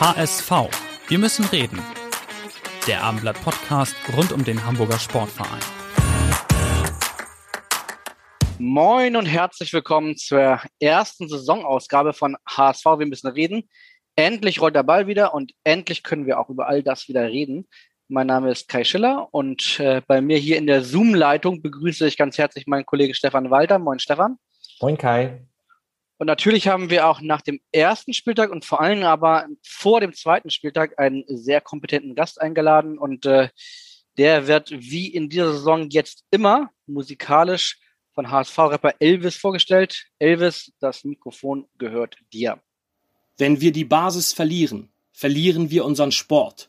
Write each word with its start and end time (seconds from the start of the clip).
HSV. 0.00 0.52
Wir 1.08 1.18
müssen 1.18 1.44
reden. 1.46 1.82
Der 2.86 3.02
Abendblatt 3.02 3.42
Podcast 3.42 3.96
rund 4.16 4.30
um 4.30 4.44
den 4.44 4.64
Hamburger 4.64 4.96
Sportverein. 4.96 5.58
Moin 8.60 9.16
und 9.16 9.26
herzlich 9.26 9.72
willkommen 9.72 10.16
zur 10.16 10.60
ersten 10.78 11.28
Saisonausgabe 11.28 12.12
von 12.12 12.36
HSV. 12.48 12.84
Wir 12.84 13.06
müssen 13.06 13.26
reden. 13.26 13.68
Endlich 14.14 14.60
rollt 14.60 14.76
der 14.76 14.84
Ball 14.84 15.08
wieder 15.08 15.34
und 15.34 15.50
endlich 15.64 16.04
können 16.04 16.26
wir 16.26 16.38
auch 16.38 16.48
über 16.48 16.68
all 16.68 16.84
das 16.84 17.08
wieder 17.08 17.26
reden. 17.26 17.66
Mein 18.06 18.28
Name 18.28 18.52
ist 18.52 18.68
Kai 18.68 18.84
Schiller 18.84 19.26
und 19.32 19.80
äh, 19.80 20.00
bei 20.06 20.20
mir 20.20 20.38
hier 20.38 20.58
in 20.58 20.68
der 20.68 20.84
Zoom-Leitung 20.84 21.60
begrüße 21.60 22.06
ich 22.06 22.16
ganz 22.16 22.38
herzlich 22.38 22.68
meinen 22.68 22.86
Kollegen 22.86 23.14
Stefan 23.14 23.50
Walter. 23.50 23.80
Moin 23.80 23.98
Stefan. 23.98 24.38
Moin 24.80 24.96
Kai. 24.96 25.40
Und 26.18 26.26
natürlich 26.26 26.66
haben 26.66 26.90
wir 26.90 27.06
auch 27.06 27.20
nach 27.20 27.42
dem 27.42 27.60
ersten 27.70 28.12
Spieltag 28.12 28.50
und 28.50 28.64
vor 28.64 28.80
allem 28.80 29.04
aber 29.04 29.46
vor 29.62 30.00
dem 30.00 30.12
zweiten 30.12 30.50
Spieltag 30.50 30.98
einen 30.98 31.24
sehr 31.28 31.60
kompetenten 31.60 32.16
Gast 32.16 32.40
eingeladen. 32.40 32.98
Und 32.98 33.24
äh, 33.24 33.48
der 34.16 34.48
wird 34.48 34.70
wie 34.72 35.06
in 35.06 35.28
dieser 35.28 35.52
Saison 35.52 35.88
jetzt 35.90 36.24
immer 36.32 36.70
musikalisch 36.86 37.78
von 38.14 38.32
HSV-Rapper 38.32 38.94
Elvis 38.98 39.36
vorgestellt. 39.36 40.06
Elvis, 40.18 40.72
das 40.80 41.04
Mikrofon 41.04 41.68
gehört 41.78 42.16
dir. 42.32 42.60
Wenn 43.36 43.60
wir 43.60 43.70
die 43.70 43.84
Basis 43.84 44.32
verlieren, 44.32 44.90
verlieren 45.12 45.70
wir 45.70 45.84
unseren 45.84 46.10
Sport. 46.10 46.68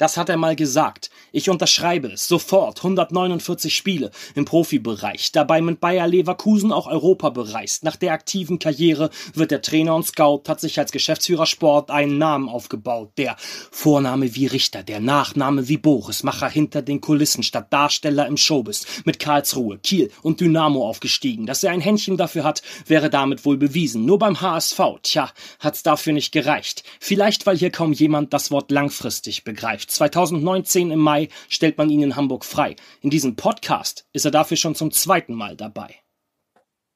Das 0.00 0.16
hat 0.16 0.30
er 0.30 0.38
mal 0.38 0.56
gesagt. 0.56 1.10
Ich 1.30 1.50
unterschreibe 1.50 2.08
es 2.08 2.26
sofort. 2.26 2.78
149 2.78 3.76
Spiele 3.76 4.10
im 4.34 4.46
Profibereich. 4.46 5.30
Dabei 5.30 5.60
mit 5.60 5.78
Bayer 5.78 6.06
Leverkusen 6.06 6.72
auch 6.72 6.86
Europa 6.86 7.28
bereist. 7.28 7.84
Nach 7.84 7.96
der 7.96 8.14
aktiven 8.14 8.58
Karriere 8.58 9.10
wird 9.34 9.50
der 9.50 9.60
Trainer 9.60 9.94
und 9.94 10.06
Scout, 10.06 10.44
hat 10.48 10.58
sich 10.58 10.78
als 10.78 10.90
Geschäftsführer 10.90 11.44
Sport 11.44 11.90
einen 11.90 12.16
Namen 12.16 12.48
aufgebaut. 12.48 13.10
Der 13.18 13.36
Vorname 13.70 14.34
wie 14.34 14.46
Richter, 14.46 14.82
der 14.82 15.00
Nachname 15.00 15.68
wie 15.68 15.76
Boris, 15.76 16.22
Macher 16.22 16.48
hinter 16.48 16.80
den 16.80 17.02
Kulissen 17.02 17.42
statt 17.42 17.70
Darsteller 17.70 18.26
im 18.26 18.38
Showbiz. 18.38 18.86
Mit 19.04 19.18
Karlsruhe, 19.18 19.76
Kiel 19.80 20.10
und 20.22 20.40
Dynamo 20.40 20.88
aufgestiegen. 20.88 21.44
Dass 21.44 21.62
er 21.62 21.72
ein 21.72 21.82
Händchen 21.82 22.16
dafür 22.16 22.44
hat, 22.44 22.62
wäre 22.86 23.10
damit 23.10 23.44
wohl 23.44 23.58
bewiesen. 23.58 24.06
Nur 24.06 24.18
beim 24.18 24.40
HSV, 24.40 24.80
tja, 25.02 25.30
hat's 25.58 25.82
dafür 25.82 26.14
nicht 26.14 26.32
gereicht. 26.32 26.84
Vielleicht, 27.00 27.44
weil 27.44 27.58
hier 27.58 27.70
kaum 27.70 27.92
jemand 27.92 28.32
das 28.32 28.50
Wort 28.50 28.70
langfristig 28.70 29.44
begreift. 29.44 29.89
2019 29.90 30.90
im 30.90 31.00
Mai 31.00 31.28
stellt 31.48 31.78
man 31.78 31.90
ihn 31.90 32.02
in 32.02 32.16
Hamburg 32.16 32.44
frei. 32.44 32.76
In 33.02 33.10
diesem 33.10 33.36
Podcast 33.36 34.06
ist 34.12 34.24
er 34.24 34.30
dafür 34.30 34.56
schon 34.56 34.74
zum 34.74 34.90
zweiten 34.90 35.34
Mal 35.34 35.56
dabei. 35.56 35.96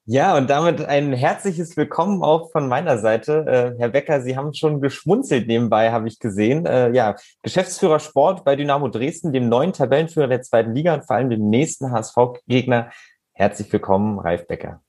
Ja, 0.07 0.37
und 0.37 0.51
damit 0.51 0.85
ein 0.85 1.15
herzliches 1.15 1.79
Willkommen 1.79 2.23
auch 2.23 2.53
von 2.53 2.69
meiner 2.69 2.99
Seite. 2.99 3.73
Äh, 3.77 3.79
Herr 3.81 3.89
Becker, 3.89 4.21
Sie 4.21 4.37
haben 4.37 4.53
schon 4.53 4.83
geschmunzelt 4.83 5.47
nebenbei, 5.47 5.93
habe 5.93 6.09
ich 6.09 6.19
gesehen. 6.19 6.67
Äh, 6.67 6.91
ja, 6.91 7.17
Geschäftsführer 7.43 7.99
Sport 8.01 8.45
bei 8.45 8.55
Dynamo 8.55 8.89
Dresden, 8.89 9.33
dem 9.33 9.49
neuen 9.49 9.73
Tabellenführer 9.73 10.29
der 10.29 10.43
zweiten 10.43 10.75
Liga 10.75 10.93
und 10.93 11.07
vor 11.07 11.17
allem 11.17 11.31
dem 11.31 11.49
nächsten 11.49 11.91
HSV-Gegner. 11.91 12.91
Herzlich 13.33 13.73
willkommen, 13.73 14.19
Ralf 14.19 14.47
Becker. 14.47 14.83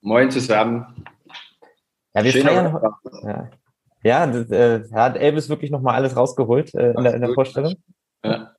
Moin 0.00 0.32
zusammen. 0.32 1.04
Ja, 2.12 2.24
wir 2.24 2.32
Schöner 2.32 2.50
feiern, 2.50 2.80
ja, 3.22 3.50
ja, 4.02 4.26
das, 4.26 4.50
äh, 4.50 4.82
hat 4.92 5.16
Elvis 5.16 5.48
wirklich 5.48 5.70
nochmal 5.70 5.94
alles 5.94 6.16
rausgeholt 6.16 6.74
äh, 6.74 6.92
in, 6.92 7.04
der, 7.04 7.14
in 7.14 7.20
der 7.20 7.34
Vorstellung. 7.34 7.74
Ja. 8.24 8.54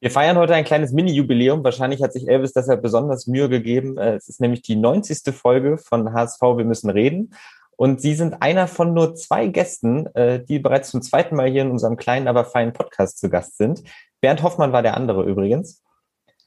Wir 0.00 0.10
feiern 0.10 0.36
heute 0.36 0.54
ein 0.54 0.64
kleines 0.64 0.92
Mini-Jubiläum. 0.92 1.64
Wahrscheinlich 1.64 2.02
hat 2.02 2.12
sich 2.12 2.28
Elvis 2.28 2.52
deshalb 2.52 2.82
besonders 2.82 3.26
Mühe 3.26 3.48
gegeben. 3.48 3.96
Äh, 3.96 4.14
es 4.14 4.28
ist 4.28 4.40
nämlich 4.40 4.62
die 4.62 4.76
90. 4.76 5.34
Folge 5.34 5.78
von 5.78 6.12
HSV 6.12 6.40
Wir 6.42 6.64
müssen 6.64 6.90
reden. 6.90 7.34
Und 7.76 8.00
Sie 8.00 8.14
sind 8.14 8.42
einer 8.42 8.68
von 8.68 8.94
nur 8.94 9.14
zwei 9.14 9.48
Gästen, 9.48 10.06
äh, 10.14 10.44
die 10.44 10.58
bereits 10.58 10.90
zum 10.90 11.02
zweiten 11.02 11.36
Mal 11.36 11.50
hier 11.50 11.62
in 11.62 11.70
unserem 11.70 11.96
kleinen, 11.96 12.28
aber 12.28 12.44
feinen 12.44 12.72
Podcast 12.72 13.18
zu 13.18 13.28
Gast 13.28 13.58
sind. 13.58 13.82
Bernd 14.20 14.42
Hoffmann 14.42 14.72
war 14.72 14.82
der 14.82 14.96
andere 14.96 15.24
übrigens. 15.24 15.82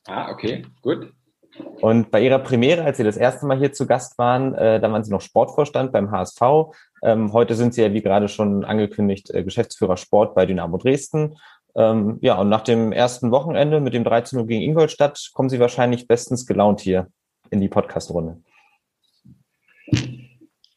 Ah, 0.07 0.31
okay, 0.31 0.65
gut. 0.81 1.13
Und 1.81 2.11
bei 2.11 2.21
Ihrer 2.21 2.39
Premiere, 2.39 2.83
als 2.83 2.97
Sie 2.97 3.03
das 3.03 3.17
erste 3.17 3.45
Mal 3.45 3.57
hier 3.57 3.73
zu 3.73 3.85
Gast 3.85 4.17
waren, 4.17 4.55
äh, 4.55 4.79
da 4.79 4.91
waren 4.91 5.03
Sie 5.03 5.11
noch 5.11 5.21
Sportvorstand 5.21 5.91
beim 5.91 6.11
HSV. 6.11 6.41
Ähm, 7.03 7.33
heute 7.33 7.55
sind 7.55 7.73
Sie 7.73 7.81
ja, 7.81 7.93
wie 7.93 8.01
gerade 8.01 8.27
schon 8.27 8.63
angekündigt, 8.65 9.29
äh, 9.31 9.43
Geschäftsführer 9.43 9.97
Sport 9.97 10.35
bei 10.35 10.45
Dynamo 10.45 10.77
Dresden. 10.77 11.37
Ähm, 11.75 12.17
ja, 12.21 12.39
und 12.39 12.49
nach 12.49 12.61
dem 12.61 12.91
ersten 12.91 13.31
Wochenende 13.31 13.79
mit 13.79 13.93
dem 13.93 14.03
13 14.03 14.39
Uhr 14.39 14.47
gegen 14.47 14.61
Ingolstadt 14.61 15.31
kommen 15.33 15.49
Sie 15.49 15.59
wahrscheinlich 15.59 16.07
bestens 16.07 16.45
gelaunt 16.45 16.81
hier 16.81 17.07
in 17.51 17.61
die 17.61 17.69
Podcast-Runde. 17.69 18.41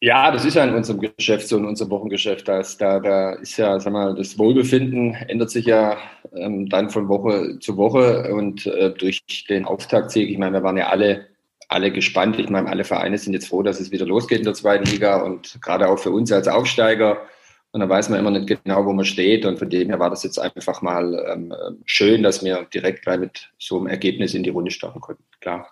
Ja, 0.05 0.33
das 0.33 0.45
ist 0.45 0.55
ja 0.55 0.65
in 0.65 0.75
unserem 0.75 0.99
Geschäft 0.99 1.47
so, 1.47 1.57
in 1.57 1.65
unserem 1.65 1.93
Wochengeschäft. 1.93 2.49
Da 2.49 2.59
ist, 2.59 2.81
da, 2.81 2.99
da 2.99 3.35
ist 3.35 3.57
ja, 3.57 3.79
sag 3.79 3.93
mal, 3.93 4.17
das 4.17 4.37
Wohlbefinden 4.37 5.15
ändert 5.15 5.51
sich 5.51 5.65
ja 5.65 5.97
ähm, 6.35 6.69
dann 6.69 6.91
von 6.91 7.09
Woche 7.09 7.61
zu 7.61 7.77
Woche 7.77 8.35
und 8.35 8.67
äh, 8.67 8.91
durch 8.91 9.23
den 9.49 9.65
Auftaktsieg, 9.65 10.29
ich 10.29 10.39
meine, 10.39 10.55
wir 10.55 10.65
waren 10.65 10.77
ja 10.77 10.89
alle, 10.89 11.29
alle 11.73 11.91
gespannt. 11.91 12.39
Ich 12.39 12.49
meine, 12.49 12.69
alle 12.69 12.85
Vereine 12.85 13.19
sind 13.19 13.33
jetzt 13.33 13.49
froh, 13.49 13.63
dass 13.63 13.81
es 13.81 13.91
wieder 13.91 14.07
losgeht 14.07 14.39
in 14.39 14.45
der 14.45 14.55
zweiten 14.55 14.85
Liga 14.85 15.23
und 15.23 15.61
gerade 15.61 15.89
auch 15.89 15.99
für 15.99 16.11
uns 16.11 16.31
als 16.33 16.49
Aufsteiger. 16.49 17.27
Und 17.73 17.81
da 17.81 17.89
weiß 17.89 18.11
man 18.11 18.19
immer 18.19 18.31
nicht 18.31 18.47
genau, 18.47 18.85
wo 18.85 18.93
man 18.93 19.05
steht. 19.05 19.47
Und 19.47 19.59
von 19.59 19.71
dem 19.71 19.89
her 19.89 19.99
war 19.99 20.11
das 20.11 20.23
jetzt 20.23 20.39
einfach 20.39 20.83
mal 20.83 21.27
ähm, 21.33 21.55
schön, 21.87 22.23
dass 22.23 22.45
wir 22.45 22.67
direkt 22.73 23.03
gleich 23.03 23.19
mit 23.19 23.51
so 23.59 23.79
einem 23.79 23.87
Ergebnis 23.87 24.35
in 24.35 24.43
die 24.43 24.51
Runde 24.51 24.71
starten 24.71 25.01
konnten. 25.01 25.25
Klar. 25.41 25.71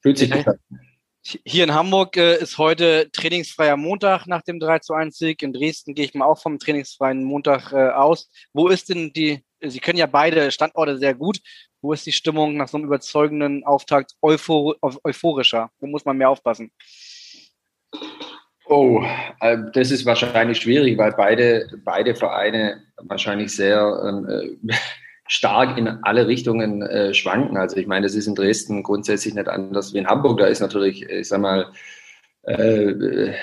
Fühlt 0.00 0.18
sich 0.18 0.30
gut 0.30 0.48
an. 0.48 0.58
Hier 1.24 1.62
in 1.62 1.74
Hamburg 1.74 2.16
äh, 2.16 2.38
ist 2.38 2.58
heute 2.58 3.08
trainingsfreier 3.12 3.76
Montag 3.76 4.26
nach 4.26 4.42
dem 4.42 4.58
3 4.58 4.80
zu 4.80 4.94
1 4.94 5.16
Sieg. 5.16 5.42
In 5.42 5.52
Dresden 5.52 5.94
gehe 5.94 6.06
ich 6.06 6.14
mal 6.14 6.24
auch 6.24 6.40
vom 6.40 6.58
trainingsfreien 6.58 7.22
Montag 7.22 7.72
äh, 7.72 7.90
aus. 7.90 8.28
Wo 8.52 8.68
ist 8.68 8.88
denn 8.88 9.12
die, 9.12 9.44
Sie 9.60 9.78
können 9.78 9.98
ja 9.98 10.06
beide 10.06 10.50
Standorte 10.50 10.98
sehr 10.98 11.14
gut. 11.14 11.38
Wo 11.82 11.92
ist 11.92 12.06
die 12.06 12.12
Stimmung 12.12 12.56
nach 12.56 12.68
so 12.68 12.76
einem 12.76 12.86
überzeugenden 12.86 13.64
Auftakt 13.64 14.12
euphor, 14.22 14.76
euphorischer? 14.80 15.70
Wo 15.80 15.88
muss 15.88 16.04
man 16.04 16.16
mehr 16.16 16.30
aufpassen? 16.30 16.70
Oh, 18.66 19.04
äh, 19.40 19.58
das 19.74 19.90
ist 19.90 20.06
wahrscheinlich 20.06 20.58
schwierig, 20.58 20.96
weil 20.96 21.12
beide, 21.12 21.68
beide 21.84 22.14
Vereine 22.14 22.84
wahrscheinlich 22.96 23.54
sehr 23.54 24.00
ähm, 24.06 24.28
äh, 24.68 24.74
stark 25.26 25.76
in 25.76 25.88
alle 25.88 26.28
Richtungen 26.28 26.82
äh, 26.82 27.12
schwanken. 27.14 27.56
Also 27.56 27.76
ich 27.76 27.88
meine, 27.88 28.06
das 28.06 28.14
ist 28.14 28.28
in 28.28 28.36
Dresden 28.36 28.84
grundsätzlich 28.84 29.34
nicht 29.34 29.48
anders 29.48 29.92
wie 29.92 29.98
in 29.98 30.06
Hamburg. 30.06 30.38
Da 30.38 30.46
ist 30.46 30.60
natürlich, 30.60 31.02
ich 31.02 31.28
sag 31.28 31.40
mal, 31.40 31.72
äh, 32.44 33.34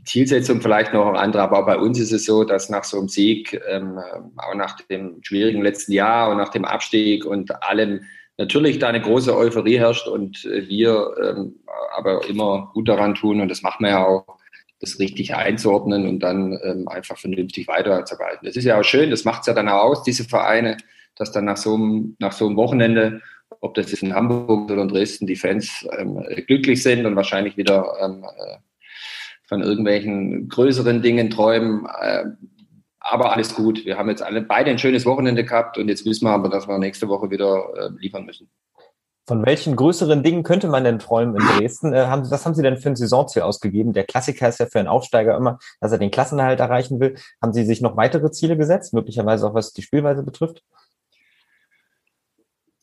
die 0.00 0.04
Zielsetzung 0.04 0.60
vielleicht 0.60 0.94
noch 0.94 1.12
andere, 1.14 1.42
aber 1.42 1.60
auch 1.60 1.66
bei 1.66 1.76
uns 1.76 1.98
ist 1.98 2.12
es 2.12 2.24
so, 2.24 2.44
dass 2.44 2.70
nach 2.70 2.84
so 2.84 2.98
einem 2.98 3.08
Sieg, 3.08 3.60
ähm, 3.68 3.98
auch 4.36 4.54
nach 4.54 4.80
dem 4.80 5.18
schwierigen 5.22 5.62
letzten 5.62 5.92
Jahr 5.92 6.30
und 6.30 6.38
nach 6.38 6.48
dem 6.48 6.64
Abstieg 6.64 7.24
und 7.26 7.62
allem 7.62 8.00
natürlich 8.38 8.78
da 8.78 8.88
eine 8.88 9.02
große 9.02 9.36
Euphorie 9.36 9.78
herrscht 9.78 10.08
und 10.08 10.44
wir 10.44 11.10
ähm, 11.22 11.56
aber 11.94 12.26
immer 12.28 12.70
gut 12.72 12.88
daran 12.88 13.14
tun 13.14 13.40
und 13.40 13.48
das 13.50 13.62
machen 13.62 13.84
wir 13.84 13.90
ja 13.90 14.06
auch, 14.06 14.24
das 14.80 14.98
richtig 14.98 15.34
einzuordnen 15.34 16.08
und 16.08 16.20
dann 16.20 16.58
ähm, 16.64 16.88
einfach 16.88 17.18
vernünftig 17.18 17.68
weiterzuarbeiten. 17.68 18.46
Das 18.46 18.56
ist 18.56 18.64
ja 18.64 18.80
auch 18.80 18.84
schön, 18.84 19.10
das 19.10 19.26
macht 19.26 19.42
es 19.42 19.46
ja 19.46 19.52
dann 19.52 19.68
auch 19.68 19.82
aus, 19.82 20.02
diese 20.02 20.24
Vereine, 20.24 20.78
dass 21.16 21.32
dann 21.32 21.44
nach 21.44 21.58
so 21.58 21.74
einem, 21.74 22.16
nach 22.18 22.32
so 22.32 22.46
einem 22.46 22.56
Wochenende, 22.56 23.20
ob 23.60 23.74
das 23.74 23.90
jetzt 23.90 24.02
in 24.02 24.14
Hamburg 24.14 24.70
oder 24.70 24.80
in 24.80 24.88
Dresden, 24.88 25.26
die 25.26 25.36
Fans 25.36 25.86
ähm, 25.98 26.24
glücklich 26.46 26.82
sind 26.82 27.04
und 27.04 27.14
wahrscheinlich 27.14 27.58
wieder 27.58 27.92
ähm, 28.02 28.24
äh, 28.24 28.56
von 29.50 29.62
irgendwelchen 29.62 30.48
größeren 30.48 31.02
Dingen 31.02 31.28
träumen. 31.28 31.86
Äh, 32.00 32.24
aber 33.00 33.32
alles 33.32 33.54
gut. 33.54 33.84
Wir 33.84 33.98
haben 33.98 34.08
jetzt 34.08 34.22
alle 34.22 34.42
beide 34.42 34.70
ein 34.70 34.78
schönes 34.78 35.04
Wochenende 35.04 35.44
gehabt 35.44 35.76
und 35.76 35.88
jetzt 35.88 36.06
wissen 36.06 36.24
wir 36.24 36.30
aber, 36.30 36.48
dass 36.48 36.68
wir 36.68 36.78
nächste 36.78 37.08
Woche 37.08 37.30
wieder 37.30 37.64
äh, 37.76 37.90
liefern 37.98 38.24
müssen. 38.24 38.48
Von 39.26 39.44
welchen 39.44 39.76
größeren 39.76 40.22
Dingen 40.22 40.44
könnte 40.44 40.68
man 40.68 40.84
denn 40.84 40.98
träumen 40.98 41.34
in 41.36 41.58
Dresden? 41.58 41.92
Äh, 41.92 42.06
was 42.08 42.46
haben 42.46 42.54
Sie 42.54 42.62
denn 42.62 42.76
für 42.76 42.90
ein 42.90 42.96
Saisonziel 42.96 43.42
ausgegeben? 43.42 43.92
Der 43.92 44.04
Klassiker 44.04 44.48
ist 44.48 44.60
ja 44.60 44.66
für 44.66 44.78
einen 44.78 44.88
Aufsteiger 44.88 45.36
immer, 45.36 45.58
dass 45.80 45.90
er 45.92 45.98
den 45.98 46.12
Klassenerhalt 46.12 46.60
erreichen 46.60 47.00
will. 47.00 47.16
Haben 47.42 47.52
Sie 47.52 47.64
sich 47.64 47.80
noch 47.80 47.96
weitere 47.96 48.30
Ziele 48.30 48.56
gesetzt, 48.56 48.94
möglicherweise 48.94 49.48
auch 49.48 49.54
was 49.54 49.72
die 49.72 49.82
Spielweise 49.82 50.22
betrifft? 50.22 50.62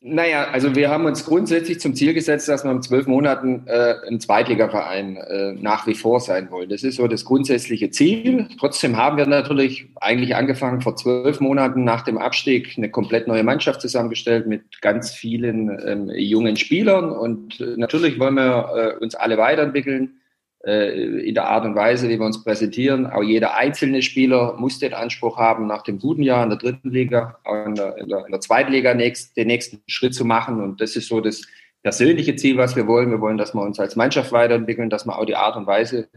Naja, 0.00 0.50
also 0.52 0.76
wir 0.76 0.90
haben 0.90 1.06
uns 1.06 1.24
grundsätzlich 1.24 1.80
zum 1.80 1.92
Ziel 1.96 2.14
gesetzt, 2.14 2.48
dass 2.48 2.62
wir 2.62 2.70
in 2.70 2.82
zwölf 2.82 3.08
Monaten 3.08 3.64
äh, 3.66 3.96
ein 4.06 4.20
Zweitligaverein 4.20 5.16
äh, 5.16 5.52
nach 5.54 5.88
wie 5.88 5.94
vor 5.94 6.20
sein 6.20 6.52
wollen. 6.52 6.68
Das 6.68 6.84
ist 6.84 6.96
so 6.96 7.08
das 7.08 7.24
grundsätzliche 7.24 7.90
Ziel. 7.90 8.46
Trotzdem 8.60 8.96
haben 8.96 9.16
wir 9.16 9.26
natürlich 9.26 9.88
eigentlich 9.96 10.36
angefangen 10.36 10.82
vor 10.82 10.94
zwölf 10.94 11.40
Monaten 11.40 11.82
nach 11.82 12.02
dem 12.02 12.16
Abstieg 12.16 12.74
eine 12.76 12.90
komplett 12.90 13.26
neue 13.26 13.42
Mannschaft 13.42 13.80
zusammengestellt 13.80 14.46
mit 14.46 14.80
ganz 14.82 15.10
vielen 15.10 15.76
ähm, 15.84 16.10
jungen 16.14 16.56
Spielern. 16.56 17.10
Und 17.10 17.60
äh, 17.60 17.74
natürlich 17.76 18.20
wollen 18.20 18.34
wir 18.34 18.94
äh, 19.00 19.02
uns 19.02 19.16
alle 19.16 19.36
weiterentwickeln 19.36 20.20
in 20.64 21.34
der 21.34 21.48
Art 21.48 21.64
und 21.64 21.76
Weise, 21.76 22.08
wie 22.08 22.18
wir 22.18 22.26
uns 22.26 22.42
präsentieren. 22.42 23.06
Auch 23.06 23.22
jeder 23.22 23.56
einzelne 23.56 24.02
Spieler 24.02 24.56
muss 24.58 24.80
den 24.80 24.92
Anspruch 24.92 25.38
haben, 25.38 25.68
nach 25.68 25.82
dem 25.82 26.00
guten 26.00 26.22
Jahr 26.22 26.42
in 26.42 26.50
der 26.50 26.58
dritten 26.58 26.90
Liga, 26.90 27.38
in 27.64 27.76
der, 27.76 27.96
in 27.96 28.08
der, 28.08 28.26
in 28.26 28.32
der 28.32 28.40
zweiten 28.40 28.72
Liga 28.72 28.92
nächst, 28.92 29.36
den 29.36 29.46
nächsten 29.46 29.80
Schritt 29.86 30.14
zu 30.14 30.24
machen. 30.24 30.60
Und 30.60 30.80
das 30.80 30.96
ist 30.96 31.08
so 31.08 31.20
das 31.20 31.42
persönliche 31.84 32.34
Ziel, 32.34 32.56
was 32.56 32.74
wir 32.74 32.88
wollen. 32.88 33.10
Wir 33.10 33.20
wollen, 33.20 33.38
dass 33.38 33.54
wir 33.54 33.62
uns 33.62 33.78
als 33.78 33.94
Mannschaft 33.94 34.32
weiterentwickeln, 34.32 34.90
dass 34.90 35.06
wir 35.06 35.16
auch 35.16 35.26
die 35.26 35.36
Art 35.36 35.56
und 35.56 35.68
Weise, 35.68 36.08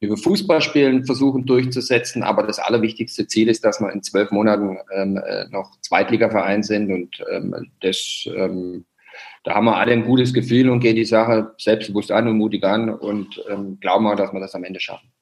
wie 0.00 0.08
wir 0.08 0.16
Fußball 0.16 0.60
spielen, 0.60 1.04
versuchen 1.04 1.46
durchzusetzen. 1.46 2.24
Aber 2.24 2.42
das 2.42 2.58
allerwichtigste 2.58 3.28
Ziel 3.28 3.48
ist, 3.48 3.64
dass 3.64 3.80
wir 3.80 3.92
in 3.92 4.02
zwölf 4.02 4.32
Monaten 4.32 4.78
ähm, 4.92 5.16
äh, 5.16 5.46
noch 5.50 5.80
Zweitligaverein 5.80 6.64
sind. 6.64 6.90
Und 6.90 7.24
ähm, 7.30 7.70
das 7.80 8.28
ähm, 8.36 8.84
da 9.46 9.54
haben 9.54 9.66
wir 9.66 9.76
alle 9.76 9.92
ein 9.92 10.04
gutes 10.04 10.34
Gefühl 10.34 10.68
und 10.68 10.80
gehen 10.80 10.96
die 10.96 11.04
Sache 11.04 11.54
selbstbewusst 11.56 12.10
an 12.10 12.26
und 12.26 12.36
mutig 12.36 12.64
an 12.64 12.90
und 12.90 13.40
ähm, 13.48 13.78
glauben 13.78 14.04
auch, 14.08 14.16
dass 14.16 14.32
wir 14.32 14.40
das 14.40 14.56
am 14.56 14.64
Ende 14.64 14.80
schaffen. 14.80 15.12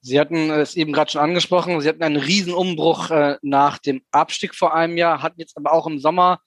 Sie 0.00 0.20
hatten 0.20 0.48
es 0.50 0.76
eben 0.76 0.92
gerade 0.92 1.10
schon 1.10 1.20
angesprochen, 1.20 1.80
Sie 1.80 1.88
hatten 1.88 2.04
einen 2.04 2.14
Riesenumbruch 2.14 3.10
äh, 3.10 3.36
nach 3.42 3.78
dem 3.78 4.02
Abstieg 4.12 4.54
vor 4.54 4.76
einem 4.76 4.96
Jahr, 4.96 5.22
hatten 5.22 5.40
jetzt 5.40 5.56
aber 5.56 5.72
auch 5.72 5.88
im 5.88 5.98
Sommer, 5.98 6.40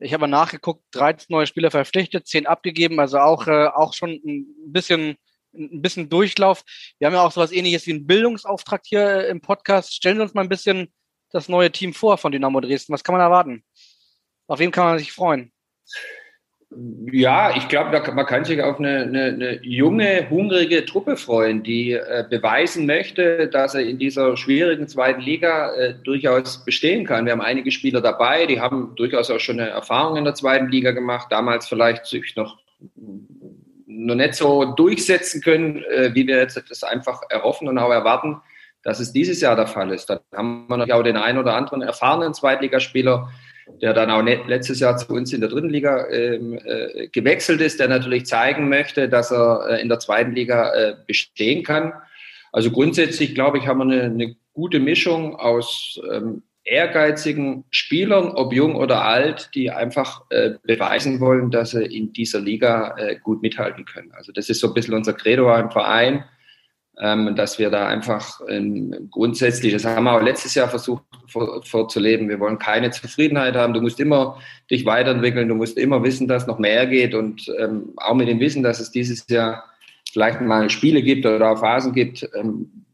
ich 0.00 0.12
habe 0.12 0.26
nachgeguckt, 0.26 0.82
13 0.90 1.26
neue 1.28 1.46
Spieler 1.46 1.70
verpflichtet, 1.70 2.26
10 2.26 2.48
abgegeben, 2.48 2.98
also 2.98 3.18
auch, 3.18 3.46
äh, 3.46 3.66
auch 3.66 3.94
schon 3.94 4.20
ein 4.26 4.46
bisschen, 4.72 5.14
ein 5.54 5.82
bisschen 5.82 6.08
Durchlauf. 6.08 6.64
Wir 6.98 7.06
haben 7.06 7.14
ja 7.14 7.22
auch 7.22 7.30
sowas 7.30 7.52
ähnliches 7.52 7.86
wie 7.86 7.92
einen 7.92 8.08
Bildungsauftrag 8.08 8.82
hier 8.84 9.28
im 9.28 9.40
Podcast. 9.40 9.94
Stellen 9.94 10.16
Sie 10.16 10.22
uns 10.22 10.34
mal 10.34 10.42
ein 10.42 10.48
bisschen 10.48 10.92
das 11.30 11.48
neue 11.48 11.70
Team 11.70 11.94
vor 11.94 12.18
von 12.18 12.32
Dynamo 12.32 12.60
Dresden. 12.60 12.92
Was 12.92 13.04
kann 13.04 13.12
man 13.12 13.22
erwarten? 13.22 13.62
Auf 14.48 14.58
wen 14.58 14.72
kann 14.72 14.86
man 14.86 14.98
sich 14.98 15.12
freuen? 15.12 15.52
Ja, 17.10 17.54
ich 17.54 17.68
glaube, 17.68 17.90
man 18.14 18.26
kann 18.26 18.44
sich 18.44 18.62
auf 18.62 18.78
eine, 18.78 19.02
eine, 19.02 19.24
eine 19.24 19.64
junge, 19.64 20.30
hungrige 20.30 20.84
Truppe 20.86 21.16
freuen, 21.16 21.62
die 21.62 21.92
äh, 21.92 22.24
beweisen 22.28 22.86
möchte, 22.86 23.48
dass 23.48 23.74
er 23.74 23.82
in 23.82 23.98
dieser 23.98 24.36
schwierigen 24.36 24.88
zweiten 24.88 25.20
Liga 25.20 25.74
äh, 25.74 25.94
durchaus 26.02 26.64
bestehen 26.64 27.04
kann. 27.04 27.26
Wir 27.26 27.32
haben 27.32 27.42
einige 27.42 27.70
Spieler 27.70 28.00
dabei, 28.00 28.46
die 28.46 28.60
haben 28.60 28.94
durchaus 28.96 29.30
auch 29.30 29.40
schon 29.40 29.60
eine 29.60 29.68
Erfahrung 29.68 30.16
in 30.16 30.24
der 30.24 30.34
zweiten 30.34 30.68
Liga 30.68 30.92
gemacht, 30.92 31.26
damals 31.30 31.68
vielleicht 31.68 32.06
sich 32.06 32.34
noch, 32.36 32.58
noch 33.86 34.14
nicht 34.14 34.34
so 34.34 34.64
durchsetzen 34.64 35.42
können, 35.42 35.84
äh, 35.84 36.14
wie 36.14 36.26
wir 36.26 36.38
jetzt 36.38 36.62
das 36.70 36.84
einfach 36.84 37.20
erhoffen 37.28 37.68
und 37.68 37.76
auch 37.78 37.90
erwarten, 37.90 38.40
dass 38.82 38.98
es 38.98 39.12
dieses 39.12 39.40
Jahr 39.40 39.56
der 39.56 39.66
Fall 39.66 39.92
ist. 39.92 40.06
Dann 40.06 40.20
haben 40.34 40.66
wir 40.68 40.76
natürlich 40.76 40.98
auch 40.98 41.04
den 41.04 41.16
einen 41.16 41.38
oder 41.38 41.54
anderen 41.54 41.82
erfahrenen 41.82 42.32
Zweitligaspieler, 42.32 43.28
der 43.80 43.92
dann 43.92 44.10
auch 44.10 44.22
letztes 44.22 44.80
Jahr 44.80 44.96
zu 44.96 45.12
uns 45.12 45.32
in 45.32 45.40
der 45.40 45.50
dritten 45.50 45.70
Liga 45.70 46.08
ähm, 46.08 46.58
äh, 46.64 47.08
gewechselt 47.08 47.60
ist, 47.60 47.80
der 47.80 47.88
natürlich 47.88 48.26
zeigen 48.26 48.68
möchte, 48.68 49.08
dass 49.08 49.30
er 49.30 49.66
äh, 49.68 49.82
in 49.82 49.88
der 49.88 49.98
zweiten 49.98 50.32
Liga 50.32 50.72
äh, 50.74 50.94
bestehen 51.06 51.62
kann. 51.62 51.92
Also 52.52 52.70
grundsätzlich, 52.70 53.34
glaube 53.34 53.58
ich, 53.58 53.66
haben 53.66 53.78
wir 53.78 53.84
eine, 53.84 54.02
eine 54.02 54.36
gute 54.52 54.80
Mischung 54.80 55.36
aus 55.36 56.00
ähm, 56.10 56.42
ehrgeizigen 56.64 57.64
Spielern, 57.70 58.28
ob 58.28 58.52
jung 58.52 58.76
oder 58.76 59.04
alt, 59.04 59.50
die 59.54 59.70
einfach 59.70 60.22
äh, 60.30 60.52
beweisen 60.62 61.18
wollen, 61.20 61.50
dass 61.50 61.70
sie 61.70 61.84
in 61.84 62.12
dieser 62.12 62.40
Liga 62.40 62.96
äh, 62.96 63.16
gut 63.16 63.42
mithalten 63.42 63.84
können. 63.84 64.12
Also 64.12 64.32
das 64.32 64.48
ist 64.48 64.60
so 64.60 64.68
ein 64.68 64.74
bisschen 64.74 64.94
unser 64.94 65.12
Credo 65.12 65.52
im 65.56 65.70
Verein 65.70 66.24
ähm, 66.98 67.34
dass 67.36 67.58
wir 67.58 67.70
da 67.70 67.86
einfach 67.86 68.40
ähm, 68.48 69.08
grundsätzlich, 69.10 69.72
das 69.72 69.84
haben 69.84 70.04
wir 70.04 70.12
auch 70.12 70.22
letztes 70.22 70.54
Jahr 70.54 70.68
versucht 70.68 71.02
vor, 71.26 71.62
vorzuleben, 71.64 72.28
wir 72.28 72.38
wollen 72.38 72.58
keine 72.58 72.90
Zufriedenheit 72.90 73.56
haben. 73.56 73.72
Du 73.72 73.80
musst 73.80 73.98
immer 73.98 74.38
dich 74.70 74.84
weiterentwickeln, 74.84 75.48
du 75.48 75.54
musst 75.54 75.78
immer 75.78 76.02
wissen, 76.02 76.28
dass 76.28 76.46
noch 76.46 76.58
mehr 76.58 76.86
geht 76.86 77.14
und 77.14 77.50
ähm, 77.58 77.94
auch 77.96 78.14
mit 78.14 78.28
dem 78.28 78.40
Wissen, 78.40 78.62
dass 78.62 78.78
es 78.78 78.90
dieses 78.90 79.26
Jahr 79.28 79.64
vielleicht 80.12 80.42
mal 80.42 80.68
Spiele 80.68 81.02
gibt 81.02 81.24
oder 81.24 81.56
Phasen 81.56 81.94
gibt, 81.94 82.28
ähm, 82.34 82.84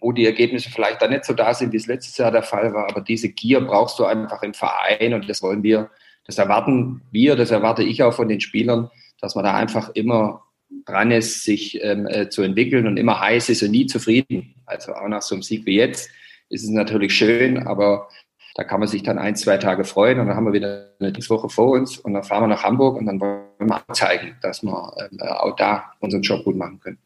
wo 0.00 0.12
die 0.12 0.26
Ergebnisse 0.26 0.70
vielleicht 0.70 1.00
dann 1.00 1.10
nicht 1.10 1.24
so 1.24 1.32
da 1.32 1.54
sind, 1.54 1.72
wie 1.72 1.76
es 1.78 1.86
letztes 1.86 2.18
Jahr 2.18 2.30
der 2.30 2.42
Fall 2.42 2.72
war. 2.74 2.88
Aber 2.90 3.00
diese 3.00 3.30
Gier 3.30 3.60
brauchst 3.62 3.98
du 3.98 4.04
einfach 4.04 4.42
im 4.42 4.54
Verein 4.54 5.14
und 5.14 5.28
das 5.28 5.42
wollen 5.42 5.62
wir, 5.62 5.90
das 6.26 6.36
erwarten 6.36 7.02
wir, 7.10 7.36
das 7.36 7.50
erwarte 7.50 7.82
ich 7.82 8.02
auch 8.02 8.12
von 8.12 8.28
den 8.28 8.40
Spielern, 8.40 8.90
dass 9.20 9.34
man 9.34 9.44
da 9.44 9.54
einfach 9.54 9.90
immer 9.94 10.42
dran 10.90 11.10
ist, 11.10 11.44
sich 11.44 11.82
ähm, 11.82 12.06
äh, 12.06 12.28
zu 12.28 12.42
entwickeln 12.42 12.86
und 12.86 12.96
immer 12.96 13.20
heiß 13.20 13.48
ist 13.48 13.62
und 13.62 13.70
nie 13.70 13.86
zufrieden. 13.86 14.54
Also 14.66 14.94
auch 14.94 15.08
nach 15.08 15.22
so 15.22 15.34
einem 15.34 15.42
Sieg 15.42 15.66
wie 15.66 15.76
jetzt 15.76 16.10
ist 16.48 16.64
es 16.64 16.70
natürlich 16.70 17.14
schön, 17.14 17.66
aber 17.66 18.08
da 18.56 18.64
kann 18.64 18.80
man 18.80 18.88
sich 18.88 19.02
dann 19.02 19.18
ein, 19.18 19.36
zwei 19.36 19.56
Tage 19.56 19.84
freuen 19.84 20.18
und 20.18 20.26
dann 20.26 20.36
haben 20.36 20.46
wir 20.46 20.52
wieder 20.52 20.90
eine 20.98 21.12
Woche 21.12 21.48
vor 21.48 21.70
uns 21.70 21.98
und 21.98 22.14
dann 22.14 22.24
fahren 22.24 22.42
wir 22.42 22.48
nach 22.48 22.64
Hamburg 22.64 22.96
und 22.96 23.06
dann 23.06 23.20
wollen 23.20 23.44
wir 23.60 23.82
zeigen, 23.92 24.36
dass 24.42 24.62
wir 24.62 24.92
ähm, 24.98 25.20
auch 25.20 25.56
da 25.56 25.92
unseren 26.00 26.22
Job 26.22 26.44
gut 26.44 26.56
machen 26.56 26.80
können. 26.80 26.98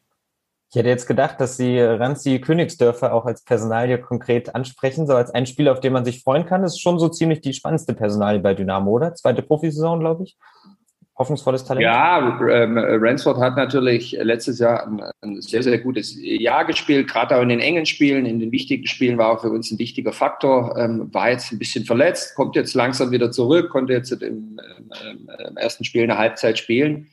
Ich 0.71 0.75
hätte 0.75 0.89
jetzt 0.89 1.07
gedacht, 1.07 1.39
dass 1.39 1.55
Sie 1.55 1.79
Ranzi 1.79 2.39
Königsdörfer 2.39 3.13
auch 3.13 3.25
als 3.25 3.43
Personalie 3.43 3.99
konkret 3.99 4.55
ansprechen, 4.55 5.05
so 5.07 5.13
als 5.15 5.31
ein 5.31 5.45
Spiel, 5.45 5.69
auf 5.69 5.79
den 5.79 5.93
man 5.93 6.03
sich 6.03 6.21
freuen 6.21 6.45
kann. 6.45 6.63
Das 6.63 6.73
ist 6.73 6.81
schon 6.81 6.99
so 6.99 7.07
ziemlich 7.07 7.39
die 7.41 7.53
spannendste 7.53 7.93
Personalie 7.93 8.41
bei 8.41 8.55
Dynamo, 8.55 8.91
oder? 8.91 9.13
Zweite 9.13 9.43
Profisaison, 9.43 9.99
glaube 9.99 10.23
ich 10.23 10.35
hoffnungsvolles 11.17 11.63
Talent? 11.63 11.83
Ja, 11.83 12.39
ähm, 12.49 12.77
Ransford 12.77 13.37
hat 13.37 13.55
natürlich 13.55 14.11
letztes 14.19 14.59
Jahr 14.59 14.85
ein, 14.85 15.01
ein, 15.21 15.41
sehr, 15.41 15.63
sehr 15.63 15.79
gutes 15.79 16.15
Jahr 16.19 16.65
gespielt, 16.65 17.07
gerade 17.07 17.37
auch 17.37 17.41
in 17.41 17.49
den 17.49 17.61
engen 17.61 17.85
Spielen, 17.85 18.25
in 18.25 18.39
den 18.39 18.51
wichtigen 18.51 18.85
Spielen 18.87 19.17
war 19.17 19.29
auch 19.29 19.41
für 19.41 19.49
uns 19.49 19.71
ein 19.71 19.79
wichtiger 19.79 20.11
Faktor, 20.11 20.77
ähm, 20.77 21.13
war 21.13 21.31
jetzt 21.31 21.51
ein 21.51 21.59
bisschen 21.59 21.85
verletzt, 21.85 22.35
kommt 22.35 22.55
jetzt 22.55 22.73
langsam 22.73 23.11
wieder 23.11 23.31
zurück, 23.31 23.69
konnte 23.69 23.93
jetzt 23.93 24.11
im, 24.11 24.59
ähm, 25.03 25.29
im 25.47 25.57
ersten 25.57 25.85
Spiel 25.85 26.03
eine 26.03 26.17
Halbzeit 26.17 26.57
spielen. 26.57 27.07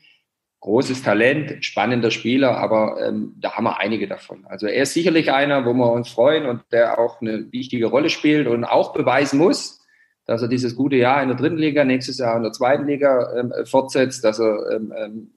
Großes 0.59 1.03
Talent, 1.03 1.65
spannender 1.65 2.09
Spieler, 2.09 2.57
aber 2.57 2.97
ähm, 3.05 3.33
da 3.37 3.53
haben 3.53 3.65
wir 3.65 3.79
einige 3.79 4.07
davon. 4.07 4.45
Also 4.47 4.67
er 4.67 4.83
ist 4.83 4.93
sicherlich 4.93 5.31
einer, 5.31 5.65
wo 5.65 5.73
wir 5.73 5.91
uns 5.91 6.09
freuen 6.09 6.45
und 6.45 6.61
der 6.71 6.99
auch 6.99 7.19
eine 7.19 7.51
wichtige 7.51 7.87
Rolle 7.87 8.09
spielt 8.09 8.47
und 8.47 8.63
auch 8.63 8.93
beweisen 8.93 9.39
muss, 9.39 9.82
dass 10.25 10.41
er 10.41 10.47
dieses 10.47 10.75
gute 10.75 10.95
Jahr 10.95 11.21
in 11.21 11.29
der 11.29 11.37
dritten 11.37 11.57
Liga, 11.57 11.83
nächstes 11.83 12.17
Jahr 12.17 12.37
in 12.37 12.43
der 12.43 12.51
zweiten 12.51 12.87
Liga 12.87 13.33
ähm, 13.37 13.53
fortsetzt, 13.65 14.23
dass 14.23 14.39
er 14.39 14.71
ähm, 14.71 14.93
ähm, 14.95 15.31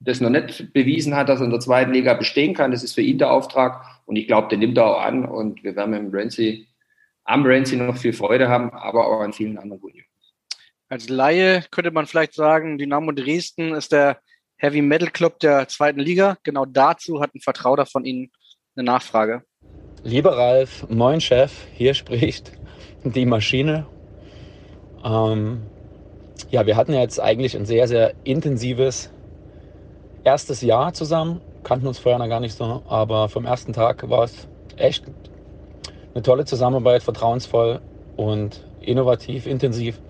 das 0.00 0.20
noch 0.20 0.30
nicht 0.30 0.72
bewiesen 0.72 1.14
hat, 1.14 1.28
dass 1.28 1.40
er 1.40 1.44
in 1.44 1.50
der 1.50 1.60
zweiten 1.60 1.92
Liga 1.92 2.14
bestehen 2.14 2.54
kann. 2.54 2.70
Das 2.70 2.84
ist 2.84 2.94
für 2.94 3.02
ihn 3.02 3.18
der 3.18 3.32
Auftrag 3.32 3.84
und 4.06 4.16
ich 4.16 4.26
glaube, 4.26 4.48
den 4.48 4.60
nimmt 4.60 4.78
er 4.78 4.86
auch 4.86 5.00
an 5.00 5.24
und 5.24 5.62
wir 5.64 5.76
werden 5.76 5.90
mit 5.90 6.14
Renzi, 6.14 6.68
am 7.24 7.44
Renzi 7.44 7.76
noch 7.76 7.96
viel 7.96 8.12
Freude 8.12 8.48
haben, 8.48 8.70
aber 8.70 9.06
auch 9.06 9.20
an 9.20 9.32
vielen 9.32 9.58
anderen 9.58 9.80
guten. 9.80 10.02
Als 10.88 11.08
Laie 11.08 11.64
könnte 11.70 11.90
man 11.90 12.06
vielleicht 12.06 12.34
sagen, 12.34 12.78
Dynamo 12.78 13.12
Dresden 13.12 13.74
ist 13.74 13.92
der 13.92 14.20
Heavy 14.56 14.82
Metal 14.82 15.10
Club 15.10 15.38
der 15.40 15.68
zweiten 15.68 16.00
Liga. 16.00 16.38
Genau 16.42 16.64
dazu 16.64 17.20
hat 17.20 17.34
ein 17.34 17.40
Vertrauter 17.40 17.84
von 17.84 18.04
Ihnen 18.04 18.30
eine 18.74 18.84
Nachfrage. 18.84 19.44
Lieber 20.04 20.36
Ralf, 20.36 20.86
moin 20.88 21.20
Chef, 21.20 21.52
hier 21.74 21.92
spricht 21.92 22.52
die 23.04 23.26
Maschine. 23.26 23.84
Ähm, 25.04 25.62
ja, 26.50 26.66
wir 26.66 26.76
hatten 26.76 26.92
jetzt 26.92 27.20
eigentlich 27.20 27.56
ein 27.56 27.66
sehr, 27.66 27.88
sehr 27.88 28.12
intensives 28.22 29.10
erstes 30.22 30.62
Jahr 30.62 30.92
zusammen. 30.92 31.40
Kannten 31.64 31.88
uns 31.88 31.98
vorher 31.98 32.20
noch 32.20 32.28
gar 32.28 32.38
nicht 32.38 32.54
so, 32.54 32.82
aber 32.86 33.28
vom 33.28 33.44
ersten 33.44 33.72
Tag 33.72 34.08
war 34.08 34.22
es 34.22 34.46
echt 34.76 35.04
eine 36.14 36.22
tolle 36.22 36.44
Zusammenarbeit, 36.44 37.02
vertrauensvoll 37.02 37.80
und 38.16 38.64
innovativ, 38.80 39.48
intensiv. 39.48 40.00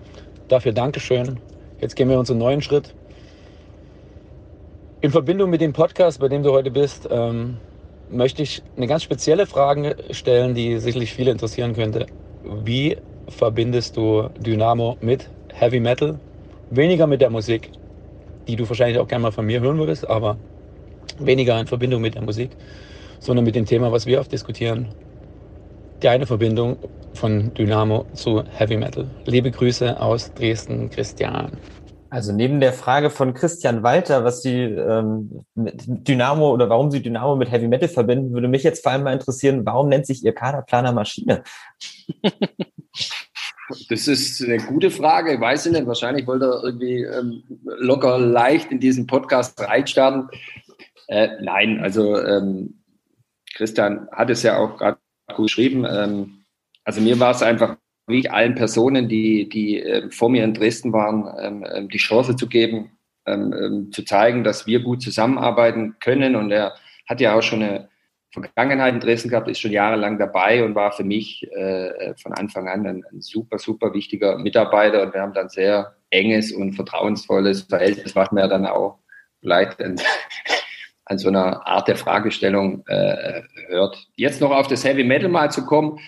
Dafür 0.48 0.72
Dankeschön. 0.72 1.40
Jetzt 1.80 1.96
gehen 1.96 2.10
wir 2.10 2.18
unseren 2.18 2.38
neuen 2.38 2.60
Schritt. 2.60 2.94
In 5.00 5.12
Verbindung 5.12 5.48
mit 5.48 5.62
dem 5.62 5.72
Podcast, 5.72 6.20
bei 6.20 6.28
dem 6.28 6.42
du 6.42 6.52
heute 6.52 6.70
bist, 6.70 7.08
ähm, 7.10 7.56
möchte 8.10 8.42
ich 8.42 8.62
eine 8.76 8.86
ganz 8.86 9.02
spezielle 9.02 9.46
Frage 9.46 9.96
stellen, 10.10 10.54
die 10.54 10.78
sicherlich 10.78 11.12
viele 11.12 11.30
interessieren 11.30 11.74
könnte 11.74 12.06
wie 12.64 12.96
verbindest 13.28 13.96
du 13.96 14.28
Dynamo 14.38 14.96
mit 15.00 15.28
Heavy 15.52 15.80
Metal? 15.80 16.18
Weniger 16.70 17.06
mit 17.06 17.20
der 17.20 17.30
Musik, 17.30 17.70
die 18.46 18.56
du 18.56 18.68
wahrscheinlich 18.68 18.98
auch 18.98 19.08
gerne 19.08 19.22
mal 19.22 19.32
von 19.32 19.46
mir 19.46 19.60
hören 19.60 19.78
würdest, 19.78 20.08
aber 20.08 20.36
weniger 21.18 21.58
in 21.60 21.66
Verbindung 21.66 22.00
mit 22.00 22.14
der 22.14 22.22
Musik, 22.22 22.50
sondern 23.20 23.44
mit 23.44 23.54
dem 23.54 23.66
Thema, 23.66 23.90
was 23.92 24.06
wir 24.06 24.20
oft 24.20 24.32
diskutieren. 24.32 24.88
Deine 26.00 26.26
Verbindung 26.26 26.76
von 27.14 27.52
Dynamo 27.54 28.06
zu 28.14 28.44
Heavy 28.56 28.76
Metal. 28.76 29.06
Liebe 29.26 29.50
Grüße 29.50 30.00
aus 30.00 30.32
Dresden, 30.34 30.90
Christian. 30.90 31.50
Also 32.10 32.32
neben 32.32 32.60
der 32.60 32.72
Frage 32.72 33.10
von 33.10 33.34
Christian 33.34 33.82
Walter, 33.82 34.24
was 34.24 34.42
Sie 34.42 34.62
ähm, 34.62 35.44
mit 35.54 35.84
Dynamo 35.86 36.52
oder 36.52 36.70
warum 36.70 36.90
Sie 36.90 37.02
Dynamo 37.02 37.36
mit 37.36 37.50
Heavy 37.50 37.68
Metal 37.68 37.88
verbinden, 37.88 38.32
würde 38.32 38.48
mich 38.48 38.62
jetzt 38.62 38.82
vor 38.82 38.92
allem 38.92 39.02
mal 39.02 39.12
interessieren, 39.12 39.66
warum 39.66 39.88
nennt 39.88 40.06
sich 40.06 40.24
Ihr 40.24 40.34
Kaderplaner 40.34 40.92
Maschine? 40.92 41.42
Das 43.90 44.08
ist 44.08 44.42
eine 44.42 44.56
gute 44.56 44.90
Frage. 44.90 45.38
Weiß 45.40 45.66
ich 45.66 45.72
nicht. 45.72 45.86
Wahrscheinlich 45.86 46.26
wollte 46.26 46.46
er 46.46 46.64
irgendwie 46.64 47.02
ähm, 47.02 47.42
locker 47.64 48.18
leicht 48.18 48.72
in 48.72 48.80
diesen 48.80 49.06
Podcast 49.06 49.60
reinstarten. 49.60 50.28
Äh, 51.08 51.28
nein, 51.42 51.80
also 51.82 52.18
ähm, 52.18 52.82
Christian 53.54 54.08
hat 54.12 54.30
es 54.30 54.42
ja 54.42 54.56
auch 54.56 54.78
gerade 54.78 54.98
gut 55.34 55.46
geschrieben. 55.46 55.84
Ähm, 55.84 56.44
also 56.84 57.02
mir 57.02 57.20
war 57.20 57.32
es 57.32 57.42
einfach 57.42 57.76
wie 58.08 58.28
allen 58.28 58.54
Personen, 58.54 59.08
die, 59.08 59.48
die 59.48 59.82
äh, 59.82 60.10
vor 60.10 60.30
mir 60.30 60.44
in 60.44 60.54
Dresden 60.54 60.92
waren, 60.92 61.28
ähm, 61.40 61.66
ähm 61.70 61.88
die 61.88 61.98
Chance 61.98 62.36
zu 62.36 62.48
geben, 62.48 62.90
ähm, 63.26 63.52
ähm, 63.52 63.92
zu 63.92 64.04
zeigen, 64.04 64.42
dass 64.42 64.66
wir 64.66 64.80
gut 64.80 65.02
zusammenarbeiten 65.02 65.96
können. 66.00 66.34
Und 66.34 66.50
er 66.50 66.74
hat 67.06 67.20
ja 67.20 67.34
auch 67.34 67.42
schon 67.42 67.62
eine 67.62 67.88
Vergangenheit 68.32 68.94
in 68.94 69.00
Dresden 69.00 69.28
gehabt, 69.28 69.48
ist 69.48 69.60
schon 69.60 69.72
jahrelang 69.72 70.18
dabei 70.18 70.64
und 70.64 70.74
war 70.74 70.92
für 70.92 71.04
mich 71.04 71.46
äh, 71.56 71.88
äh, 71.88 72.14
von 72.16 72.32
Anfang 72.32 72.68
an 72.68 72.86
ein, 72.86 73.04
ein, 73.12 73.20
super, 73.20 73.58
super 73.58 73.92
wichtiger 73.94 74.38
Mitarbeiter. 74.38 75.02
Und 75.02 75.14
wir 75.14 75.20
haben 75.20 75.34
dann 75.34 75.48
sehr 75.48 75.94
enges 76.10 76.52
und 76.52 76.74
vertrauensvolles 76.74 77.62
Verhältnis, 77.62 78.14
was 78.16 78.28
ja 78.32 78.48
dann 78.48 78.66
auch 78.66 78.98
vielleicht 79.40 79.80
an, 79.80 79.96
an 81.04 81.18
so 81.18 81.28
einer 81.28 81.66
Art 81.66 81.88
der 81.88 81.96
Fragestellung 81.96 82.84
äh, 82.86 83.42
hört. 83.68 84.06
Jetzt 84.16 84.40
noch 84.40 84.50
auf 84.50 84.68
das 84.68 84.84
Heavy 84.84 85.04
Metal 85.04 85.28
mal 85.28 85.50
zu 85.50 85.64
kommen. 85.64 85.98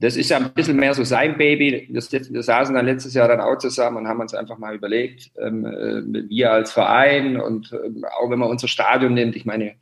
Das 0.00 0.16
ist 0.16 0.30
ja 0.30 0.38
ein 0.38 0.52
bisschen 0.54 0.78
mehr 0.78 0.94
so 0.94 1.04
sein 1.04 1.36
Baby. 1.36 1.86
Wir, 1.90 2.42
saßen 2.42 2.74
dann 2.74 2.86
letztes 2.86 3.12
Jahr 3.12 3.28
dann 3.28 3.40
auch 3.40 3.58
zusammen 3.58 3.98
und 3.98 4.08
haben 4.08 4.20
uns 4.20 4.34
einfach 4.34 4.56
mal 4.56 4.74
überlegt, 4.74 5.30
ähm, 5.38 5.66
äh, 5.66 6.28
wir 6.28 6.52
als 6.52 6.72
Verein 6.72 7.38
und 7.38 7.70
ähm, 7.72 8.04
auch 8.18 8.30
wenn 8.30 8.38
man 8.38 8.48
unser 8.48 8.66
Stadion 8.66 9.12
nimmt, 9.12 9.36
ich 9.36 9.44
meine, 9.44 9.74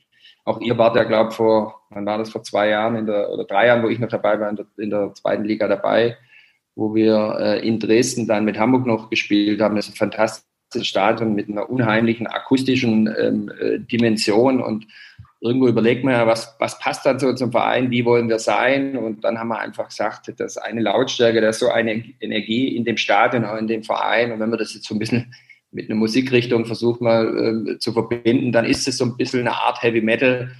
auch 0.44 0.60
ihr 0.60 0.76
wart 0.76 0.96
ja, 0.96 1.04
glaube 1.04 1.30
ich, 1.30 1.36
vor, 1.36 1.82
wann 1.90 2.06
war 2.06 2.18
das, 2.18 2.30
vor 2.30 2.42
zwei 2.42 2.68
Jahren 2.70 2.96
in 2.96 3.06
der, 3.06 3.30
oder 3.30 3.44
drei 3.44 3.66
Jahren, 3.66 3.82
wo 3.84 3.88
ich 3.88 4.00
noch 4.00 4.08
dabei 4.08 4.40
war, 4.40 4.50
in 4.50 4.56
der, 4.56 4.66
in 4.78 4.90
der 4.90 5.14
zweiten 5.14 5.44
Liga 5.44 5.68
dabei, 5.68 6.16
wo 6.74 6.94
wir 6.94 7.36
äh, 7.38 7.68
in 7.68 7.78
Dresden 7.78 8.26
dann 8.26 8.44
mit 8.44 8.58
Hamburg 8.58 8.86
noch 8.86 9.10
gespielt 9.10 9.60
haben. 9.60 9.76
Das 9.76 9.86
ist 9.86 9.94
ein 9.94 10.10
fantastisches 10.10 10.86
Stadion 10.86 11.34
mit 11.34 11.48
einer 11.48 11.70
unheimlichen 11.70 12.26
akustischen 12.26 13.14
ähm, 13.16 13.52
äh, 13.60 13.78
Dimension 13.78 14.60
und 14.60 14.86
irgendwo 15.40 15.68
überlegt 15.68 16.04
man 16.04 16.14
ja, 16.14 16.26
was, 16.26 16.56
was 16.58 16.78
passt 16.78 17.06
dann 17.06 17.18
so 17.18 17.32
zum 17.32 17.52
Verein, 17.52 17.90
wie 17.90 18.04
wollen 18.04 18.28
wir 18.28 18.38
sein? 18.38 18.96
Und 18.96 19.22
dann 19.22 19.38
haben 19.38 19.48
wir 19.48 19.60
einfach 19.60 19.88
gesagt, 19.88 20.32
dass 20.40 20.56
eine 20.56 20.80
Lautstärke, 20.80 21.40
da 21.40 21.50
ist 21.50 21.60
so 21.60 21.68
eine 21.68 22.04
Energie 22.20 22.74
in 22.76 22.84
dem 22.84 22.96
Stadion, 22.96 23.44
auch 23.44 23.56
in 23.56 23.68
dem 23.68 23.84
Verein. 23.84 24.32
Und 24.32 24.40
wenn 24.40 24.50
man 24.50 24.58
das 24.58 24.74
jetzt 24.74 24.86
so 24.86 24.94
ein 24.94 24.98
bisschen 24.98 25.32
mit 25.70 25.88
einer 25.88 25.98
Musikrichtung 25.98 26.64
versucht 26.64 27.00
mal 27.00 27.66
äh, 27.68 27.78
zu 27.78 27.92
verbinden, 27.92 28.52
dann 28.52 28.64
ist 28.64 28.88
es 28.88 28.96
so 28.96 29.04
ein 29.04 29.16
bisschen 29.16 29.40
eine 29.40 29.52
Art 29.52 29.82
Heavy 29.82 30.00
Metal. 30.00 30.50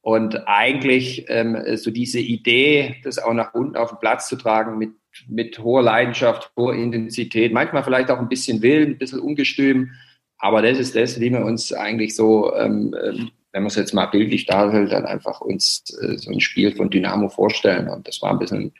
Und 0.00 0.48
eigentlich 0.48 1.26
ähm, 1.28 1.56
so 1.76 1.90
diese 1.90 2.18
Idee, 2.18 2.96
das 3.04 3.18
auch 3.18 3.34
nach 3.34 3.54
unten 3.54 3.76
auf 3.76 3.90
den 3.90 3.98
Platz 4.00 4.28
zu 4.28 4.36
tragen 4.36 4.78
mit, 4.78 4.90
mit 5.28 5.58
hoher 5.58 5.82
Leidenschaft, 5.82 6.50
hoher 6.56 6.74
Intensität, 6.74 7.52
manchmal 7.52 7.84
vielleicht 7.84 8.10
auch 8.10 8.18
ein 8.18 8.28
bisschen 8.28 8.62
wild, 8.62 8.88
ein 8.88 8.98
bisschen 8.98 9.20
ungestüm, 9.20 9.92
aber 10.38 10.60
das 10.60 10.80
ist 10.80 10.96
das, 10.96 11.20
wie 11.20 11.30
wir 11.30 11.44
uns 11.44 11.72
eigentlich 11.72 12.16
so, 12.16 12.52
ähm, 12.56 12.94
ähm 13.00 13.30
wenn 13.52 13.62
man 13.62 13.68
es 13.68 13.76
jetzt 13.76 13.94
mal 13.94 14.06
bildlich 14.06 14.46
darstellt, 14.46 14.92
dann 14.92 15.04
einfach 15.04 15.40
uns 15.40 15.84
äh, 16.00 16.16
so 16.16 16.30
ein 16.30 16.40
Spiel 16.40 16.74
von 16.74 16.90
Dynamo 16.90 17.28
vorstellen. 17.28 17.88
Und 17.88 18.08
das 18.08 18.20
war 18.22 18.30
ein 18.30 18.38
bisschen 18.38 18.72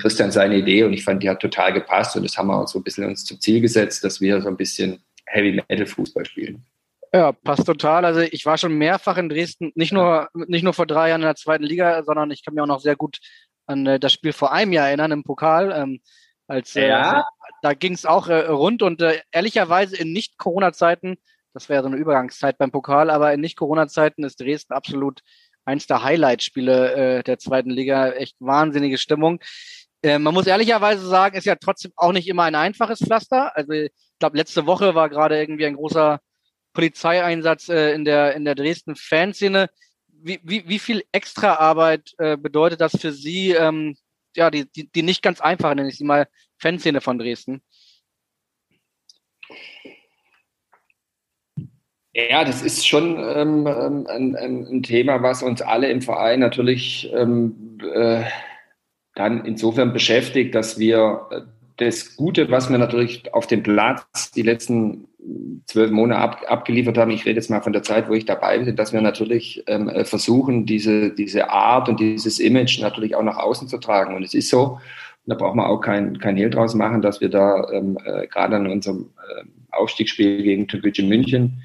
Christian 0.00 0.30
seine 0.30 0.56
Idee 0.56 0.84
und 0.84 0.92
ich 0.92 1.04
fand, 1.04 1.22
die 1.22 1.30
hat 1.30 1.40
total 1.40 1.72
gepasst 1.72 2.16
und 2.16 2.22
das 2.22 2.36
haben 2.38 2.48
wir 2.48 2.60
uns 2.60 2.72
so 2.72 2.78
ein 2.78 2.84
bisschen 2.84 3.04
uns 3.04 3.24
zum 3.24 3.40
Ziel 3.40 3.60
gesetzt, 3.60 4.04
dass 4.04 4.20
wir 4.20 4.40
so 4.40 4.48
ein 4.48 4.56
bisschen 4.56 5.02
Heavy 5.26 5.52
Metal 5.52 5.86
Fußball 5.86 6.24
spielen. 6.24 6.64
Ja, 7.12 7.32
passt 7.32 7.66
total. 7.66 8.04
Also 8.04 8.20
ich 8.20 8.46
war 8.46 8.56
schon 8.58 8.78
mehrfach 8.78 9.18
in 9.18 9.28
Dresden, 9.28 9.72
nicht 9.74 9.92
nur, 9.92 10.28
nicht 10.34 10.62
nur 10.62 10.72
vor 10.72 10.86
drei 10.86 11.08
Jahren 11.08 11.20
in 11.22 11.26
der 11.26 11.34
zweiten 11.34 11.64
Liga, 11.64 12.02
sondern 12.04 12.30
ich 12.30 12.44
kann 12.44 12.54
mir 12.54 12.62
auch 12.62 12.68
noch 12.68 12.80
sehr 12.80 12.96
gut 12.96 13.18
an 13.66 13.86
äh, 13.86 14.00
das 14.00 14.12
Spiel 14.12 14.32
vor 14.32 14.52
einem 14.52 14.72
Jahr 14.72 14.86
erinnern 14.86 15.12
im 15.12 15.24
Pokal. 15.24 15.72
Ähm, 15.72 16.00
als, 16.46 16.74
äh, 16.76 16.88
ja. 16.88 17.26
da 17.60 17.74
ging 17.74 17.92
es 17.92 18.06
auch 18.06 18.28
äh, 18.28 18.46
rund 18.46 18.82
und 18.82 19.02
äh, 19.02 19.20
ehrlicherweise 19.30 19.96
in 19.96 20.12
Nicht-Corona-Zeiten, 20.12 21.16
das 21.52 21.68
wäre 21.68 21.82
so 21.82 21.88
eine 21.88 21.96
Übergangszeit 21.96 22.58
beim 22.58 22.70
Pokal, 22.70 23.10
aber 23.10 23.32
in 23.32 23.40
Nicht-Corona-Zeiten 23.40 24.24
ist 24.24 24.40
Dresden 24.40 24.72
absolut 24.72 25.20
eins 25.64 25.86
der 25.86 26.02
Highlight-Spiele 26.02 26.94
äh, 26.94 27.22
der 27.22 27.38
zweiten 27.38 27.70
Liga. 27.70 28.10
Echt 28.10 28.36
wahnsinnige 28.40 28.98
Stimmung. 28.98 29.40
Äh, 30.02 30.18
man 30.18 30.34
muss 30.34 30.46
ehrlicherweise 30.46 31.06
sagen, 31.06 31.36
ist 31.36 31.44
ja 31.44 31.56
trotzdem 31.56 31.92
auch 31.96 32.12
nicht 32.12 32.28
immer 32.28 32.44
ein 32.44 32.54
einfaches 32.54 33.00
Pflaster. 33.00 33.56
Also 33.56 33.72
ich 33.72 33.92
glaube, 34.18 34.36
letzte 34.36 34.66
Woche 34.66 34.94
war 34.94 35.08
gerade 35.08 35.38
irgendwie 35.38 35.66
ein 35.66 35.76
großer 35.76 36.20
Polizeieinsatz 36.72 37.68
äh, 37.68 37.92
in 37.92 38.04
der 38.04 38.34
in 38.34 38.44
der 38.44 38.54
Dresden 38.54 38.96
Fanszene. 38.96 39.68
Wie, 40.08 40.40
wie, 40.42 40.68
wie 40.68 40.78
viel 40.78 41.04
extra 41.12 41.54
Arbeit 41.56 42.14
äh, 42.18 42.36
bedeutet 42.36 42.80
das 42.80 42.92
für 42.92 43.12
Sie? 43.12 43.50
Ähm, 43.52 43.96
ja, 44.36 44.50
die, 44.50 44.70
die, 44.70 44.90
die 44.90 45.02
nicht 45.02 45.22
ganz 45.22 45.40
einfache, 45.40 45.74
nenne 45.74 45.88
ich 45.88 45.98
sie 45.98 46.04
mal, 46.04 46.28
Fanszene 46.58 47.00
von 47.00 47.18
Dresden. 47.18 47.62
Ja, 52.14 52.44
das 52.44 52.62
ist 52.62 52.86
schon 52.86 53.16
ähm, 53.18 53.66
ähm, 53.66 54.06
ein, 54.06 54.36
ein, 54.36 54.82
Thema, 54.82 55.22
was 55.22 55.42
uns 55.42 55.62
alle 55.62 55.90
im 55.90 56.02
Verein 56.02 56.40
natürlich 56.40 57.10
ähm, 57.14 57.78
äh, 57.94 58.24
dann 59.14 59.46
insofern 59.46 59.94
beschäftigt, 59.94 60.54
dass 60.54 60.78
wir 60.78 61.26
äh, 61.30 61.40
das 61.78 62.16
Gute, 62.16 62.50
was 62.50 62.68
wir 62.68 62.76
natürlich 62.76 63.32
auf 63.32 63.46
dem 63.46 63.62
Platz 63.62 64.30
die 64.30 64.42
letzten 64.42 65.08
zwölf 65.66 65.90
Monate 65.90 66.20
ab, 66.20 66.42
abgeliefert 66.48 66.98
haben, 66.98 67.10
ich 67.12 67.24
rede 67.24 67.36
jetzt 67.36 67.48
mal 67.48 67.62
von 67.62 67.72
der 67.72 67.82
Zeit, 67.82 68.10
wo 68.10 68.12
ich 68.12 68.26
dabei 68.26 68.58
bin, 68.58 68.76
dass 68.76 68.92
wir 68.92 69.00
natürlich 69.00 69.64
ähm, 69.66 69.88
äh, 69.88 70.04
versuchen, 70.04 70.66
diese, 70.66 71.14
diese 71.14 71.48
Art 71.48 71.88
und 71.88 71.98
dieses 71.98 72.38
Image 72.40 72.78
natürlich 72.80 73.14
auch 73.16 73.22
nach 73.22 73.38
außen 73.38 73.68
zu 73.68 73.78
tragen. 73.78 74.14
Und 74.14 74.22
es 74.22 74.34
ist 74.34 74.50
so, 74.50 74.78
da 75.24 75.34
braucht 75.34 75.54
man 75.54 75.66
auch 75.66 75.80
kein, 75.80 76.18
kein 76.18 76.36
Hehl 76.36 76.50
draus 76.50 76.74
machen, 76.74 77.00
dass 77.00 77.22
wir 77.22 77.30
da 77.30 77.70
ähm, 77.72 77.96
äh, 78.04 78.26
gerade 78.26 78.56
an 78.56 78.66
unserem 78.66 79.10
äh, 79.16 79.44
Aufstiegsspiel 79.70 80.42
gegen 80.42 80.68
Türkgücü 80.68 81.04
München 81.04 81.62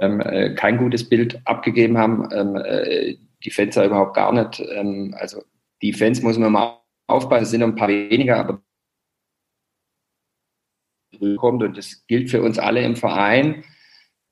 ähm, 0.00 0.20
äh, 0.20 0.54
kein 0.54 0.78
gutes 0.78 1.08
Bild 1.08 1.40
abgegeben 1.44 1.98
haben. 1.98 2.28
Ähm, 2.32 2.56
äh, 2.56 3.16
die 3.44 3.50
Fans 3.50 3.74
ja 3.74 3.84
überhaupt 3.84 4.14
gar 4.14 4.32
nicht. 4.32 4.60
Ähm, 4.72 5.14
also 5.18 5.42
die 5.82 5.92
Fans 5.92 6.22
muss 6.22 6.38
man 6.38 6.52
mal 6.52 6.80
aufpassen, 7.06 7.42
es 7.42 7.50
sind 7.50 7.62
ein 7.62 7.74
paar 7.74 7.88
weniger, 7.88 8.38
aber 8.38 8.62
kommt 11.36 11.62
und 11.62 11.76
das 11.76 12.06
gilt 12.06 12.30
für 12.30 12.42
uns 12.42 12.58
alle 12.58 12.82
im 12.82 12.96
Verein, 12.96 13.64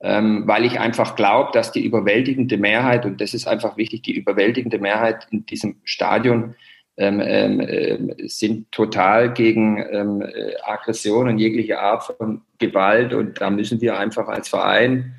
ähm, 0.01 0.43
weil 0.47 0.65
ich 0.65 0.79
einfach 0.79 1.15
glaube, 1.15 1.51
dass 1.53 1.71
die 1.71 1.85
überwältigende 1.85 2.57
Mehrheit, 2.57 3.05
und 3.05 3.21
das 3.21 3.33
ist 3.33 3.47
einfach 3.47 3.77
wichtig, 3.77 4.03
die 4.03 4.15
überwältigende 4.15 4.79
Mehrheit 4.79 5.27
in 5.29 5.45
diesem 5.45 5.81
Stadion 5.83 6.55
ähm, 6.97 7.21
ähm, 7.23 7.59
äh, 7.59 8.27
sind 8.27 8.71
total 8.71 9.33
gegen 9.33 9.77
ähm, 9.91 10.21
äh, 10.21 10.55
Aggression 10.63 11.27
und 11.27 11.37
jegliche 11.37 11.79
Art 11.79 12.03
von 12.03 12.41
Gewalt 12.57 13.13
und 13.13 13.39
da 13.39 13.49
müssen 13.49 13.81
wir 13.81 13.97
einfach 13.97 14.27
als 14.27 14.49
Verein 14.49 15.15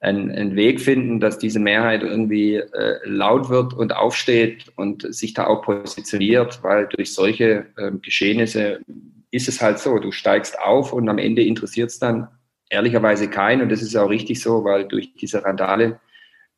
einen, 0.00 0.30
einen 0.30 0.56
Weg 0.56 0.80
finden, 0.80 1.20
dass 1.20 1.38
diese 1.38 1.60
Mehrheit 1.60 2.02
irgendwie 2.02 2.56
äh, 2.56 2.98
laut 3.04 3.50
wird 3.50 3.74
und 3.74 3.94
aufsteht 3.94 4.72
und 4.76 5.14
sich 5.14 5.34
da 5.34 5.46
auch 5.46 5.62
positioniert, 5.62 6.62
weil 6.62 6.86
durch 6.88 7.12
solche 7.12 7.66
äh, 7.76 7.92
Geschehnisse 8.00 8.80
ist 9.30 9.48
es 9.48 9.60
halt 9.60 9.78
so, 9.78 9.98
du 9.98 10.10
steigst 10.10 10.58
auf 10.58 10.92
und 10.92 11.08
am 11.08 11.18
Ende 11.18 11.42
interessiert 11.42 11.90
es 11.90 11.98
dann 11.98 12.28
ehrlicherweise 12.70 13.28
keinen. 13.28 13.62
Und 13.62 13.68
das 13.70 13.82
ist 13.82 13.94
auch 13.96 14.08
richtig 14.08 14.40
so, 14.40 14.64
weil 14.64 14.88
durch 14.88 15.14
diese 15.14 15.44
Randale 15.44 16.00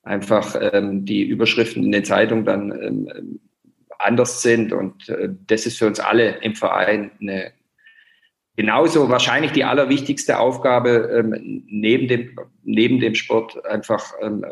einfach 0.04 0.56
ähm, 0.72 1.04
die 1.04 1.22
Überschriften 1.22 1.84
in 1.84 1.92
den 1.92 2.04
Zeitungen 2.04 2.44
dann 2.44 2.70
ähm, 2.70 3.40
anders 3.98 4.42
sind. 4.42 4.72
Und 4.72 5.08
äh, 5.08 5.30
das 5.46 5.66
ist 5.66 5.78
für 5.78 5.86
uns 5.86 6.00
alle 6.00 6.36
im 6.42 6.54
Verein 6.54 7.10
eine, 7.20 7.52
genauso 8.56 9.08
wahrscheinlich 9.08 9.52
die 9.52 9.64
allerwichtigste 9.64 10.38
Aufgabe 10.38 11.10
ähm, 11.12 11.64
neben, 11.66 12.08
dem, 12.08 12.36
neben 12.62 13.00
dem 13.00 13.14
Sport 13.14 13.64
einfach 13.66 14.12
ähm, 14.20 14.44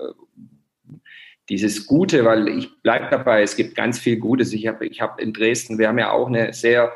dieses 1.49 1.87
Gute, 1.87 2.25
weil 2.25 2.49
ich 2.49 2.81
bleibe 2.83 3.09
dabei, 3.11 3.43
es 3.43 3.57
gibt 3.57 3.75
ganz 3.75 3.99
viel 3.99 4.19
Gutes. 4.19 4.53
Ich 4.53 4.67
habe 4.67 4.87
ich 4.87 5.01
hab 5.01 5.21
in 5.21 5.33
Dresden, 5.33 5.79
wir 5.79 5.89
haben 5.89 5.99
ja 5.99 6.13
auch 6.13 6.29
eine 6.29 6.53
sehr 6.53 6.93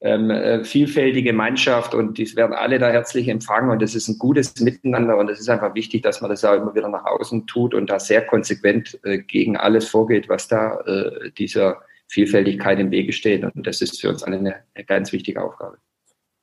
ähm, 0.00 0.30
äh, 0.30 0.64
vielfältige 0.64 1.32
Mannschaft 1.32 1.94
und 1.94 2.16
die 2.16 2.34
werden 2.36 2.54
alle 2.54 2.78
da 2.78 2.88
herzlich 2.88 3.28
empfangen 3.28 3.70
und 3.70 3.82
es 3.82 3.94
ist 3.94 4.08
ein 4.08 4.18
gutes 4.18 4.58
Miteinander 4.60 5.18
und 5.18 5.28
es 5.28 5.40
ist 5.40 5.50
einfach 5.50 5.74
wichtig, 5.74 6.02
dass 6.02 6.22
man 6.22 6.30
das 6.30 6.44
auch 6.44 6.54
immer 6.54 6.74
wieder 6.74 6.88
nach 6.88 7.04
außen 7.04 7.46
tut 7.46 7.74
und 7.74 7.90
da 7.90 8.00
sehr 8.00 8.24
konsequent 8.26 8.98
äh, 9.04 9.18
gegen 9.18 9.58
alles 9.58 9.88
vorgeht, 9.88 10.28
was 10.28 10.48
da 10.48 10.80
äh, 10.86 11.30
dieser 11.32 11.82
Vielfältigkeit 12.08 12.78
im 12.78 12.90
Wege 12.90 13.12
steht 13.12 13.44
und 13.44 13.66
das 13.66 13.82
ist 13.82 14.00
für 14.00 14.08
uns 14.08 14.22
alle 14.22 14.38
eine, 14.38 14.54
eine 14.74 14.84
ganz 14.86 15.12
wichtige 15.12 15.42
Aufgabe. 15.42 15.76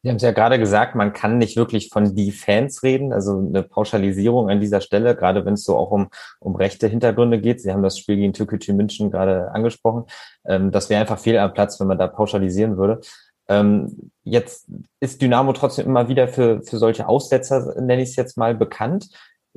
Sie 0.04 0.10
haben 0.10 0.18
es 0.18 0.24
ja 0.24 0.32
gerade 0.32 0.60
gesagt, 0.60 0.96
man 0.96 1.12
kann 1.12 1.38
nicht 1.38 1.58
wirklich 1.58 1.90
von 1.90 2.16
die 2.16 2.32
Fans 2.32 2.84
reden, 2.84 3.12
also 3.12 3.40
eine 3.40 3.64
Pauschalisierung 3.64 4.50
an 4.50 4.60
dieser 4.60 4.80
Stelle, 4.80 5.16
gerade 5.16 5.44
wenn 5.44 5.56
es 5.56 5.64
so 5.64 5.76
auch 5.76 5.92
um, 5.92 6.10
um 6.40 6.56
rechte 6.56 6.88
Hintergründe 6.88 7.42
geht. 7.42 7.62
Sie 7.62 7.72
haben 7.72 7.84
das 7.84 7.98
Spiel 7.98 8.18
gegen 8.18 8.34
Türkgücü 8.34 8.74
München 8.74 9.10
gerade 9.10 9.52
angesprochen. 9.52 10.06
Ähm, 10.46 10.72
das 10.72 10.90
wäre 10.90 11.02
einfach 11.02 11.20
fehl 11.20 11.38
am 11.38 11.54
Platz, 11.54 11.80
wenn 11.80 11.88
man 11.88 11.98
da 11.98 12.08
pauschalisieren 12.08 12.78
würde. 12.78 13.02
Ähm, 13.50 14.12
jetzt 14.24 14.68
ist 15.00 15.22
Dynamo 15.22 15.54
trotzdem 15.54 15.88
immer 15.88 16.10
wieder 16.10 16.28
für, 16.28 16.62
für 16.62 16.78
solche 16.78 17.08
Aussetzer, 17.08 17.82
nenne 17.82 18.02
ich 18.02 18.10
es 18.10 18.16
jetzt 18.16 18.38
mal, 18.38 18.56
bekannt. 18.56 19.10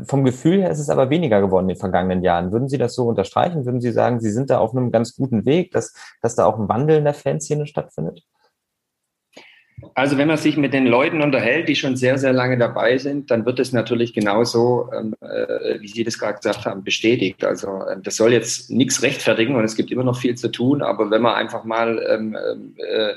Vom 0.02 0.24
Gefühl 0.24 0.60
her 0.62 0.70
ist 0.70 0.78
es 0.78 0.88
aber 0.88 1.10
weniger 1.10 1.40
geworden 1.40 1.64
in 1.64 1.74
den 1.74 1.80
vergangenen 1.80 2.22
Jahren. 2.22 2.52
Würden 2.52 2.68
Sie 2.68 2.78
das 2.78 2.94
so 2.94 3.06
unterstreichen? 3.06 3.66
Würden 3.66 3.80
Sie 3.80 3.92
sagen, 3.92 4.20
Sie 4.20 4.30
sind 4.30 4.48
da 4.48 4.58
auf 4.58 4.74
einem 4.74 4.90
ganz 4.90 5.16
guten 5.16 5.44
Weg, 5.44 5.72
dass, 5.72 5.92
dass 6.22 6.34
da 6.36 6.46
auch 6.46 6.58
ein 6.58 6.68
Wandel 6.68 6.98
in 6.98 7.04
der 7.04 7.14
Fanszene 7.14 7.66
stattfindet? 7.66 8.24
Also 9.94 10.18
wenn 10.18 10.28
man 10.28 10.36
sich 10.36 10.56
mit 10.56 10.72
den 10.72 10.86
Leuten 10.86 11.22
unterhält, 11.22 11.68
die 11.68 11.76
schon 11.76 11.96
sehr, 11.96 12.18
sehr 12.18 12.32
lange 12.32 12.58
dabei 12.58 12.98
sind, 12.98 13.30
dann 13.30 13.44
wird 13.46 13.58
es 13.58 13.72
natürlich 13.72 14.12
genauso, 14.12 14.90
ähm, 14.96 15.14
äh, 15.20 15.80
wie 15.80 15.88
Sie 15.88 16.04
das 16.04 16.18
gerade 16.18 16.38
gesagt 16.38 16.64
haben, 16.66 16.84
bestätigt. 16.84 17.44
Also 17.44 17.82
äh, 17.84 17.96
das 18.02 18.16
soll 18.16 18.32
jetzt 18.32 18.70
nichts 18.70 19.02
rechtfertigen 19.02 19.56
und 19.56 19.64
es 19.64 19.76
gibt 19.76 19.90
immer 19.90 20.04
noch 20.04 20.18
viel 20.18 20.36
zu 20.36 20.48
tun, 20.48 20.82
aber 20.82 21.10
wenn 21.10 21.22
man 21.22 21.34
einfach 21.34 21.64
mal 21.64 22.04
ähm, 22.08 22.36
äh, 22.76 23.14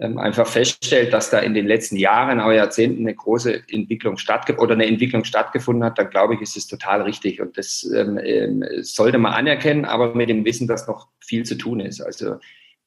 ähm, 0.00 0.16
einfach 0.18 0.46
feststellt, 0.46 1.12
dass 1.12 1.28
da 1.28 1.40
in 1.40 1.52
den 1.52 1.66
letzten 1.66 1.96
Jahren, 1.96 2.40
auch 2.40 2.50
Jahrzehnten 2.50 3.02
eine 3.02 3.14
große 3.14 3.64
Entwicklung 3.68 4.16
stattgefunden 4.16 4.64
oder 4.64 4.74
eine 4.74 4.86
Entwicklung 4.86 5.24
stattgefunden 5.24 5.84
hat, 5.84 5.98
dann 5.98 6.08
glaube 6.08 6.34
ich, 6.34 6.40
ist 6.40 6.56
es 6.56 6.66
total 6.66 7.02
richtig 7.02 7.40
und 7.40 7.58
das 7.58 7.88
ähm, 7.94 8.18
ähm, 8.22 8.64
sollte 8.80 9.18
man 9.18 9.34
anerkennen, 9.34 9.84
aber 9.84 10.14
mit 10.14 10.30
dem 10.30 10.44
Wissen, 10.46 10.66
dass 10.66 10.88
noch 10.88 11.08
viel 11.20 11.44
zu 11.44 11.56
tun 11.56 11.80
ist. 11.80 12.00
Also 12.00 12.36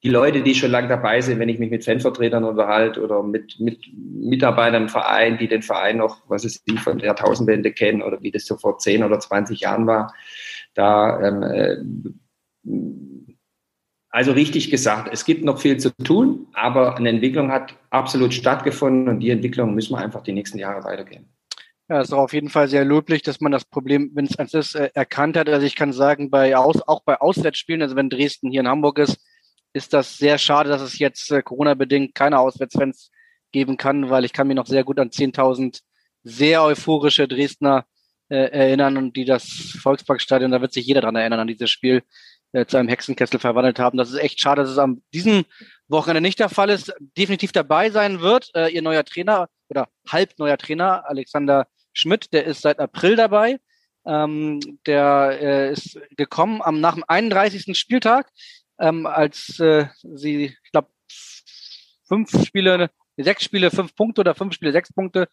die 0.04 0.10
Leute, 0.10 0.42
die 0.42 0.54
schon 0.54 0.70
lange 0.70 0.88
dabei 0.88 1.22
sind, 1.22 1.38
wenn 1.38 1.48
ich 1.48 1.58
mich 1.58 1.70
mit 1.70 1.82
Fanvertretern 1.82 2.44
unterhalte 2.44 3.02
oder 3.02 3.22
mit, 3.22 3.58
mit 3.58 3.80
Mitarbeitern 3.96 4.82
im 4.82 4.88
Verein, 4.90 5.38
die 5.38 5.48
den 5.48 5.62
Verein 5.62 5.96
noch, 5.96 6.18
was 6.28 6.44
ist 6.44 6.68
die 6.68 6.76
von 6.76 6.98
der 6.98 7.06
Jahrtausendwende 7.06 7.72
kennen 7.72 8.02
oder 8.02 8.20
wie 8.20 8.30
das 8.30 8.44
so 8.44 8.58
vor 8.58 8.76
10 8.76 9.02
oder 9.02 9.18
20 9.18 9.60
Jahren 9.60 9.86
war, 9.86 10.12
da 10.74 11.20
ähm, 11.20 11.42
äh, 11.42 11.76
also 14.10 14.32
richtig 14.32 14.70
gesagt, 14.70 15.08
es 15.10 15.24
gibt 15.24 15.42
noch 15.42 15.58
viel 15.58 15.78
zu 15.78 15.90
tun, 15.96 16.48
aber 16.52 16.98
eine 16.98 17.08
Entwicklung 17.08 17.50
hat 17.50 17.74
absolut 17.88 18.34
stattgefunden 18.34 19.08
und 19.08 19.20
die 19.20 19.30
Entwicklung 19.30 19.74
müssen 19.74 19.94
wir 19.94 19.98
einfach 19.98 20.22
die 20.22 20.32
nächsten 20.32 20.58
Jahre 20.58 20.84
weitergehen. 20.84 21.30
Ja, 21.88 22.00
es 22.00 22.08
ist 22.08 22.14
auf 22.14 22.32
jeden 22.32 22.48
Fall 22.50 22.68
sehr 22.68 22.84
löblich, 22.84 23.22
dass 23.22 23.40
man 23.40 23.52
das 23.52 23.64
Problem, 23.64 24.10
wenn 24.14 24.26
es 24.26 24.38
eins 24.38 24.54
ist, 24.54 24.74
äh, 24.74 24.90
erkannt 24.94 25.36
hat. 25.36 25.48
Also 25.48 25.66
ich 25.66 25.76
kann 25.76 25.92
sagen, 25.92 26.30
bei 26.30 26.56
Aus, 26.56 26.86
auch 26.86 27.02
bei 27.04 27.20
Auswärtsspielen, 27.20 27.82
also 27.82 27.96
wenn 27.96 28.10
Dresden 28.10 28.50
hier 28.50 28.60
in 28.60 28.68
Hamburg 28.68 28.98
ist, 28.98 29.18
ist 29.74 29.92
das 29.92 30.16
sehr 30.16 30.38
schade, 30.38 30.70
dass 30.70 30.80
es 30.80 30.98
jetzt 30.98 31.30
äh, 31.30 31.42
Corona-bedingt 31.42 32.14
keine 32.14 32.38
Auswärtsfans 32.38 33.10
geben 33.52 33.76
kann, 33.76 34.08
weil 34.08 34.24
ich 34.24 34.32
kann 34.32 34.46
mich 34.46 34.56
noch 34.56 34.66
sehr 34.66 34.84
gut 34.84 34.98
an 34.98 35.10
10.000 35.10 35.80
sehr 36.22 36.62
euphorische 36.62 37.28
Dresdner 37.28 37.84
äh, 38.28 38.50
erinnern 38.50 38.96
und 38.96 39.16
die 39.16 39.24
das 39.24 39.76
Volksparkstadion, 39.82 40.50
da 40.50 40.60
wird 40.60 40.72
sich 40.72 40.86
jeder 40.86 41.02
dran 41.02 41.16
erinnern 41.16 41.40
an 41.40 41.46
dieses 41.46 41.70
Spiel, 41.70 42.02
äh, 42.52 42.66
zu 42.66 42.76
einem 42.76 42.88
Hexenkessel 42.88 43.40
verwandelt 43.40 43.78
haben. 43.78 43.98
Das 43.98 44.10
ist 44.10 44.18
echt 44.18 44.40
schade, 44.40 44.62
dass 44.62 44.70
es 44.70 44.78
am 44.78 45.02
diesem 45.12 45.44
Wochenende 45.88 46.20
nicht 46.20 46.38
der 46.38 46.48
Fall 46.48 46.70
ist. 46.70 46.94
Definitiv 47.18 47.52
dabei 47.52 47.90
sein 47.90 48.20
wird 48.20 48.50
äh, 48.54 48.68
ihr 48.68 48.80
neuer 48.80 49.04
Trainer 49.04 49.48
oder 49.68 49.88
halb 50.08 50.38
neuer 50.38 50.56
Trainer, 50.56 51.04
Alexander 51.08 51.66
Schmidt, 51.92 52.32
der 52.32 52.44
ist 52.44 52.62
seit 52.62 52.78
April 52.78 53.16
dabei. 53.16 53.58
Ähm, 54.06 54.60
der 54.86 55.38
äh, 55.40 55.72
ist 55.72 55.98
gekommen 56.16 56.62
am 56.62 56.80
nach 56.80 56.94
dem 56.94 57.04
31. 57.06 57.76
Spieltag 57.76 58.30
ähm, 58.78 59.06
als 59.06 59.58
äh, 59.60 59.86
sie, 60.02 60.56
ich 60.62 60.70
glaube, 60.72 60.88
fünf 62.06 62.30
Spiele, 62.44 62.90
sechs 63.16 63.44
Spiele, 63.44 63.70
fünf 63.70 63.94
Punkte 63.94 64.20
oder 64.20 64.34
fünf 64.34 64.54
Spiele, 64.54 64.72
sechs 64.72 64.92
Punkte 64.92 65.28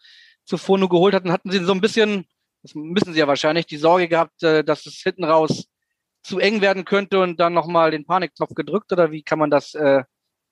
zuvor 0.45 0.77
nur 0.77 0.89
geholt 0.89 1.13
hatten, 1.13 1.31
hatten 1.31 1.51
sie 1.51 1.63
so 1.63 1.74
ein 1.74 1.81
bisschen, 1.81 2.25
das 2.62 2.75
müssen 2.75 3.13
sie 3.13 3.19
ja 3.19 3.27
wahrscheinlich, 3.27 3.65
die 3.65 3.77
Sorge 3.77 4.07
gehabt, 4.07 4.43
äh, 4.43 4.63
dass 4.63 4.86
es 4.86 4.95
hinten 4.95 5.24
raus 5.24 5.67
zu 6.24 6.39
eng 6.39 6.62
werden 6.62 6.86
könnte 6.86 7.19
und 7.19 7.39
dann 7.39 7.53
nochmal 7.53 7.91
den 7.91 8.05
Panikknopf 8.05 8.53
gedrückt 8.53 8.91
oder 8.91 9.12
wie 9.12 9.24
kann 9.24 9.39
man 9.39 9.50
das 9.50 9.74
äh, 9.74 10.03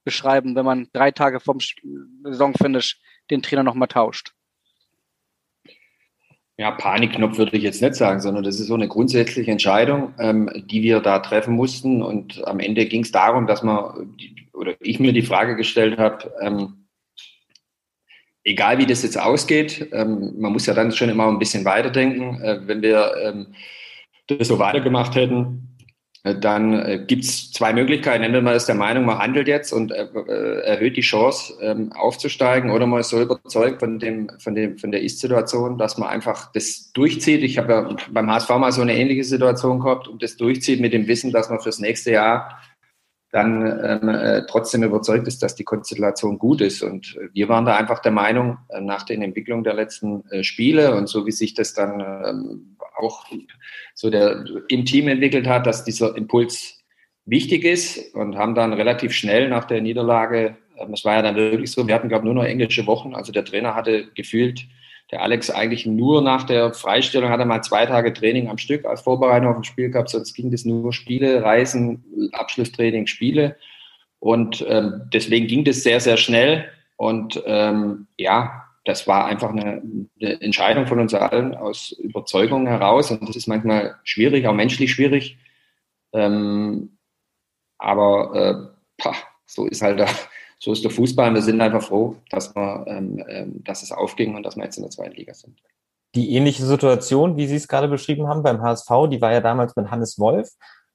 beschreiben, 0.04 0.56
wenn 0.56 0.66
man 0.66 0.88
drei 0.94 1.12
Tage 1.12 1.40
vom 1.40 1.60
Saisonfinish 2.24 3.00
den 3.30 3.44
Trainer 3.44 3.64
nochmal 3.64 3.88
tauscht? 3.88 4.34
Ja, 6.60 6.72
Panikknopf 6.72 7.38
würde 7.38 7.56
ich 7.56 7.64
jetzt 7.64 7.82
nicht 7.82 7.96
sagen, 7.96 8.20
sondern 8.20 8.44
das 8.44 8.60
ist 8.60 8.68
so 8.68 8.74
eine 8.74 8.90
grundsätzliche 8.90 9.50
Entscheidung, 9.50 10.14
ähm, 10.20 10.50
die 10.70 10.84
wir 10.84 11.00
da 11.00 11.20
treffen 11.20 11.56
mussten. 11.56 12.04
Und 12.04 12.46
am 12.46 12.60
Ende 12.60 12.86
ging 12.86 13.04
es 13.04 13.14
darum, 13.14 13.48
dass 13.48 13.64
man, 13.64 14.14
oder 14.52 14.74
ich 14.82 15.00
mir 15.00 15.14
die 15.14 15.22
Frage 15.22 15.56
gestellt 15.56 15.98
habe, 15.98 16.34
ähm, 16.42 16.86
egal 18.44 18.78
wie 18.78 18.86
das 18.86 19.04
jetzt 19.04 19.18
ausgeht, 19.18 19.88
ähm, 19.94 20.34
man 20.38 20.52
muss 20.52 20.66
ja 20.66 20.74
dann 20.74 20.92
schon 20.92 21.08
immer 21.08 21.30
ein 21.30 21.40
bisschen 21.40 21.64
weiterdenken. 21.64 22.42
Äh, 22.42 22.68
wenn 22.68 22.82
wir 22.82 23.14
ähm, 23.24 23.56
das 24.28 24.50
so 24.50 24.60
weitergemacht 24.60 25.16
hätten, 25.16 25.79
dann 26.24 26.74
äh, 26.74 27.04
gibt 27.08 27.24
es 27.24 27.52
zwei 27.52 27.72
Möglichkeiten. 27.72 28.24
Entweder 28.24 28.42
man 28.42 28.56
ist 28.56 28.66
der 28.66 28.76
Meinung, 28.76 29.06
man 29.06 29.20
handelt 29.20 29.48
jetzt 29.48 29.72
und 29.72 29.92
äh, 29.92 30.04
äh, 30.04 30.62
erhöht 30.66 30.98
die 30.98 31.02
Chance 31.02 31.54
ähm, 31.62 31.94
aufzusteigen, 31.94 32.72
oder 32.72 32.86
man 32.88 33.00
ist 33.00 33.10
so 33.10 33.22
überzeugt 33.22 33.80
von, 33.80 34.00
dem, 34.00 34.30
von, 34.38 34.54
dem, 34.54 34.78
von 34.78 34.92
der 34.92 35.02
Ist-Situation, 35.02 35.78
dass 35.78 35.98
man 35.98 36.10
einfach 36.10 36.52
das 36.52 36.92
durchzieht. 36.94 37.42
Ich 37.42 37.58
habe 37.58 37.72
ja 37.72 37.96
beim 38.12 38.30
HSV 38.30 38.50
mal 38.50 38.72
so 38.74 38.82
eine 38.82 38.98
ähnliche 38.98 39.24
Situation 39.24 39.80
gehabt 39.80 40.10
und 40.10 40.22
das 40.22 40.36
durchzieht 40.36 40.82
mit 40.82 40.92
dem 40.92 41.08
Wissen, 41.08 41.32
dass 41.32 41.50
man 41.50 41.62
fürs 41.62 41.80
nächste 41.80 42.12
Jahr 42.12 42.60
dann 43.32 43.62
ähm, 43.62 44.10
äh, 44.10 44.46
trotzdem 44.48 44.84
überzeugt 44.84 45.28
ist, 45.28 45.44
dass 45.44 45.56
die 45.56 45.64
Konstellation 45.64 46.40
gut 46.40 46.62
ist. 46.62 46.82
Und 46.82 47.16
wir 47.34 47.48
waren 47.48 47.66
da 47.66 47.76
einfach 47.76 48.00
der 48.00 48.12
Meinung, 48.12 48.58
äh, 48.70 48.82
nach 48.82 49.04
den 49.04 49.22
Entwicklungen 49.22 49.64
der 49.64 49.76
letzten 49.76 50.24
äh, 50.32 50.44
Spiele 50.44 50.96
und 50.96 51.08
so 51.08 51.26
wie 51.28 51.32
sich 51.32 51.54
das 51.54 51.74
dann 51.74 52.00
ähm, 52.00 52.78
auch 52.98 53.26
so 53.94 54.10
der, 54.10 54.46
im 54.70 54.86
Team 54.86 55.08
entwickelt 55.08 55.48
hat, 55.48 55.68
dass 55.68 55.84
dieser 55.84 56.16
Impuls 56.16 56.80
wichtig 57.26 57.64
ist 57.64 58.16
und 58.16 58.36
haben 58.36 58.56
dann 58.56 58.74
relativ 58.74 59.14
schnell 59.14 59.50
nach 59.50 59.66
der 59.66 59.82
Niederlage, 59.82 60.58
ähm, 60.78 60.94
es 60.94 61.06
war 61.06 61.16
ja 61.16 61.22
dann 61.22 61.36
wirklich 61.36 61.72
so, 61.72 61.88
wir 61.88 61.94
hatten, 61.94 62.10
glaube 62.10 62.24
ich, 62.24 62.34
nur 62.34 62.44
noch 62.44 62.50
englische 62.50 62.88
Wochen. 62.88 63.14
Also 63.14 63.32
der 63.32 63.46
Trainer 63.46 63.76
hatte 63.76 64.08
gefühlt 64.16 64.66
der 65.12 65.24
Alex 65.24 65.50
eigentlich 65.50 65.86
nur 65.86 66.22
nach 66.22 66.44
der 66.44 66.74
Freistellung 66.74 67.32
hat 67.32 67.40
er 67.40 67.46
mal 67.46 67.64
zwei 67.64 67.86
Tage 67.86 68.14
Training 68.14 68.48
am 68.48 68.58
Stück 68.58 68.86
als 68.86 69.02
Vorbereitung 69.02 69.50
auf 69.50 69.58
ein 69.58 69.64
Spiel 69.64 69.90
gehabt, 69.90 70.10
sonst 70.10 70.34
ging 70.34 70.52
das 70.52 70.66
nur 70.66 70.94
Spiele, 70.94 71.44
Reisen, 71.44 72.32
Abschlusstraining, 72.34 73.08
Spiele. 73.08 73.58
Und 74.20 74.64
ähm, 74.68 75.02
deswegen 75.14 75.48
ging 75.48 75.64
das 75.64 75.82
sehr, 75.82 76.00
sehr 76.00 76.18
schnell. 76.18 76.70
Und 76.98 77.42
ähm, 77.46 78.08
ja, 78.18 78.66
das 78.86 79.08
war 79.08 79.26
einfach 79.26 79.50
eine, 79.50 79.82
eine, 80.22 80.42
Entscheidung 80.42 80.86
von 80.86 81.00
uns 81.00 81.14
allen 81.14 81.56
aus 81.56 81.92
Überzeugung 81.92 82.68
heraus. 82.68 83.10
Und 83.10 83.28
das 83.28 83.36
ist 83.36 83.48
manchmal 83.48 83.96
schwierig, 84.04 84.46
auch 84.46 84.54
menschlich 84.54 84.92
schwierig. 84.92 85.38
Ähm, 86.14 86.98
aber 87.78 88.36
äh, 88.36 89.02
pah, 89.02 89.16
so 89.46 89.66
ist 89.66 89.82
halt 89.82 90.00
der, 90.00 90.10
so 90.60 90.72
ist 90.72 90.84
der 90.84 90.92
Fußball. 90.92 91.30
Und 91.30 91.36
wir 91.36 91.42
sind 91.42 91.62
einfach 91.62 91.82
froh, 91.82 92.16
dass, 92.30 92.56
wir, 92.56 92.86
ähm, 92.88 93.24
ähm, 93.28 93.64
dass 93.64 93.82
es 93.82 93.92
aufging 93.92 94.36
und 94.36 94.44
dass 94.44 94.58
wir 94.58 94.64
jetzt 94.64 94.78
in 94.78 94.84
der 94.84 94.92
zweiten 94.92 95.16
Liga 95.16 95.34
sind. 95.34 95.60
Die 96.16 96.34
ähnliche 96.34 96.66
Situation, 96.66 97.38
wie 97.38 97.48
Sie 97.48 97.56
es 97.56 97.68
gerade 97.68 97.88
beschrieben 97.88 98.28
haben 98.28 98.44
beim 98.44 98.62
HSV, 98.62 98.90
die 99.12 99.22
war 99.22 99.32
ja 99.32 99.42
damals 99.42 99.76
mit 99.76 99.90
Hannes 99.90 100.20
Wolf. 100.20 100.50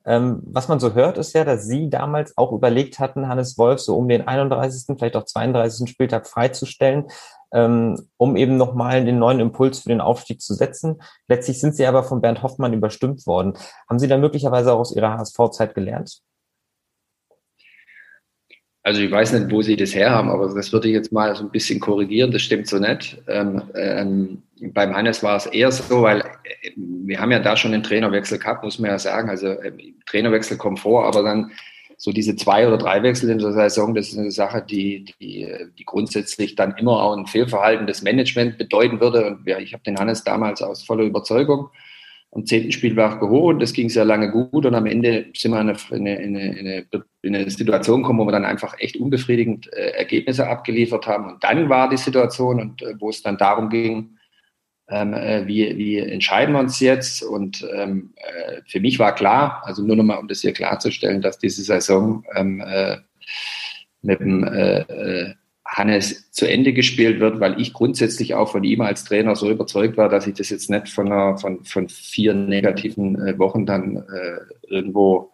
Ähm, 0.07 0.43
was 0.45 0.69
man 0.69 0.81
so 0.81 0.93
hört, 0.93 1.17
ist 1.17 1.33
ja, 1.33 1.45
dass 1.45 1.67
Sie 1.67 1.89
damals 1.89 2.37
auch 2.37 2.53
überlegt 2.53 2.99
hatten, 2.99 3.29
Hannes 3.29 3.57
Wolf 3.57 3.81
so 3.81 3.97
um 3.97 4.07
den 4.07 4.29
31., 4.29 4.97
vielleicht 4.99 5.17
auch 5.17 5.25
32. 5.25 5.89
Spieltag 5.89 6.27
freizustellen, 6.27 7.07
ähm, 7.53 7.97
um 8.19 8.37
eben 8.37 8.59
nochmal 8.59 9.05
den 9.05 9.19
neuen 9.19 9.41
Impuls 9.41 9.79
für 9.79 9.89
den 9.89 10.03
Aufstieg 10.03 10.43
zu 10.43 10.53
setzen. 10.53 11.01
Letztlich 11.27 11.59
sind 11.59 11.75
Sie 11.75 11.87
aber 11.87 12.03
von 12.03 12.21
Bernd 12.21 12.43
Hoffmann 12.43 12.75
überstimmt 12.75 13.27
worden. 13.27 13.55
Haben 13.89 13.99
Sie 13.99 14.09
da 14.09 14.19
möglicherweise 14.19 14.75
auch 14.75 14.81
aus 14.81 14.95
Ihrer 14.95 15.17
HSV-Zeit 15.17 15.75
gelernt? 15.75 16.21
Also 18.85 19.01
ich 19.01 19.11
weiß 19.11 19.33
nicht, 19.33 19.51
wo 19.51 19.63
sie 19.63 19.77
das 19.77 19.95
herhaben, 19.95 20.29
aber 20.29 20.55
das 20.55 20.71
würde 20.71 20.89
ich 20.89 20.95
jetzt 20.95 21.11
mal 21.11 21.35
so 21.35 21.43
ein 21.43 21.51
bisschen 21.51 21.81
korrigieren. 21.81 22.31
Das 22.31 22.43
stimmt 22.43 22.67
so 22.69 22.79
nicht. 22.79 23.17
Ähm, 23.29 23.63
ähm, 23.75 24.43
beim 24.75 24.95
Hannes 24.95 25.23
war 25.23 25.37
es 25.37 25.47
eher 25.47 25.73
so, 25.73 26.03
weil 26.03 26.21
äh, 26.21 26.71
wir 26.77 27.19
haben 27.19 27.33
ja 27.33 27.39
da 27.39 27.57
schon 27.57 27.73
einen 27.73 27.83
Trainerwechsel 27.83 28.39
gehabt, 28.39 28.63
muss 28.63 28.79
man 28.79 28.91
ja 28.91 28.99
sagen. 28.99 29.31
Also 29.31 29.49
äh, 29.49 29.73
Trainerwechsel 30.05 30.59
kommt 30.59 30.81
vor, 30.81 31.07
aber 31.07 31.23
dann 31.23 31.51
so 31.97 32.13
diese 32.13 32.37
zwei 32.37 32.69
oder 32.69 32.77
drei 32.77 33.03
Wechsel 33.03 33.31
in 33.31 33.39
der 33.39 33.53
Saison, 33.53 33.95
das 33.95 34.09
ist 34.09 34.19
eine 34.19 34.31
Sache, 34.31 34.63
die, 34.69 35.07
die, 35.19 35.49
die 35.79 35.85
grundsätzlich 35.87 36.55
dann 36.55 36.77
immer 36.77 37.03
auch 37.03 37.17
ein 37.17 37.27
Fehlverhalten 37.27 37.87
des 37.87 38.03
Management 38.03 38.59
bedeuten 38.59 39.01
würde. 39.01 39.27
Und 39.29 39.47
ja, 39.49 39.59
ich 39.59 39.73
habe 39.73 39.83
den 39.85 39.97
Hannes 39.99 40.25
damals 40.25 40.61
aus 40.61 40.85
voller 40.85 41.05
Überzeugung 41.05 41.71
am 42.35 42.45
zehnten 42.45 42.73
Spieltag 42.73 43.21
geholt. 43.21 43.63
Das 43.63 43.73
ging 43.73 43.89
sehr 43.89 44.05
lange 44.05 44.31
gut 44.31 44.67
und 44.67 44.75
am 44.75 44.87
Ende 44.87 45.27
sind 45.35 45.53
wir 45.53 45.61
in 45.61 45.69
eine, 45.69 46.23
in 46.23 46.37
eine, 46.37 46.87
in 47.23 47.35
eine 47.35 47.51
Situation 47.51 48.03
gekommen, 48.03 48.19
wo 48.19 48.27
wir 48.27 48.33
dann 48.33 48.45
einfach 48.45 48.75
echt 48.79 48.97
unbefriedigend 48.97 49.73
äh, 49.73 49.91
Ergebnisse 49.91 50.49
abgeliefert 50.49 51.07
haben. 51.07 51.33
Und 51.33 51.45
dann 51.45 51.69
war 51.69 51.89
die 51.89 51.97
Situation, 51.97 52.61
und 52.61 52.83
äh, 52.83 52.95
wo 52.99 53.09
es 53.09 53.23
dann 53.23 53.39
darum 53.39 53.69
ging, 53.69 54.19
ähm, 54.89 55.15
äh, 55.15 55.47
wie, 55.47 55.79
wie 55.79 55.99
entscheiden 55.99 56.55
wir 56.55 56.61
uns 56.61 56.81
jetzt? 56.81 57.23
Und 57.23 57.67
ähm, 57.75 58.13
äh, 58.17 58.61
für 58.67 58.81
mich 58.81 58.99
war 58.99 59.15
klar, 59.15 59.63
also 59.65 59.83
nur 59.83 59.97
nochmal, 59.97 60.19
um 60.19 60.29
das 60.29 60.41
hier 60.41 60.53
klarzustellen, 60.53 61.23
dass 61.23 61.39
diese 61.39 61.63
Saison 61.63 62.25
ähm, 62.35 62.61
äh, 62.61 62.99
mit 64.03 64.21
dem 64.21 64.45
äh 64.45 65.35
Hannes 65.75 66.31
zu 66.31 66.47
Ende 66.47 66.73
gespielt 66.73 67.21
wird, 67.21 67.41
weil 67.41 67.61
ich 67.61 67.73
grundsätzlich 67.73 68.35
auch 68.35 68.51
von 68.51 68.63
ihm 68.63 68.81
als 68.81 69.05
Trainer 69.05 69.35
so 69.35 69.51
überzeugt 69.51 69.97
war, 69.97 70.09
dass 70.09 70.27
ich 70.27 70.35
das 70.35 70.51
jetzt 70.51 70.71
nicht 70.71 70.89
von, 70.89 71.11
einer, 71.11 71.37
von, 71.37 71.65
von 71.65 71.89
vier 71.89 72.33
negativen 72.33 73.21
äh, 73.27 73.39
Wochen 73.39 73.67
dann 73.67 73.97
äh, 73.97 74.73
irgendwo 74.73 75.31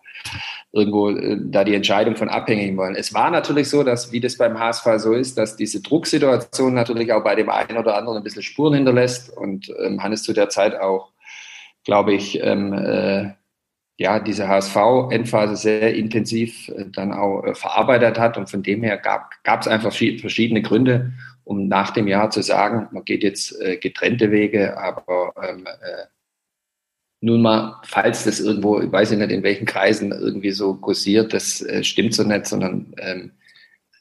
irgendwo 0.72 1.10
äh, 1.10 1.36
da 1.40 1.64
die 1.64 1.74
Entscheidung 1.74 2.16
von 2.16 2.28
abhängig 2.28 2.76
wollen. 2.76 2.94
Es 2.94 3.12
war 3.12 3.30
natürlich 3.30 3.68
so, 3.68 3.82
dass, 3.82 4.12
wie 4.12 4.20
das 4.20 4.36
beim 4.36 4.58
HSV 4.58 4.86
so 4.98 5.12
ist, 5.12 5.36
dass 5.36 5.56
diese 5.56 5.82
Drucksituation 5.82 6.74
natürlich 6.74 7.12
auch 7.12 7.24
bei 7.24 7.34
dem 7.34 7.50
einen 7.50 7.76
oder 7.76 7.96
anderen 7.96 8.18
ein 8.18 8.24
bisschen 8.24 8.42
Spuren 8.42 8.74
hinterlässt 8.74 9.36
und 9.36 9.72
ähm, 9.82 10.02
Hannes 10.02 10.22
zu 10.22 10.32
der 10.32 10.48
Zeit 10.48 10.78
auch, 10.80 11.12
glaube 11.84 12.14
ich, 12.14 12.40
ähm, 12.42 12.72
äh, 12.72 13.30
ja, 14.00 14.18
diese 14.18 14.48
HSV-Endphase 14.48 15.56
sehr 15.56 15.94
intensiv 15.94 16.70
äh, 16.70 16.86
dann 16.86 17.12
auch 17.12 17.44
äh, 17.44 17.54
verarbeitet 17.54 18.18
hat. 18.18 18.38
Und 18.38 18.48
von 18.48 18.62
dem 18.62 18.82
her 18.82 18.96
gab 18.96 19.60
es 19.60 19.68
einfach 19.68 19.92
viel, 19.92 20.18
verschiedene 20.18 20.62
Gründe, 20.62 21.12
um 21.44 21.68
nach 21.68 21.90
dem 21.90 22.08
Jahr 22.08 22.30
zu 22.30 22.40
sagen, 22.40 22.88
man 22.92 23.04
geht 23.04 23.22
jetzt 23.22 23.60
äh, 23.60 23.76
getrennte 23.76 24.30
Wege, 24.30 24.78
aber 24.78 25.34
ähm, 25.46 25.66
äh, 25.66 26.06
nun 27.20 27.42
mal, 27.42 27.78
falls 27.84 28.24
das 28.24 28.40
irgendwo, 28.40 28.80
ich 28.80 28.90
weiß 28.90 29.10
nicht 29.10 29.30
in 29.30 29.42
welchen 29.42 29.66
Kreisen 29.66 30.12
irgendwie 30.12 30.52
so 30.52 30.76
kursiert, 30.76 31.34
das 31.34 31.60
äh, 31.60 31.84
stimmt 31.84 32.14
so 32.14 32.22
nicht, 32.22 32.46
sondern 32.46 32.94
ähm, 32.96 33.32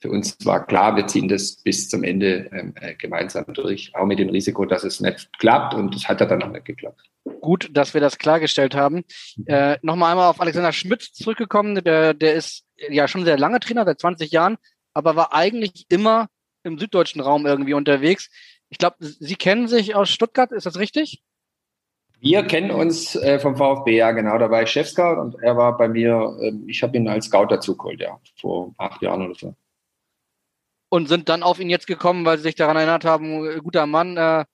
für 0.01 0.09
uns 0.09 0.37
war 0.45 0.65
klar, 0.65 0.95
wir 0.95 1.07
ziehen 1.07 1.27
das 1.27 1.57
bis 1.57 1.89
zum 1.89 2.03
Ende 2.03 2.49
ähm, 2.53 2.73
äh, 2.79 2.95
gemeinsam 2.95 3.45
durch, 3.53 3.91
auch 3.95 4.05
mit 4.05 4.19
dem 4.19 4.29
Risiko, 4.29 4.65
dass 4.65 4.83
es 4.83 5.01
nicht 5.01 5.29
klappt 5.39 5.73
und 5.73 5.93
das 5.93 6.07
hat 6.07 6.21
ja 6.21 6.25
dann 6.25 6.41
auch 6.41 6.51
nicht 6.51 6.65
geklappt. 6.65 7.01
Gut, 7.41 7.69
dass 7.73 7.93
wir 7.93 8.01
das 8.01 8.17
klargestellt 8.17 8.75
haben. 8.75 9.03
Äh, 9.45 9.77
Nochmal 9.81 10.11
einmal 10.11 10.29
auf 10.29 10.39
Alexander 10.39 10.71
Schmidt 10.71 11.01
zurückgekommen. 11.01 11.83
Der, 11.83 12.13
der 12.13 12.33
ist 12.33 12.65
ja 12.89 13.07
schon 13.07 13.25
sehr 13.25 13.37
lange 13.37 13.59
Trainer, 13.59 13.85
seit 13.85 13.99
20 13.99 14.31
Jahren, 14.31 14.57
aber 14.93 15.15
war 15.15 15.33
eigentlich 15.33 15.85
immer 15.89 16.27
im 16.63 16.79
süddeutschen 16.79 17.21
Raum 17.21 17.45
irgendwie 17.45 17.73
unterwegs. 17.73 18.29
Ich 18.69 18.77
glaube, 18.77 18.95
Sie 18.99 19.35
kennen 19.35 19.67
sich 19.67 19.95
aus 19.95 20.09
Stuttgart, 20.09 20.51
ist 20.51 20.65
das 20.65 20.77
richtig? 20.77 21.21
Wir 22.21 22.43
kennen 22.43 22.71
uns 22.71 23.15
äh, 23.15 23.39
vom 23.39 23.55
VfB, 23.55 23.95
ja 23.95 24.11
genau. 24.11 24.37
Da 24.37 24.51
war 24.51 24.63
ich 24.63 24.69
Chefscout 24.69 25.19
und 25.21 25.35
er 25.41 25.55
war 25.55 25.77
bei 25.77 25.87
mir, 25.87 26.37
äh, 26.41 26.51
ich 26.67 26.83
habe 26.83 26.97
ihn 26.97 27.07
als 27.07 27.25
Scout 27.25 27.47
dazu 27.49 27.77
geholt, 27.77 28.01
ja, 28.01 28.19
vor 28.39 28.73
acht 28.77 29.01
Jahren 29.01 29.25
oder 29.25 29.35
so. 29.35 29.55
Und 30.89 31.07
sind 31.07 31.29
dann 31.29 31.43
auf 31.43 31.59
ihn 31.59 31.69
jetzt 31.69 31.87
gekommen, 31.87 32.25
weil 32.25 32.37
sie 32.37 32.43
sich 32.43 32.55
daran 32.55 32.77
erinnert 32.77 33.05
haben, 33.05 33.45
äh, 33.45 33.59
guter 33.59 33.85
Mann, 33.85 34.17
äh, 34.17 34.45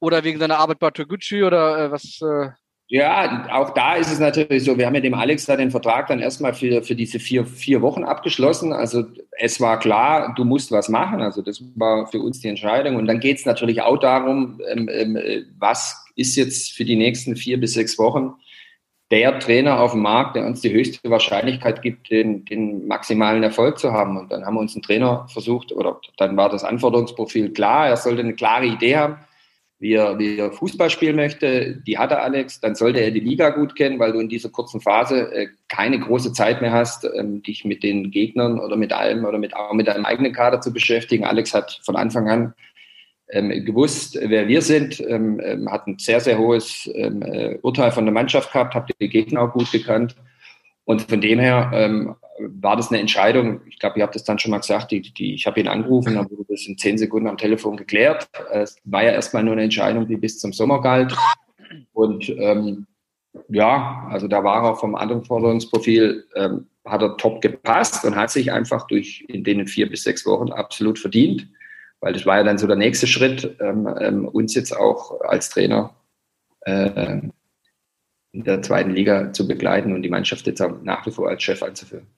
oder 0.00 0.24
wegen 0.24 0.40
seiner 0.40 0.58
Arbeit 0.58 0.80
bei 0.80 0.90
Toguchi 0.90 1.44
oder 1.44 1.78
äh, 1.78 1.90
was? 1.92 2.20
Äh? 2.22 2.50
Ja, 2.88 3.46
auch 3.52 3.70
da 3.70 3.94
ist 3.94 4.12
es 4.12 4.18
natürlich 4.18 4.64
so. 4.64 4.76
Wir 4.76 4.84
haben 4.84 4.92
mit 4.92 5.04
dem 5.04 5.14
Alex 5.14 5.46
da 5.46 5.56
den 5.56 5.70
Vertrag 5.70 6.08
dann 6.08 6.18
erstmal 6.18 6.52
für, 6.52 6.82
für 6.82 6.94
diese 6.94 7.18
vier, 7.18 7.46
vier 7.46 7.80
Wochen 7.80 8.04
abgeschlossen. 8.04 8.72
Also 8.72 9.04
es 9.38 9.60
war 9.60 9.78
klar, 9.78 10.34
du 10.36 10.44
musst 10.44 10.72
was 10.72 10.88
machen. 10.88 11.22
Also 11.22 11.40
das 11.40 11.62
war 11.76 12.06
für 12.08 12.20
uns 12.20 12.40
die 12.40 12.48
Entscheidung. 12.48 12.96
Und 12.96 13.06
dann 13.06 13.20
geht 13.20 13.38
es 13.38 13.46
natürlich 13.46 13.80
auch 13.80 13.98
darum, 13.98 14.60
ähm, 14.68 14.90
ähm, 14.92 15.18
was 15.58 16.04
ist 16.16 16.36
jetzt 16.36 16.72
für 16.72 16.84
die 16.84 16.96
nächsten 16.96 17.36
vier 17.36 17.58
bis 17.58 17.74
sechs 17.74 17.98
Wochen 17.98 18.34
der 19.12 19.38
Trainer 19.38 19.78
auf 19.78 19.92
dem 19.92 20.00
Markt, 20.00 20.36
der 20.36 20.46
uns 20.46 20.62
die 20.62 20.72
höchste 20.72 21.10
Wahrscheinlichkeit 21.10 21.82
gibt, 21.82 22.10
den, 22.10 22.46
den 22.46 22.86
maximalen 22.86 23.42
Erfolg 23.42 23.78
zu 23.78 23.92
haben. 23.92 24.16
Und 24.16 24.32
dann 24.32 24.46
haben 24.46 24.54
wir 24.54 24.60
uns 24.60 24.74
einen 24.74 24.82
Trainer 24.82 25.26
versucht, 25.28 25.70
oder 25.70 26.00
dann 26.16 26.34
war 26.38 26.48
das 26.48 26.64
Anforderungsprofil 26.64 27.52
klar, 27.52 27.88
er 27.88 27.98
sollte 27.98 28.22
eine 28.22 28.34
klare 28.34 28.64
Idee 28.64 28.96
haben, 28.96 29.18
wie 29.78 29.92
er, 29.92 30.18
wie 30.18 30.38
er 30.38 30.50
Fußball 30.50 30.88
spielen 30.88 31.16
möchte. 31.16 31.76
Die 31.86 31.98
hatte 31.98 32.20
Alex. 32.20 32.60
Dann 32.60 32.74
sollte 32.74 33.00
er 33.00 33.10
die 33.10 33.20
Liga 33.20 33.50
gut 33.50 33.76
kennen, 33.76 33.98
weil 33.98 34.12
du 34.12 34.20
in 34.20 34.30
dieser 34.30 34.48
kurzen 34.48 34.80
Phase 34.80 35.30
äh, 35.34 35.48
keine 35.68 36.00
große 36.00 36.32
Zeit 36.32 36.62
mehr 36.62 36.72
hast, 36.72 37.04
ähm, 37.14 37.42
dich 37.42 37.66
mit 37.66 37.82
den 37.82 38.12
Gegnern 38.12 38.60
oder 38.60 38.76
mit 38.76 38.94
allem 38.94 39.26
oder 39.26 39.38
mit, 39.38 39.54
auch 39.54 39.74
mit 39.74 39.88
deinem 39.88 40.06
eigenen 40.06 40.32
Kader 40.32 40.62
zu 40.62 40.72
beschäftigen. 40.72 41.24
Alex 41.24 41.52
hat 41.52 41.80
von 41.84 41.96
Anfang 41.96 42.30
an 42.30 42.54
ähm, 43.32 43.64
gewusst, 43.64 44.18
wer 44.20 44.46
wir 44.46 44.60
sind, 44.60 45.00
ähm, 45.00 45.40
ähm, 45.42 45.70
hat 45.70 45.86
ein 45.86 45.98
sehr, 45.98 46.20
sehr 46.20 46.38
hohes 46.38 46.88
ähm, 46.94 47.22
äh, 47.22 47.58
Urteil 47.62 47.90
von 47.90 48.04
der 48.04 48.12
Mannschaft 48.12 48.52
gehabt, 48.52 48.74
hat 48.74 48.90
die 49.00 49.08
Gegner 49.08 49.42
auch 49.42 49.52
gut 49.52 49.72
gekannt. 49.72 50.14
Und 50.84 51.02
von 51.02 51.20
dem 51.20 51.38
her 51.38 51.70
ähm, 51.74 52.14
war 52.38 52.76
das 52.76 52.90
eine 52.90 53.00
Entscheidung. 53.00 53.62
Ich 53.66 53.78
glaube, 53.78 53.98
ihr 53.98 54.02
habt 54.02 54.14
das 54.14 54.24
dann 54.24 54.38
schon 54.38 54.50
mal 54.50 54.58
gesagt. 54.58 54.90
Die, 54.90 55.00
die, 55.00 55.34
ich 55.34 55.46
habe 55.46 55.60
ihn 55.60 55.68
angerufen, 55.68 56.14
dann 56.14 56.30
wurde 56.30 56.44
das 56.48 56.66
in 56.66 56.76
zehn 56.76 56.98
Sekunden 56.98 57.28
am 57.28 57.38
Telefon 57.38 57.76
geklärt. 57.76 58.28
Es 58.50 58.76
war 58.84 59.02
ja 59.02 59.12
erstmal 59.12 59.44
nur 59.44 59.54
eine 59.54 59.62
Entscheidung, 59.62 60.06
die 60.06 60.16
bis 60.16 60.38
zum 60.38 60.52
Sommer 60.52 60.82
galt. 60.82 61.14
Und 61.94 62.28
ähm, 62.36 62.86
ja, 63.48 64.08
also 64.10 64.28
da 64.28 64.44
war 64.44 64.62
er 64.64 64.76
vom 64.76 64.94
Anforderungsprofil, 64.94 66.24
hat 66.84 67.00
er 67.00 67.16
top 67.16 67.40
gepasst 67.40 68.04
und 68.04 68.16
hat 68.16 68.30
sich 68.30 68.52
einfach 68.52 68.86
durch 68.88 69.24
in 69.28 69.44
den 69.44 69.66
vier 69.66 69.88
bis 69.88 70.02
sechs 70.02 70.26
Wochen 70.26 70.50
absolut 70.52 70.98
verdient 70.98 71.46
weil 72.02 72.12
das 72.12 72.26
war 72.26 72.36
ja 72.36 72.42
dann 72.42 72.58
so 72.58 72.66
der 72.66 72.76
nächste 72.76 73.06
Schritt, 73.06 73.56
ähm, 73.60 73.88
ähm, 73.98 74.28
uns 74.28 74.54
jetzt 74.54 74.76
auch 74.76 75.20
als 75.20 75.48
Trainer 75.48 75.94
äh, 76.62 77.20
in 78.32 78.44
der 78.44 78.60
zweiten 78.60 78.90
Liga 78.90 79.32
zu 79.32 79.46
begleiten 79.46 79.94
und 79.94 80.02
die 80.02 80.10
Mannschaft 80.10 80.46
jetzt 80.46 80.60
auch 80.60 80.82
nach 80.82 81.06
wie 81.06 81.12
vor 81.12 81.28
als 81.28 81.42
Chef 81.42 81.62
anzuführen. 81.62 82.08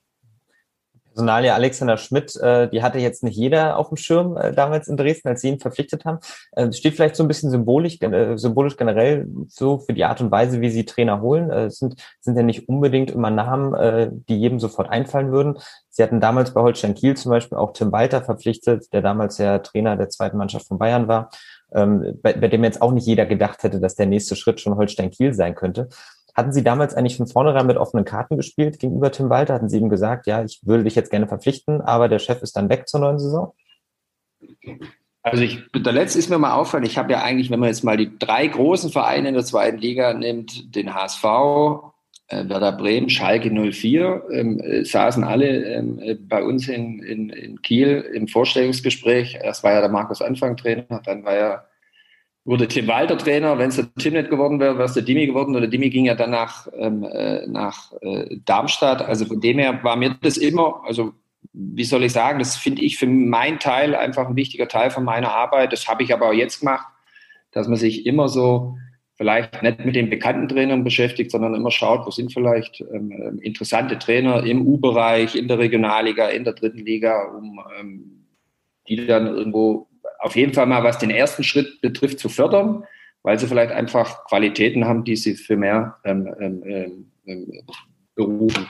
Personalie 1.15 1.55
Alexander 1.55 1.97
Schmidt, 1.97 2.35
äh, 2.37 2.69
die 2.69 2.83
hatte 2.83 2.99
jetzt 2.99 3.23
nicht 3.23 3.37
jeder 3.37 3.77
auf 3.77 3.89
dem 3.89 3.97
Schirm 3.97 4.37
äh, 4.37 4.53
damals 4.53 4.89
in 4.89 4.97
Dresden, 4.97 5.29
als 5.29 5.43
sie 5.43 5.49
ihn 5.49 5.61
verpflichtet 5.61 6.05
haben. 6.05 6.19
Äh, 6.53 6.73
steht 6.73 6.95
vielleicht 6.95 7.15
so 7.15 7.23
ein 7.23 7.29
bisschen 7.29 7.51
symbolisch, 7.51 7.99
symbolisch 8.35 8.77
generell 8.77 9.29
so 9.49 9.79
für 9.79 9.93
die 9.93 10.05
Art 10.05 10.21
und 10.21 10.33
Weise, 10.33 10.61
wie 10.61 10.71
sie 10.71 10.85
Trainer 10.85 11.21
holen. 11.21 11.51
Es 11.51 11.79
sind, 11.79 12.03
sind 12.21 12.37
ja 12.37 12.43
nicht 12.43 12.69
unbedingt 12.69 13.13
immer 13.13 13.31
Namen, 13.31 14.25
die 14.29 14.39
jedem 14.39 14.59
sofort 14.59 14.91
einfallen 14.91 15.31
würden. 15.31 15.59
Sie 15.97 16.03
hatten 16.03 16.21
damals 16.21 16.53
bei 16.53 16.61
Holstein 16.61 16.97
Kiel 16.97 17.17
zum 17.17 17.31
Beispiel 17.31 17.57
auch 17.57 17.73
Tim 17.73 17.93
Walter 17.93 18.21
verpflichtet, 18.21 18.93
der 18.93 19.01
damals 19.01 19.39
ja 19.39 19.61
Trainer 19.61 19.97
der 19.97 20.09
zweiten 20.09 20.37
Mannschaft 20.37 20.67
von 20.67 20.77
Bayern 20.77 21.07
war, 21.07 21.31
ähm, 21.73 22.19
bei, 22.21 22.33
bei 22.33 22.49
dem 22.49 22.65
jetzt 22.65 22.83
auch 22.83 22.91
nicht 22.91 23.07
jeder 23.07 23.27
gedacht 23.27 23.63
hätte, 23.63 23.79
dass 23.79 23.95
der 23.95 24.07
nächste 24.07 24.35
Schritt 24.35 24.61
schon 24.61 24.75
Holstein 24.75 25.13
Kiel 25.13 25.35
sein 25.35 25.55
könnte. 25.55 25.89
Hatten 26.35 26.53
Sie 26.53 26.65
damals 26.65 26.95
eigentlich 26.95 27.17
von 27.17 27.29
vornherein 27.29 27.67
mit 27.67 27.77
offenen 27.77 28.05
Karten 28.05 28.37
gespielt 28.37 28.81
gegenüber 28.81 29.13
Tim 29.13 29.31
Walter? 29.31 29.55
Hatten 29.55 29.69
Sie 29.69 29.79
ihm 29.79 29.89
gesagt, 29.89 30.27
ja, 30.27 30.43
ich 30.43 30.63
würde 30.65 30.83
dich 30.83 30.97
jetzt 30.97 31.13
gerne 31.13 31.29
verpflichten, 31.29 31.81
aber 31.81 32.09
der 32.09 32.19
Chef 32.19 32.43
ist 32.43 32.57
dann 32.57 32.69
weg 32.69 32.89
zur 32.89 32.99
neuen 32.99 33.21
Saison? 33.21 33.55
Also 35.23 35.45
ich, 35.45 35.61
der 35.73 35.93
letzte 35.93 36.19
ist 36.19 36.29
mir 36.29 36.39
mal 36.39 36.55
auffallen, 36.55 36.85
ich 36.85 36.99
habe 36.99 37.13
ja 37.13 37.23
eigentlich, 37.23 37.51
wenn 37.51 37.61
man 37.61 37.69
jetzt 37.69 37.85
mal 37.85 37.97
die 37.97 38.19
drei 38.19 38.49
großen 38.49 38.91
Vereine 38.91 39.29
in 39.29 39.35
der 39.35 39.45
zweiten 39.45 39.79
Liga 39.79 40.13
nimmt, 40.13 40.75
den 40.75 40.93
HSV, 40.93 41.23
Werder 42.31 42.73
Bremen, 42.73 43.11
Schalke 43.11 43.51
04, 43.51 44.23
ähm, 44.33 44.61
äh, 44.61 44.85
saßen 44.85 45.25
alle 45.25 45.65
ähm, 45.75 45.99
äh, 45.99 46.15
bei 46.15 46.43
uns 46.43 46.69
in, 46.69 47.03
in, 47.03 47.29
in 47.31 47.63
Kiel 47.63 48.01
im 48.15 48.29
Vorstellungsgespräch. 48.29 49.39
Erst 49.43 49.63
war 49.63 49.73
ja 49.73 49.81
der 49.81 49.91
Markus 49.91 50.23
Anfang 50.23 50.57
Trainer, 50.57 51.03
dann 51.05 51.25
war 51.25 51.35
ja 51.35 51.65
wurde 52.45 52.69
Tim 52.69 52.87
Walter 52.87 53.17
Trainer. 53.17 53.59
Wenn 53.59 53.71
es 53.71 53.77
der 53.77 53.93
Tim 53.99 54.15
nicht 54.15 54.31
geworden 54.31 54.61
wäre, 54.61 54.75
wäre 54.75 54.87
es 54.87 54.95
der 54.95 55.03
Dimi 55.03 55.27
geworden. 55.27 55.57
Oder 55.57 55.67
Dimi 55.67 55.91
ging 55.91 56.07
ja 56.07 56.15
dann 56.15 56.31
nach, 56.31 56.69
ähm, 56.77 57.03
äh, 57.05 57.47
nach 57.47 57.93
äh, 58.01 58.37
Darmstadt. 58.45 59.03
Also 59.03 59.25
von 59.27 59.41
dem 59.41 59.59
her 59.59 59.81
war 59.83 59.97
mir 59.97 60.17
das 60.21 60.37
immer, 60.37 60.83
also 60.87 61.13
wie 61.53 61.85
soll 61.85 62.05
ich 62.05 62.13
sagen, 62.13 62.39
das 62.39 62.57
finde 62.57 62.83
ich 62.83 62.99
für 62.99 63.07
meinen 63.07 63.59
Teil 63.59 63.95
einfach 63.95 64.29
ein 64.29 64.37
wichtiger 64.37 64.69
Teil 64.69 64.91
von 64.91 65.05
meiner 65.05 65.31
Arbeit. 65.31 65.73
Das 65.73 65.89
habe 65.89 66.03
ich 66.03 66.13
aber 66.13 66.29
auch 66.29 66.33
jetzt 66.33 66.61
gemacht, 66.61 66.87
dass 67.53 67.69
man 67.69 67.77
sich 67.77 68.07
immer 68.07 68.29
so 68.29 68.77
vielleicht 69.17 69.63
nicht 69.63 69.85
mit 69.85 69.95
den 69.95 70.11
bekannten 70.11 70.49
Trainern 70.49 70.85
beschäftigt, 70.85 71.31
sondern 71.31 71.55
immer 71.55 71.71
schaut, 71.71 72.07
wo 72.07 72.11
sind 72.11 72.33
vielleicht 72.33 72.81
ähm, 72.81 73.13
ähm 73.13 73.39
interessante 73.41 73.99
Trainer 73.99 74.45
im 74.45 74.67
U-Bereich, 74.67 75.37
in 75.37 75.49
der 75.49 75.59
Regionalliga, 75.59 76.29
in 76.29 76.45
der 76.45 76.55
dritten 76.55 76.85
Liga, 76.85 77.33
um 77.33 77.61
ähm, 77.79 78.27
die 78.89 79.07
dann 79.07 79.27
irgendwo 79.27 79.89
auf 80.19 80.37
jeden 80.37 80.53
Fall 80.53 80.67
mal, 80.67 80.83
was 80.83 80.99
den 80.99 81.11
ersten 81.11 81.45
Schritt 81.45 81.81
betrifft, 81.81 82.19
zu 82.19 82.29
fördern, 82.29 82.85
weil 83.23 83.39
sie 83.39 83.47
vielleicht 83.47 83.73
einfach 83.73 84.27
Qualitäten 84.27 84.85
haben, 84.85 85.05
die 85.05 85.17
sie 85.17 85.35
für 85.35 85.57
mehr 85.57 85.97
ähm, 86.05 86.35
ähm, 86.41 87.07
ähm, 87.27 87.53
berufen. 88.15 88.67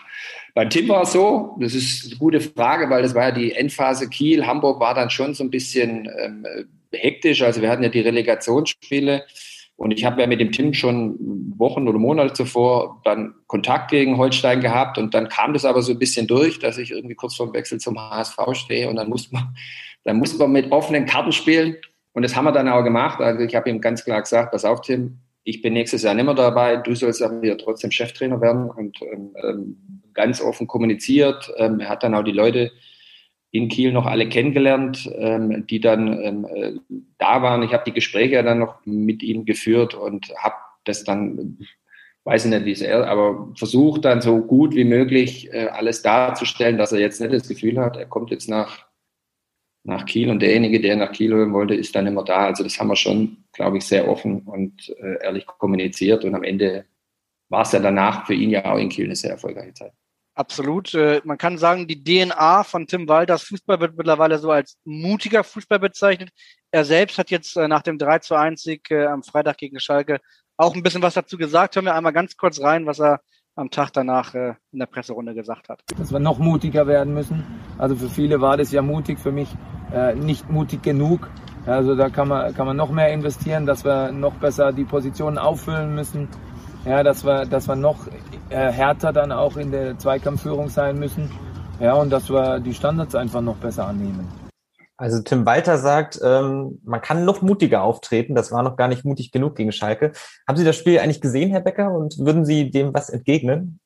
Beim 0.55 0.71
Tim 0.71 0.89
war 0.89 1.03
es 1.03 1.13
so, 1.13 1.57
das 1.61 1.75
ist 1.75 2.07
eine 2.07 2.19
gute 2.19 2.41
Frage, 2.41 2.89
weil 2.91 3.03
das 3.03 3.15
war 3.15 3.25
ja 3.25 3.31
die 3.31 3.53
Endphase 3.53 4.09
Kiel. 4.09 4.47
Hamburg 4.47 4.81
war 4.81 4.95
dann 4.95 5.11
schon 5.11 5.35
so 5.35 5.43
ein 5.43 5.51
bisschen 5.51 6.09
hektisch. 6.93 7.43
Also 7.43 7.61
wir 7.61 7.71
hatten 7.71 7.83
ja 7.83 7.89
die 7.89 8.01
Relegationsspiele. 8.01 9.25
Und 9.77 9.91
ich 9.91 10.05
habe 10.05 10.21
ja 10.21 10.27
mit 10.27 10.41
dem 10.41 10.53
Tim 10.53 10.73
schon 10.73 11.17
Wochen 11.57 11.89
oder 11.89 11.99
Monate 11.99 12.33
zuvor 12.33 13.01
dann 13.05 13.35
Kontakt 13.47 13.91
gegen 13.91 14.19
Holstein 14.19 14.61
gehabt. 14.61 14.99
Und 14.99 15.15
dann 15.15 15.29
kam 15.29 15.53
das 15.53 15.65
aber 15.65 15.83
so 15.83 15.93
ein 15.93 15.99
bisschen 15.99 16.27
durch, 16.27 16.59
dass 16.59 16.79
ich 16.79 16.93
irgendwie 16.93 17.17
kurz 17.17 17.35
vor 17.35 17.47
dem 17.47 17.55
Wechsel 17.55 17.79
zum 17.79 17.99
HSV 17.99 18.39
stehe. 18.53 18.89
Und 18.89 18.97
dann 18.97 19.09
musste 19.09 19.35
man 19.35 19.55
da 20.05 20.13
muss 20.13 20.39
man 20.39 20.53
mit 20.53 20.71
offenen 20.71 21.07
Karten 21.07 21.33
spielen. 21.33 21.77
Und 22.13 22.23
das 22.23 22.37
haben 22.37 22.45
wir 22.45 22.53
dann 22.53 22.69
auch 22.69 22.85
gemacht. 22.85 23.21
Also 23.21 23.43
ich 23.43 23.55
habe 23.55 23.69
ihm 23.71 23.81
ganz 23.81 24.05
klar 24.05 24.23
gesagt, 24.23 24.53
pass 24.53 24.65
auf, 24.65 24.83
Tim, 24.83 25.19
ich 25.43 25.61
bin 25.61 25.73
nächstes 25.73 26.03
Jahr 26.03 26.15
nicht 26.15 26.25
mehr 26.25 26.35
dabei. 26.35 26.77
Du 26.77 26.95
sollst 26.95 27.23
aber 27.23 27.43
wieder 27.43 27.59
trotzdem 27.59 27.91
Cheftrainer 27.91 28.41
werden 28.41 28.71
und 28.71 28.97
ähm, 29.03 29.35
ähm, 29.43 29.77
ganz 30.15 30.41
offen 30.41 30.67
kommuniziert. 30.67 31.53
Ähm, 31.57 31.81
er 31.81 31.89
hat 31.89 32.03
dann 32.03 32.15
auch 32.15 32.23
die 32.23 32.33
Leute 32.33 32.71
in 33.55 33.69
Kiel 33.69 33.93
noch 33.93 34.07
alle 34.07 34.29
kennengelernt, 34.29 35.09
ähm, 35.17 35.65
die 35.69 35.79
dann 35.79 36.21
ähm, 36.21 36.45
äh, 36.45 36.73
da 37.19 37.41
waren. 37.41 37.63
Ich 37.63 37.73
habe 37.73 37.85
die 37.87 37.93
Gespräche 37.93 38.43
dann 38.43 38.59
noch 38.59 38.85
mit 38.85 39.23
ihm 39.23 39.45
geführt 39.45 39.95
und 39.95 40.29
habe 40.37 40.57
das 40.83 41.05
dann, 41.05 41.61
weiß 42.25 42.47
ich 42.47 42.51
nicht, 42.51 42.65
wie 42.65 42.73
es 42.73 42.81
er, 42.81 43.07
aber 43.07 43.53
versucht 43.57 44.07
dann 44.07 44.21
so 44.21 44.41
gut 44.41 44.75
wie 44.75 44.83
möglich 44.83 45.53
äh, 45.53 45.69
alles 45.69 46.03
darzustellen, 46.03 46.79
dass 46.79 46.91
er 46.91 46.99
jetzt 46.99 47.21
nicht 47.21 47.33
das 47.33 47.47
Gefühl 47.47 47.79
hat, 47.79 47.97
er 47.97 48.07
kommt 48.07 48.33
jetzt 48.33 48.49
nach 48.49 48.87
nach 49.87 50.07
Kiel 50.07 50.31
und 50.31 50.41
derjenige, 50.41 50.81
der 50.81 50.97
nach 50.97 51.13
Kiel 51.13 51.33
holen 51.35 51.53
wollte, 51.53 51.75
ist 51.75 51.95
dann 51.95 52.07
immer 52.07 52.25
da. 52.25 52.47
Also 52.47 52.65
das 52.65 52.81
haben 52.81 52.89
wir 52.89 52.97
schon, 52.97 53.45
glaube 53.53 53.77
ich, 53.77 53.85
sehr 53.85 54.09
offen 54.09 54.41
und 54.41 54.89
äh, 54.99 55.23
ehrlich 55.23 55.47
kommuniziert 55.47 56.25
und 56.25 56.35
am 56.35 56.43
Ende 56.43 56.87
war 57.51 57.63
es 57.63 57.73
ja 57.73 57.79
danach 57.81 58.27
für 58.27 58.35
ihn 58.35 58.51
ja 58.51 58.65
auch 58.65 58.79
in 58.79 58.89
Kiel 58.89 59.05
eine 59.05 59.15
sehr 59.15 59.33
erfolgreiche 59.33 59.75
Zeit. 59.75 59.93
Absolut. 60.37 60.93
Äh, 60.95 61.21
man 61.25 61.39
kann 61.39 61.59
sagen, 61.59 61.87
die 61.87 62.03
DNA 62.03 62.65
von 62.65 62.87
Tim 62.87 63.09
Walders 63.09 63.45
Fußball 63.45 63.79
wird 63.81 63.97
mittlerweile 63.97 64.39
so 64.39 64.51
als 64.51 64.77
mutiger 64.85 65.45
Fußball 65.45 65.79
bezeichnet. 65.79 66.31
Er 66.73 66.85
selbst 66.85 67.19
hat 67.19 67.31
jetzt 67.31 67.57
äh, 67.57 67.69
nach 67.69 67.83
dem 67.83 67.99
3 67.99 68.19
zu 68.19 68.35
1 68.35 68.63
Sieg 68.63 68.91
äh, 68.91 69.07
am 69.07 69.23
Freitag 69.23 69.59
gegen 69.59 69.79
Schalke 69.79 70.21
auch 70.57 70.75
ein 70.75 70.83
bisschen 70.83 71.03
was 71.03 71.15
dazu 71.15 71.37
gesagt. 71.37 71.77
Hören 71.77 71.85
wir 71.85 71.95
einmal 71.95 72.13
ganz 72.13 72.37
kurz 72.37 72.61
rein, 72.61 72.87
was 72.87 73.01
er 73.01 73.21
am 73.57 73.71
Tag 73.71 73.93
danach 73.93 74.35
in 74.35 74.57
der 74.73 74.87
Presserunde 74.87 75.33
gesagt 75.33 75.69
hat. 75.69 75.81
Dass 75.97 76.13
wir 76.13 76.19
noch 76.19 76.39
mutiger 76.39 76.89
werden 76.89 77.15
müssen. 77.15 77.45
Also 77.79 77.95
für 77.95 78.09
viele 78.09 78.41
war 78.41 78.57
das 78.57 78.73
ja 78.73 78.83
mutig, 78.83 79.21
für 79.21 79.31
mich 79.31 79.49
nicht 80.17 80.51
mutig 80.51 80.83
genug. 80.83 81.31
Also 81.67 81.95
da 81.95 82.09
kann 82.09 82.29
man, 82.29 82.53
kann 82.55 82.67
man 82.67 82.77
noch 82.77 82.91
mehr 82.91 83.13
investieren, 83.13 83.65
dass 83.65 83.85
wir 83.85 84.11
noch 84.11 84.35
besser 84.35 84.73
die 84.73 84.85
Positionen 84.85 85.39
auffüllen 85.39 85.95
müssen. 85.95 86.29
Ja, 86.85 87.03
dass 87.03 87.25
wir, 87.25 87.47
dass 87.47 87.69
wir 87.69 87.77
noch 87.77 88.07
äh, 88.51 88.71
härter 88.71 89.13
dann 89.13 89.33
auch 89.33 89.57
in 89.57 89.71
der 89.71 89.99
Zweikampfführung 89.99 90.69
sein 90.69 90.99
müssen. 90.99 91.31
Ja, 91.81 91.95
und 91.95 92.11
dass 92.11 92.31
wir 92.31 92.61
die 92.61 92.75
Standards 92.75 93.15
einfach 93.15 93.41
noch 93.41 93.57
besser 93.57 93.87
annehmen. 93.87 94.29
Also 94.97 95.23
Tim 95.23 95.45
Walter 95.45 95.79
sagt, 95.79 96.21
ähm, 96.23 96.81
man 96.85 97.01
kann 97.01 97.25
noch 97.25 97.43
mutiger 97.43 97.83
auftreten. 97.83 98.35
Das 98.35 98.53
war 98.53 98.63
noch 98.63 98.77
gar 98.77 98.87
nicht 98.87 99.05
mutig 99.05 99.33
genug 99.33 99.57
gegen 99.57 99.73
Schalke. 99.73 100.13
Haben 100.47 100.57
Sie 100.57 100.65
das 100.65 100.77
Spiel 100.77 101.01
eigentlich 101.01 101.21
gesehen, 101.21 101.51
Herr 101.51 101.61
Becker, 101.61 101.93
und 101.93 102.17
würden 102.19 102.45
Sie 102.45 102.71
dem 102.71 102.95
was 102.95 103.11
entgegnen? 103.11 103.81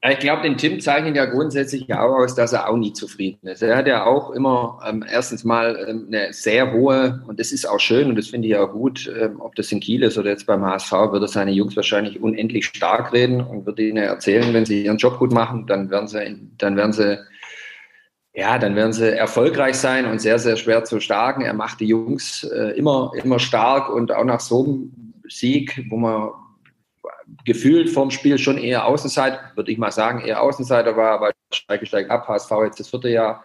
Ich 0.00 0.20
glaube, 0.20 0.42
den 0.42 0.56
Tim 0.56 0.78
zeichnet 0.78 1.16
ja 1.16 1.24
grundsätzlich 1.24 1.92
auch 1.92 2.14
aus, 2.14 2.36
dass 2.36 2.52
er 2.52 2.68
auch 2.68 2.76
nie 2.76 2.92
zufrieden 2.92 3.48
ist. 3.48 3.62
Er 3.62 3.76
hat 3.76 3.88
ja 3.88 4.04
auch 4.04 4.30
immer 4.30 4.80
ähm, 4.86 5.04
erstens 5.10 5.42
mal 5.42 5.86
ähm, 5.88 6.04
eine 6.06 6.32
sehr 6.32 6.72
hohe, 6.72 7.24
und 7.26 7.40
das 7.40 7.50
ist 7.50 7.68
auch 7.68 7.80
schön 7.80 8.08
und 8.08 8.14
das 8.14 8.28
finde 8.28 8.46
ich 8.46 8.56
auch 8.56 8.70
gut, 8.70 9.12
ähm, 9.20 9.40
ob 9.40 9.56
das 9.56 9.72
in 9.72 9.80
Kiel 9.80 10.04
ist 10.04 10.16
oder 10.16 10.30
jetzt 10.30 10.46
beim 10.46 10.64
HSV, 10.64 10.92
wird 10.92 11.22
er 11.22 11.28
seine 11.28 11.50
Jungs 11.50 11.74
wahrscheinlich 11.74 12.22
unendlich 12.22 12.66
stark 12.66 13.12
reden 13.12 13.40
und 13.40 13.66
wird 13.66 13.80
ihnen 13.80 13.96
erzählen, 13.96 14.54
wenn 14.54 14.64
sie 14.64 14.84
ihren 14.84 14.98
Job 14.98 15.18
gut 15.18 15.32
machen, 15.32 15.66
dann 15.66 15.90
werden 15.90 16.06
sie, 16.06 16.48
dann 16.58 16.76
werden 16.76 16.92
sie 16.92 17.18
ja, 18.34 18.56
dann 18.56 18.76
werden 18.76 18.92
sie 18.92 19.18
erfolgreich 19.18 19.74
sein 19.74 20.06
und 20.06 20.20
sehr, 20.20 20.38
sehr 20.38 20.56
schwer 20.56 20.84
zu 20.84 21.00
schlagen. 21.00 21.42
Er 21.42 21.54
macht 21.54 21.80
die 21.80 21.86
Jungs 21.86 22.44
äh, 22.44 22.78
immer, 22.78 23.10
immer 23.16 23.40
stark 23.40 23.90
und 23.90 24.12
auch 24.12 24.24
nach 24.24 24.38
so 24.38 24.62
einem 24.62 24.92
Sieg, 25.28 25.84
wo 25.90 25.96
man 25.96 26.30
gefühlt 27.44 27.90
vorm 27.90 28.10
Spiel 28.10 28.38
schon 28.38 28.58
eher 28.58 28.86
Außenseiter, 28.86 29.52
würde 29.54 29.70
ich 29.70 29.78
mal 29.78 29.90
sagen, 29.90 30.20
eher 30.20 30.42
Außenseiter 30.42 30.96
war, 30.96 31.12
aber 31.12 31.32
Schalke 31.52 31.86
steigt 31.86 32.10
ab, 32.10 32.26
HSV 32.28 32.50
jetzt 32.64 32.80
das 32.80 32.88
vierte 32.88 33.08
Jahr, 33.08 33.44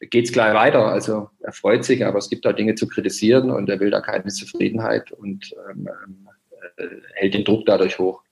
geht 0.00 0.26
es 0.26 0.32
gleich 0.32 0.54
weiter. 0.54 0.86
Also 0.86 1.30
er 1.40 1.52
freut 1.52 1.84
sich, 1.84 2.04
aber 2.04 2.18
es 2.18 2.30
gibt 2.30 2.44
da 2.44 2.52
Dinge 2.52 2.74
zu 2.74 2.88
kritisieren 2.88 3.50
und 3.50 3.68
er 3.68 3.80
will 3.80 3.90
da 3.90 4.00
keine 4.00 4.26
Zufriedenheit 4.26 5.12
und 5.12 5.54
ähm, 5.70 5.88
äh, 6.76 6.86
hält 7.14 7.34
den 7.34 7.44
Druck 7.44 7.66
dadurch 7.66 7.98
hoch. 7.98 8.22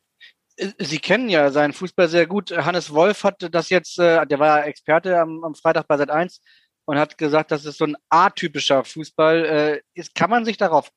Sie 0.79 0.99
kennen 0.99 1.29
ja 1.29 1.51
seinen 1.51 1.73
Fußball 1.73 2.09
sehr 2.09 2.27
gut. 2.27 2.51
Hannes 2.51 2.93
Wolf 2.93 3.25
hat 3.25 3.49
das 3.51 3.71
jetzt, 3.71 3.99
äh, 3.99 4.27
der 4.27 4.39
war 4.39 4.59
ja 4.59 4.65
Experte 4.65 5.19
am, 5.19 5.43
am 5.43 5.55
Freitag 5.55 5.89
bei 5.89 5.97
Sat 5.97 6.11
1 6.11 6.41
und 6.85 6.99
hat 6.99 7.17
gesagt, 7.17 7.51
das 7.51 7.65
ist 7.65 7.79
so 7.79 7.87
ein 7.87 7.97
atypischer 8.11 8.85
Fußball. 8.85 9.45
Äh, 9.45 9.81
ist, 9.95 10.15
kann 10.15 10.29
man 10.29 10.45
sich 10.45 10.59
darauf 10.59 10.91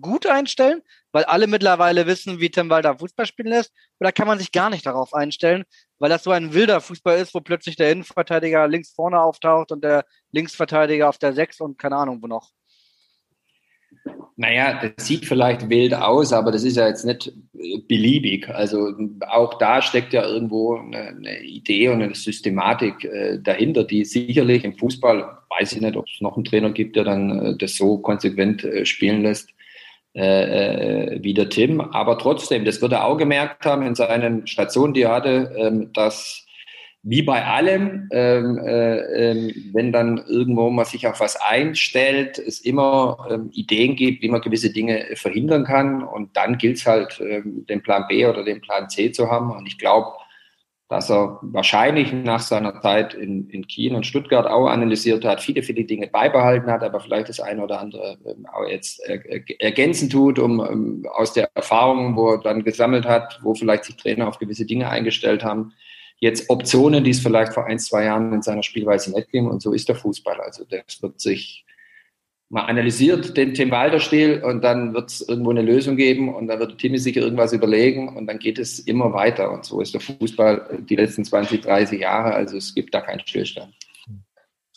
gut 0.00 0.26
einstellen, 0.26 0.82
weil 1.12 1.24
alle 1.24 1.46
mittlerweile 1.46 2.06
wissen, 2.06 2.40
wie 2.40 2.50
Tim 2.50 2.70
Walter 2.70 2.98
Fußball 2.98 3.26
spielen 3.26 3.48
lässt? 3.48 3.72
Oder 4.00 4.12
kann 4.12 4.26
man 4.26 4.38
sich 4.38 4.52
gar 4.52 4.70
nicht 4.70 4.86
darauf 4.86 5.14
einstellen, 5.14 5.64
weil 5.98 6.10
das 6.10 6.24
so 6.24 6.30
ein 6.30 6.54
wilder 6.54 6.80
Fußball 6.80 7.18
ist, 7.18 7.34
wo 7.34 7.40
plötzlich 7.40 7.76
der 7.76 7.90
Innenverteidiger 7.90 8.68
links 8.68 8.92
vorne 8.92 9.20
auftaucht 9.20 9.72
und 9.72 9.82
der 9.82 10.04
Linksverteidiger 10.32 11.08
auf 11.08 11.18
der 11.18 11.32
6 11.32 11.60
und 11.60 11.78
keine 11.78 11.96
Ahnung 11.96 12.22
wo 12.22 12.26
noch? 12.26 12.50
Naja, 14.36 14.80
das 14.80 15.04
sieht 15.04 15.24
vielleicht 15.24 15.68
wild 15.68 15.94
aus, 15.94 16.32
aber 16.32 16.52
das 16.52 16.62
ist 16.62 16.76
ja 16.76 16.86
jetzt 16.86 17.04
nicht 17.04 17.32
beliebig. 17.88 18.48
Also 18.48 18.94
auch 19.28 19.58
da 19.58 19.82
steckt 19.82 20.12
ja 20.12 20.24
irgendwo 20.24 20.76
eine, 20.76 21.08
eine 21.08 21.40
Idee 21.42 21.88
und 21.88 22.02
eine 22.02 22.14
Systematik 22.14 23.04
äh, 23.04 23.40
dahinter, 23.42 23.82
die 23.82 24.04
sicherlich 24.04 24.62
im 24.62 24.74
Fußball, 24.74 25.38
weiß 25.58 25.72
ich 25.72 25.80
nicht, 25.80 25.96
ob 25.96 26.06
es 26.06 26.20
noch 26.20 26.36
einen 26.36 26.44
Trainer 26.44 26.70
gibt, 26.70 26.94
der 26.94 27.02
dann 27.02 27.46
äh, 27.46 27.56
das 27.56 27.74
so 27.74 27.98
konsequent 27.98 28.62
äh, 28.62 28.86
spielen 28.86 29.22
lässt 29.22 29.52
äh, 30.18 31.14
äh, 31.14 31.22
wie 31.22 31.32
der 31.32 31.48
Tim. 31.48 31.80
Aber 31.80 32.18
trotzdem, 32.18 32.64
das 32.64 32.82
wird 32.82 32.90
er 32.90 33.04
auch 33.04 33.16
gemerkt 33.16 33.64
haben 33.64 33.82
in 33.82 33.94
seinen 33.94 34.48
Stationen, 34.48 34.92
die 34.92 35.02
er 35.02 35.12
hatte, 35.12 35.54
ähm, 35.56 35.92
dass 35.92 36.44
wie 37.04 37.22
bei 37.22 37.44
allem, 37.44 38.08
ähm, 38.10 38.58
äh, 38.58 38.96
äh, 38.98 39.54
wenn 39.72 39.92
dann 39.92 40.18
irgendwo 40.26 40.70
man 40.70 40.84
sich 40.84 41.06
auf 41.06 41.20
was 41.20 41.36
einstellt, 41.36 42.40
es 42.40 42.58
immer 42.60 43.28
ähm, 43.30 43.50
Ideen 43.52 43.94
gibt, 43.94 44.20
wie 44.20 44.28
man 44.28 44.40
gewisse 44.40 44.72
Dinge 44.72 45.06
verhindern 45.14 45.62
kann. 45.62 46.02
Und 46.02 46.36
dann 46.36 46.58
gilt 46.58 46.78
es 46.78 46.86
halt, 46.86 47.20
ähm, 47.20 47.64
den 47.68 47.84
Plan 47.84 48.04
B 48.08 48.26
oder 48.26 48.42
den 48.42 48.60
Plan 48.60 48.88
C 48.88 49.12
zu 49.12 49.30
haben. 49.30 49.52
Und 49.52 49.68
ich 49.68 49.78
glaube, 49.78 50.08
dass 50.88 51.10
er 51.10 51.38
wahrscheinlich 51.42 52.12
nach 52.12 52.40
seiner 52.40 52.80
Zeit 52.80 53.12
in, 53.12 53.50
in 53.50 53.66
Kiel 53.66 53.94
und 53.94 54.06
Stuttgart 54.06 54.46
auch 54.46 54.68
analysiert 54.68 55.24
hat, 55.24 55.42
viele, 55.42 55.62
viele 55.62 55.84
Dinge 55.84 56.08
beibehalten 56.08 56.70
hat, 56.70 56.82
aber 56.82 57.00
vielleicht 57.00 57.28
das 57.28 57.40
eine 57.40 57.62
oder 57.62 57.78
andere 57.78 58.16
ähm, 58.24 58.46
auch 58.46 58.66
jetzt 58.66 59.06
äh, 59.06 59.42
ergänzen 59.58 60.08
tut, 60.08 60.38
um 60.38 60.60
ähm, 60.60 61.06
aus 61.14 61.34
der 61.34 61.50
Erfahrung, 61.54 62.16
wo 62.16 62.30
er 62.30 62.38
dann 62.38 62.64
gesammelt 62.64 63.04
hat, 63.04 63.38
wo 63.42 63.54
vielleicht 63.54 63.84
sich 63.84 63.96
Trainer 63.96 64.28
auf 64.28 64.38
gewisse 64.38 64.64
Dinge 64.64 64.88
eingestellt 64.88 65.44
haben, 65.44 65.74
jetzt 66.20 66.48
Optionen, 66.48 67.04
die 67.04 67.10
es 67.10 67.20
vielleicht 67.20 67.52
vor 67.52 67.66
ein, 67.66 67.78
zwei 67.78 68.04
Jahren 68.04 68.32
in 68.32 68.42
seiner 68.42 68.62
Spielweise 68.62 69.12
nicht 69.12 69.30
ging. 69.30 69.46
Und 69.46 69.60
so 69.60 69.74
ist 69.74 69.88
der 69.88 69.96
Fußball. 69.96 70.40
Also 70.40 70.64
das 70.64 71.02
wird 71.02 71.20
sich 71.20 71.64
mal 72.50 72.62
analysiert, 72.62 73.36
den 73.36 73.52
Tim 73.52 73.70
Walter-Stil, 73.70 74.42
und 74.42 74.64
dann 74.64 74.94
wird 74.94 75.10
es 75.10 75.28
irgendwo 75.28 75.50
eine 75.50 75.62
Lösung 75.62 75.96
geben 75.96 76.34
und 76.34 76.46
dann 76.46 76.58
wird 76.60 76.78
Timmy 76.78 76.98
sich 76.98 77.16
irgendwas 77.16 77.52
überlegen 77.52 78.16
und 78.16 78.26
dann 78.26 78.38
geht 78.38 78.58
es 78.58 78.78
immer 78.78 79.12
weiter. 79.12 79.52
Und 79.52 79.64
so 79.64 79.80
ist 79.80 79.92
der 79.92 80.00
Fußball 80.00 80.78
die 80.88 80.96
letzten 80.96 81.24
20, 81.24 81.60
30 81.60 82.00
Jahre. 82.00 82.34
Also 82.34 82.56
es 82.56 82.74
gibt 82.74 82.94
da 82.94 83.02
keinen 83.02 83.20
Stillstand. 83.20 83.74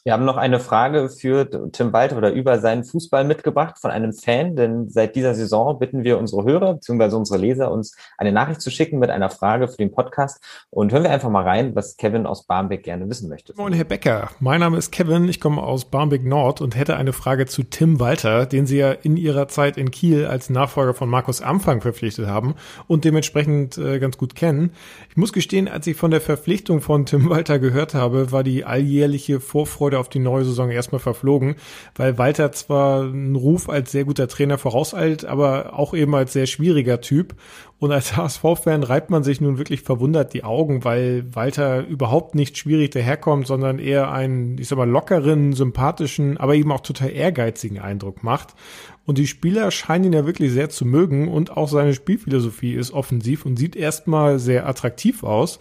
Wir 0.04 0.14
haben 0.14 0.26
noch 0.26 0.38
eine 0.38 0.60
Frage 0.60 1.10
für 1.10 1.48
Tim 1.72 1.94
Walter 1.94 2.18
oder 2.18 2.32
über 2.32 2.58
seinen 2.58 2.84
Fußball 2.84 3.24
mitgebracht 3.24 3.78
von 3.80 3.92
einem 3.92 4.14
Fan, 4.14 4.56
denn 4.56 4.90
seit 4.90 5.16
dieser 5.16 5.36
Saison 5.36 5.78
bitten 5.78 6.04
wir 6.04 6.18
unsere 6.18 6.44
Hörer 6.44 6.74
bzw. 6.74 7.16
unsere 7.16 7.38
Leser, 7.38 7.72
uns 7.72 7.96
eine 8.18 8.32
Nachricht 8.32 8.62
zu 8.62 8.72
schicken 8.72 8.98
mit 8.98 9.12
einer 9.12 9.30
Frage 9.30 9.68
für 9.68 9.78
den 9.78 9.92
Podcast. 9.92 10.44
Und 10.72 10.92
hören 10.92 11.04
wir 11.04 11.12
einfach 11.12 11.30
mal 11.30 11.44
rein, 11.44 11.76
was 11.76 11.98
Kevin 11.98 12.26
aus 12.26 12.48
Barmbek 12.48 12.82
gerne 12.82 13.08
wissen 13.12 13.30
möchte. 13.30 13.54
Moin, 13.56 13.74
Herr 13.74 13.84
Becker. 13.84 14.32
Mein 14.40 14.62
Name 14.62 14.78
ist 14.78 14.90
Kevin. 14.92 15.30
Ich 15.30 15.40
komme 15.40 15.62
aus 15.62 15.86
Barmbek 15.86 16.26
Nord 16.26 16.62
und 16.62 16.76
hätte 16.76 16.96
eine 16.96 17.14
Frage 17.14 17.46
zu 17.46 17.62
Tim 17.62 18.00
Walter, 18.00 18.48
den 18.48 18.66
Sie 18.66 18.78
ja 18.78 18.94
in 18.94 19.18
Ihrer 19.18 19.50
Zeit 19.50 19.78
in 19.78 19.92
Kiel 19.92 20.26
als 20.26 20.50
Nachfolger 20.50 20.96
von 20.96 21.10
Markus 21.10 21.44
Amfang 21.44 21.80
verpflichtet 21.80 22.26
haben 22.26 22.56
und 22.88 23.06
dementsprechend 23.06 23.78
äh, 23.78 24.00
ganz 24.00 24.18
gut 24.18 24.34
kennen. 24.34 24.72
Ich 25.12 25.18
muss 25.18 25.32
gestehen, 25.32 25.68
als 25.68 25.86
ich 25.86 25.96
von 25.96 26.10
der 26.10 26.22
Verpflichtung 26.22 26.82
von 26.82 27.06
Tim 27.06 27.30
Walter 27.30 27.60
gehört 27.60 27.94
habe, 27.94 28.32
war 28.32 28.44
die 28.44 28.66
alljährliche 28.66 29.40
Vorfreude 29.40 29.91
Vorfreude 29.92 30.00
auf 30.00 30.10
die 30.10 30.20
neue 30.20 30.46
Saison 30.46 30.70
erstmal 30.70 31.00
verflogen, 31.00 31.56
weil 31.96 32.18
Walter 32.18 32.52
zwar 32.52 33.04
einen 33.04 33.36
Ruf 33.36 33.70
als 33.70 33.92
sehr 33.92 34.06
guter 34.06 34.28
Trainer 34.28 34.58
vorauseilt, 34.58 35.26
aber 35.26 35.78
auch 35.78 35.94
eben 35.94 36.16
als 36.16 36.34
sehr 36.34 36.46
schwieriger 36.46 37.02
Typ. 37.02 37.36
Und 37.80 37.92
als 37.92 38.16
HSV-Fan 38.18 38.84
reibt 38.84 39.10
man 39.10 39.24
sich 39.24 39.42
nun 39.42 39.58
wirklich 39.58 39.82
verwundert 39.82 40.34
die 40.34 40.44
Augen, 40.44 40.84
weil 40.84 41.26
Walter 41.34 41.86
überhaupt 41.86 42.36
nicht 42.36 42.58
schwierig 42.58 42.92
daherkommt, 42.92 43.48
sondern 43.48 43.80
eher 43.80 44.12
einen, 44.12 44.58
ich 44.58 44.68
sag 44.68 44.78
mal, 44.78 44.90
lockeren, 44.90 45.54
sympathischen, 45.54 46.38
aber 46.38 46.56
eben 46.56 46.72
auch 46.72 46.82
total 46.82 47.12
ehrgeizigen 47.12 47.80
Eindruck 47.80 48.24
macht. 48.24 48.56
Und 49.04 49.18
die 49.18 49.28
Spieler 49.28 49.72
scheinen 49.72 50.06
ihn 50.06 50.14
ja 50.14 50.26
wirklich 50.28 50.52
sehr 50.52 50.70
zu 50.70 50.86
mögen 50.86 51.28
und 51.28 51.58
auch 51.58 51.68
seine 51.68 51.96
Spielphilosophie 51.96 52.76
ist 52.76 52.92
offensiv 52.92 53.46
und 53.46 53.58
sieht 53.58 53.76
erstmal 53.76 54.38
sehr 54.38 54.68
attraktiv 54.68 55.24
aus. 55.24 55.60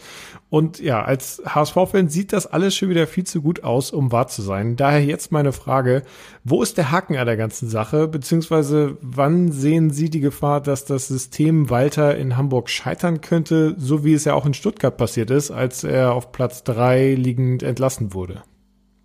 Und 0.51 0.81
ja, 0.81 1.03
als 1.03 1.41
HSV-Fan 1.47 2.09
sieht 2.09 2.33
das 2.33 2.47
alles 2.47 2.75
schon 2.75 2.91
wieder 2.91 3.07
viel 3.07 3.23
zu 3.25 3.41
gut 3.41 3.63
aus, 3.63 3.93
um 3.93 4.11
wahr 4.11 4.27
zu 4.27 4.43
sein. 4.43 4.75
Daher 4.75 5.05
jetzt 5.05 5.31
meine 5.31 5.53
Frage, 5.53 6.03
wo 6.43 6.61
ist 6.61 6.77
der 6.77 6.91
Haken 6.91 7.17
an 7.17 7.27
der 7.27 7.37
ganzen 7.37 7.69
Sache? 7.69 8.09
Beziehungsweise 8.09 8.99
wann 9.01 9.53
sehen 9.53 9.91
Sie 9.91 10.11
die 10.11 10.19
Gefahr, 10.19 10.61
dass 10.61 10.85
das 10.85 11.07
System 11.07 11.71
Walter 11.71 12.17
in 12.17 12.37
Hamburg 12.37 12.69
scheitern 12.69 13.21
könnte, 13.21 13.77
so 13.79 14.05
wie 14.05 14.13
es 14.13 14.25
ja 14.25 14.35
auch 14.35 14.45
in 14.45 14.55
Stuttgart 14.55 14.97
passiert 14.97 15.31
ist, 15.31 15.53
als 15.53 15.85
er 15.85 16.15
auf 16.15 16.33
Platz 16.33 16.65
drei 16.65 17.15
liegend 17.15 17.63
entlassen 17.63 18.13
wurde? 18.13 18.43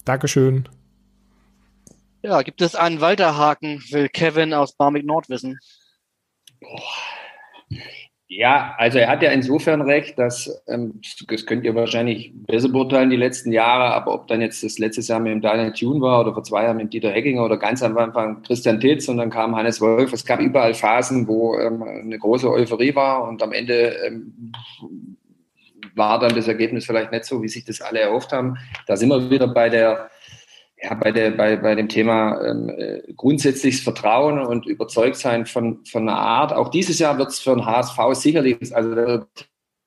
Dankeschön. 0.04 0.68
Ja, 2.24 2.42
gibt 2.42 2.64
es 2.64 2.74
einen 2.74 3.02
Walterhaken, 3.02 3.84
will 3.92 4.10
Kevin 4.10 4.52
aus 4.56 4.76
Barmig 4.76 5.06
Nord 5.06 5.30
wissen. 5.30 5.60
Ja, 8.28 8.74
also 8.80 8.98
er 8.98 9.08
hat 9.08 9.22
ja 9.22 9.30
insofern 9.30 9.82
recht, 9.82 10.18
dass, 10.18 10.64
ähm, 10.68 11.00
das 11.28 11.46
könnt 11.46 11.64
ihr 11.64 11.76
wahrscheinlich 11.76 12.34
besser 12.48 12.70
beurteilen 12.70 13.12
die 13.12 13.18
letzten 13.18 13.52
Jahre, 13.52 13.94
aber 13.94 14.16
ob 14.16 14.28
dann 14.28 14.42
jetzt 14.42 14.64
das 14.64 14.80
letztes 14.80 15.10
Jahr 15.10 15.20
mit 15.20 15.32
dem 15.32 15.42
Daniel 15.42 15.72
Thune 15.74 16.02
war 16.02 16.22
oder 16.22 16.34
vor 16.34 16.44
zwei 16.44 16.64
Jahren 16.64 16.78
mit 16.78 16.92
Dieter 16.92 17.12
Heckinger 17.12 17.46
oder 17.46 17.58
ganz 17.58 17.84
am 17.84 17.96
Anfang 18.00 18.42
Christian 18.42 18.80
Titz 18.80 19.08
und 19.10 19.18
dann 19.18 19.30
kam 19.30 19.56
Hannes 19.56 19.80
Wolf. 19.80 20.12
Es 20.12 20.26
gab 20.26 20.40
überall 20.40 20.74
Phasen, 20.74 21.28
wo 21.28 21.56
ähm, 21.60 21.84
eine 21.84 22.18
große 22.18 22.50
Euphorie 22.50 22.96
war 22.96 23.28
und 23.28 23.44
am 23.44 23.52
Ende 23.52 23.96
ähm, 24.08 24.54
war 25.94 26.20
dann 26.20 26.36
das 26.36 26.48
Ergebnis 26.48 26.86
vielleicht 26.86 27.12
nicht 27.12 27.26
so, 27.26 27.44
wie 27.44 27.48
sich 27.48 27.64
das 27.64 27.80
alle 27.80 28.00
erhofft 28.00 28.32
haben. 28.32 28.58
Da 28.88 28.98
sind 28.98 29.10
wir 29.10 29.30
wieder 29.30 29.48
bei 29.48 29.70
der 29.70 30.10
ja, 30.86 30.94
bei, 30.94 31.12
der, 31.12 31.32
bei, 31.32 31.56
bei 31.56 31.74
dem 31.74 31.90
Thema 31.90 32.40
ähm, 32.46 32.70
äh, 32.70 33.02
grundsätzliches 33.16 33.82
Vertrauen 33.82 34.40
und 34.40 34.68
Überzeugtsein 34.68 35.48
von, 35.48 35.84
von 35.86 36.08
einer 36.08 36.20
Art. 36.20 36.54
Auch 36.54 36.70
dieses 36.70 37.00
Jahr 37.00 37.18
wird 37.18 37.30
es 37.30 37.40
für 37.40 37.56
den 37.56 37.66
HSV 37.66 37.98
sicherlich, 38.14 38.76
also 38.76 39.26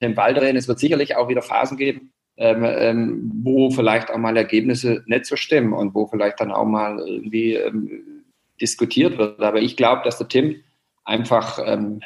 Ball 0.01 0.35
drehen, 0.35 0.57
es 0.57 0.67
wird 0.67 0.81
sicherlich 0.81 1.17
auch 1.17 1.29
wieder 1.29 1.43
Phasen 1.43 1.77
geben, 1.77 2.13
ähm, 2.37 2.65
ähm, 2.65 3.33
wo 3.45 3.71
vielleicht 3.71 4.11
auch 4.11 4.19
mal 4.19 4.37
Ergebnisse 4.37 5.05
nicht 5.07 5.27
so 5.27 5.37
stimmen 5.37 5.73
und 5.73 5.95
wo 5.95 6.07
vielleicht 6.07 6.41
dann 6.41 6.51
auch 6.51 6.65
mal 6.65 6.99
irgendwie 6.99 7.55
ähm, 7.55 8.25
diskutiert 8.61 9.19
wird. 9.19 9.41
Aber 9.41 9.61
ich 9.61 9.77
glaube, 9.77 10.03
dass 10.05 10.19
der 10.19 10.27
Tim 10.27 10.57
einfach 11.05 11.61
ähm, 11.65 12.01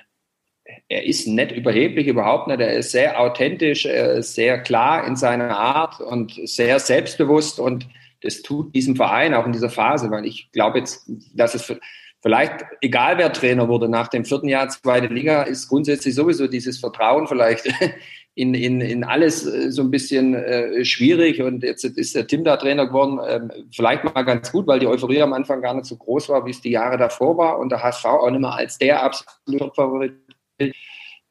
er 0.88 1.07
ist 1.07 1.26
nicht 1.26 1.52
überheblich, 1.52 2.07
überhaupt 2.07 2.48
nicht. 2.48 2.61
Er 2.61 2.74
ist 2.74 2.92
sehr 2.92 3.18
authentisch, 3.20 3.87
er 3.87 4.22
sehr 4.22 4.59
klar 4.62 5.07
in 5.07 5.16
seiner 5.16 5.57
Art 5.57 6.00
und 6.00 6.38
sehr 6.44 6.78
selbstbewusst 6.78 7.59
und 7.59 7.87
das 8.22 8.42
tut 8.42 8.74
diesem 8.74 8.96
Verein 8.96 9.35
auch 9.35 9.46
in 9.46 9.52
dieser 9.52 9.70
Phase, 9.70 10.11
weil 10.11 10.24
ich 10.26 10.50
glaube 10.52 10.78
jetzt, 10.78 11.11
dass 11.35 11.54
es 11.54 11.74
vielleicht, 12.22 12.64
egal 12.80 13.18
wer 13.18 13.32
Trainer 13.32 13.68
wurde, 13.68 13.88
nach 13.88 14.08
dem 14.08 14.24
vierten 14.24 14.48
Jahr 14.48 14.68
zweite 14.68 15.08
Liga, 15.08 15.42
ist 15.42 15.68
grundsätzlich 15.68 16.14
sowieso 16.14 16.46
dieses 16.46 16.78
Vertrauen 16.78 17.26
vielleicht 17.26 17.68
in, 18.35 18.54
in, 18.54 18.80
in 18.80 19.04
alles 19.04 19.44
äh, 19.44 19.70
so 19.70 19.82
ein 19.82 19.90
bisschen 19.90 20.35
äh, 20.35 20.85
schwierig. 20.85 21.42
Und 21.42 21.62
jetzt 21.62 21.85
ist 21.85 22.14
der 22.14 22.26
Tim 22.26 22.44
da 22.44 22.56
Trainer 22.56 22.87
geworden. 22.87 23.20
Ähm, 23.28 23.50
vielleicht 23.74 24.04
mal 24.04 24.22
ganz 24.22 24.52
gut, 24.52 24.66
weil 24.66 24.78
die 24.78 24.87
Euphorie 24.87 25.20
am 25.20 25.32
Anfang 25.32 25.61
gar 25.61 25.74
nicht 25.74 25.87
so 25.87 25.96
groß 25.96 26.28
war, 26.28 26.46
wie 26.46 26.50
es 26.50 26.61
die 26.61 26.70
Jahre 26.70 26.96
davor 26.96 27.37
war. 27.37 27.58
Und 27.58 27.70
der 27.70 27.82
HSV 27.82 28.04
auch 28.04 28.30
nicht 28.30 28.40
mehr 28.40 28.54
als 28.54 28.78
der 28.78 29.02
absolute 29.02 29.72
Favorit. 29.74 30.14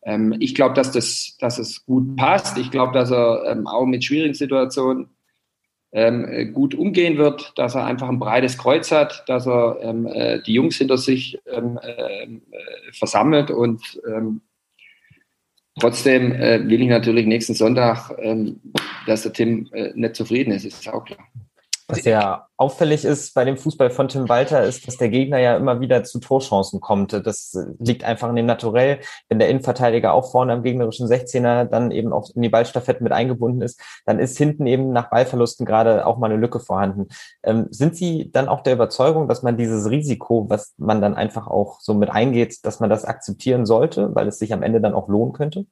Ähm, 0.04 0.36
ich 0.39 0.54
glaube, 0.54 0.75
dass, 0.75 0.91
das, 0.91 1.38
dass 1.39 1.58
es 1.58 1.86
gut 1.86 2.15
passt. 2.17 2.58
Ich 2.58 2.69
glaube, 2.69 2.93
dass 2.93 3.12
er 3.12 3.45
ähm, 3.47 3.65
auch 3.65 3.86
mit 3.86 4.04
schwierigen 4.04 4.34
Situationen 4.34 5.10
ähm, 5.91 6.54
gut 6.54 6.73
umgehen 6.73 7.17
wird, 7.17 7.54
dass 7.58 7.75
er 7.75 7.86
einfach 7.86 8.08
ein 8.08 8.19
breites 8.19 8.58
Kreuz 8.58 8.91
hat, 8.91 9.23
dass 9.27 9.45
er 9.45 9.80
ähm, 9.82 10.08
äh, 10.08 10.41
die 10.41 10.54
Jungs 10.54 10.77
hinter 10.77 10.97
sich 10.97 11.39
ähm, 11.45 11.80
äh, 11.82 12.27
versammelt 12.93 13.51
und 13.51 14.01
ähm, 14.08 14.41
trotzdem 15.80 16.32
äh, 16.32 16.67
will 16.67 16.82
ich 16.82 16.88
natürlich 16.88 17.25
nächsten 17.25 17.56
Sonntag, 17.56 18.12
ähm, 18.19 18.62
dass 19.06 19.23
der 19.23 19.34
Tim 19.34 19.69
äh, 19.73 19.91
nicht 19.95 20.15
zufrieden 20.15 20.51
ist, 20.51 20.65
ist 20.65 20.88
auch 20.88 21.04
klar. 21.04 21.27
Was 21.91 22.06
ja 22.06 22.47
auffällig 22.58 23.06
ist 23.06 23.34
bei 23.34 23.43
dem 23.43 23.58
Fußball 23.58 23.89
von 23.89 24.08
Tim 24.08 24.30
Walter, 24.30 24.63
ist, 24.63 24.88
dass 24.88 24.97
der 24.97 25.10
Gegner 25.10 25.39
ja 25.39 25.58
immer 25.58 25.80
wieder 25.82 26.04
zu 26.04 26.19
Torchancen 26.19 26.80
kommt. 26.80 27.13
Das 27.13 27.58
liegt 27.80 28.04
einfach 28.04 28.30
in 28.30 28.36
dem 28.36 28.45
Naturell. 28.45 28.99
Wenn 29.30 29.39
der 29.39 29.49
Innenverteidiger 29.49 30.13
auch 30.13 30.32
vorne 30.32 30.54
am 30.54 30.63
gegnerischen 30.63 31.08
16er 31.08 31.65
dann 31.65 31.91
eben 31.91 32.13
auch 32.13 32.30
in 32.36 32.41
die 32.41 32.49
Ballstaffette 32.49 33.04
mit 33.04 33.12
eingebunden 33.12 33.62
ist, 33.62 33.82
dann 34.06 34.19
ist 34.19 34.38
hinten 34.38 34.67
eben 34.67 34.91
nach 34.91 35.10
Ballverlusten 35.10 35.65
gerade 35.65 36.06
auch 36.06 36.17
mal 36.17 36.32
eine 36.32 36.39
Lücke 36.39 36.60
vorhanden. 36.60 37.08
Ähm, 37.43 37.67
sind 37.71 37.95
Sie 37.95 38.32
dann 38.32 38.47
auch 38.47 38.62
der 38.62 38.73
Überzeugung, 38.73 39.27
dass 39.27 39.43
man 39.43 39.58
dieses 39.58 39.89
Risiko, 39.89 40.49
was 40.49 40.73
man 40.77 41.01
dann 41.01 41.15
einfach 41.15 41.47
auch 41.47 41.80
so 41.82 41.93
mit 41.93 42.10
eingeht, 42.10 42.65
dass 42.65 42.80
man 42.80 42.89
das 42.89 43.06
akzeptieren 43.06 43.65
sollte, 43.65 44.15
weil 44.15 44.27
es 44.27 44.39
sich 44.39 44.54
am 44.54 44.63
Ende 44.63 44.82
dann 44.82 44.93
auch 44.93 45.08
lohnen 45.08 45.34
könnte? 45.34 45.65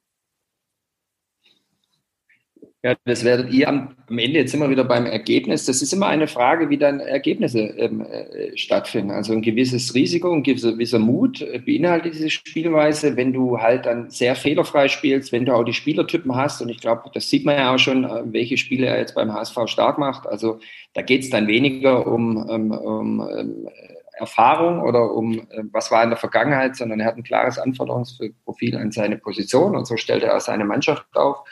Ja, 2.82 2.94
das 3.04 3.24
werdet 3.24 3.52
ihr 3.52 3.68
am, 3.68 3.94
Ende 4.08 4.38
jetzt 4.38 4.54
immer 4.54 4.70
wieder 4.70 4.84
beim 4.84 5.04
Ergebnis. 5.04 5.66
Das 5.66 5.82
ist 5.82 5.92
immer 5.92 6.06
eine 6.06 6.26
Frage, 6.26 6.70
wie 6.70 6.78
dann 6.78 6.98
Ergebnisse 6.98 7.58
ähm, 7.58 8.00
äh, 8.00 8.56
stattfinden. 8.56 9.10
Also 9.10 9.34
ein 9.34 9.42
gewisses 9.42 9.94
Risiko, 9.94 10.32
ein 10.32 10.42
gewisser 10.42 10.98
Mut 10.98 11.42
äh, 11.42 11.58
beinhaltet 11.58 12.14
diese 12.14 12.30
Spielweise. 12.30 13.16
Wenn 13.16 13.34
du 13.34 13.58
halt 13.58 13.84
dann 13.84 14.08
sehr 14.08 14.34
fehlerfrei 14.34 14.88
spielst, 14.88 15.30
wenn 15.30 15.44
du 15.44 15.54
auch 15.54 15.64
die 15.64 15.74
Spielertypen 15.74 16.34
hast, 16.34 16.62
und 16.62 16.70
ich 16.70 16.80
glaube, 16.80 17.10
das 17.12 17.28
sieht 17.28 17.44
man 17.44 17.56
ja 17.56 17.74
auch 17.74 17.78
schon, 17.78 18.04
äh, 18.04 18.22
welche 18.32 18.56
Spiele 18.56 18.86
er 18.86 18.98
jetzt 18.98 19.14
beim 19.14 19.30
HSV 19.30 19.58
stark 19.66 19.98
macht. 19.98 20.26
Also 20.26 20.58
da 20.94 21.02
geht 21.02 21.22
es 21.22 21.28
dann 21.28 21.48
weniger 21.48 22.06
um, 22.06 22.38
um, 22.38 22.70
um 22.70 23.28
ähm, 23.30 23.68
Erfahrung 24.14 24.82
oder 24.82 25.12
um 25.12 25.46
was 25.72 25.90
war 25.90 26.02
in 26.02 26.10
der 26.10 26.18
Vergangenheit, 26.18 26.76
sondern 26.76 27.00
er 27.00 27.06
hat 27.06 27.16
ein 27.16 27.22
klares 27.22 27.58
Anforderungsprofil 27.58 28.76
an 28.76 28.90
seine 28.90 29.16
Position 29.16 29.76
und 29.76 29.86
so 29.86 29.96
stellt 29.96 30.22
er 30.22 30.36
auch 30.36 30.40
seine 30.40 30.64
Mannschaft 30.64 31.06
auf. 31.14 31.44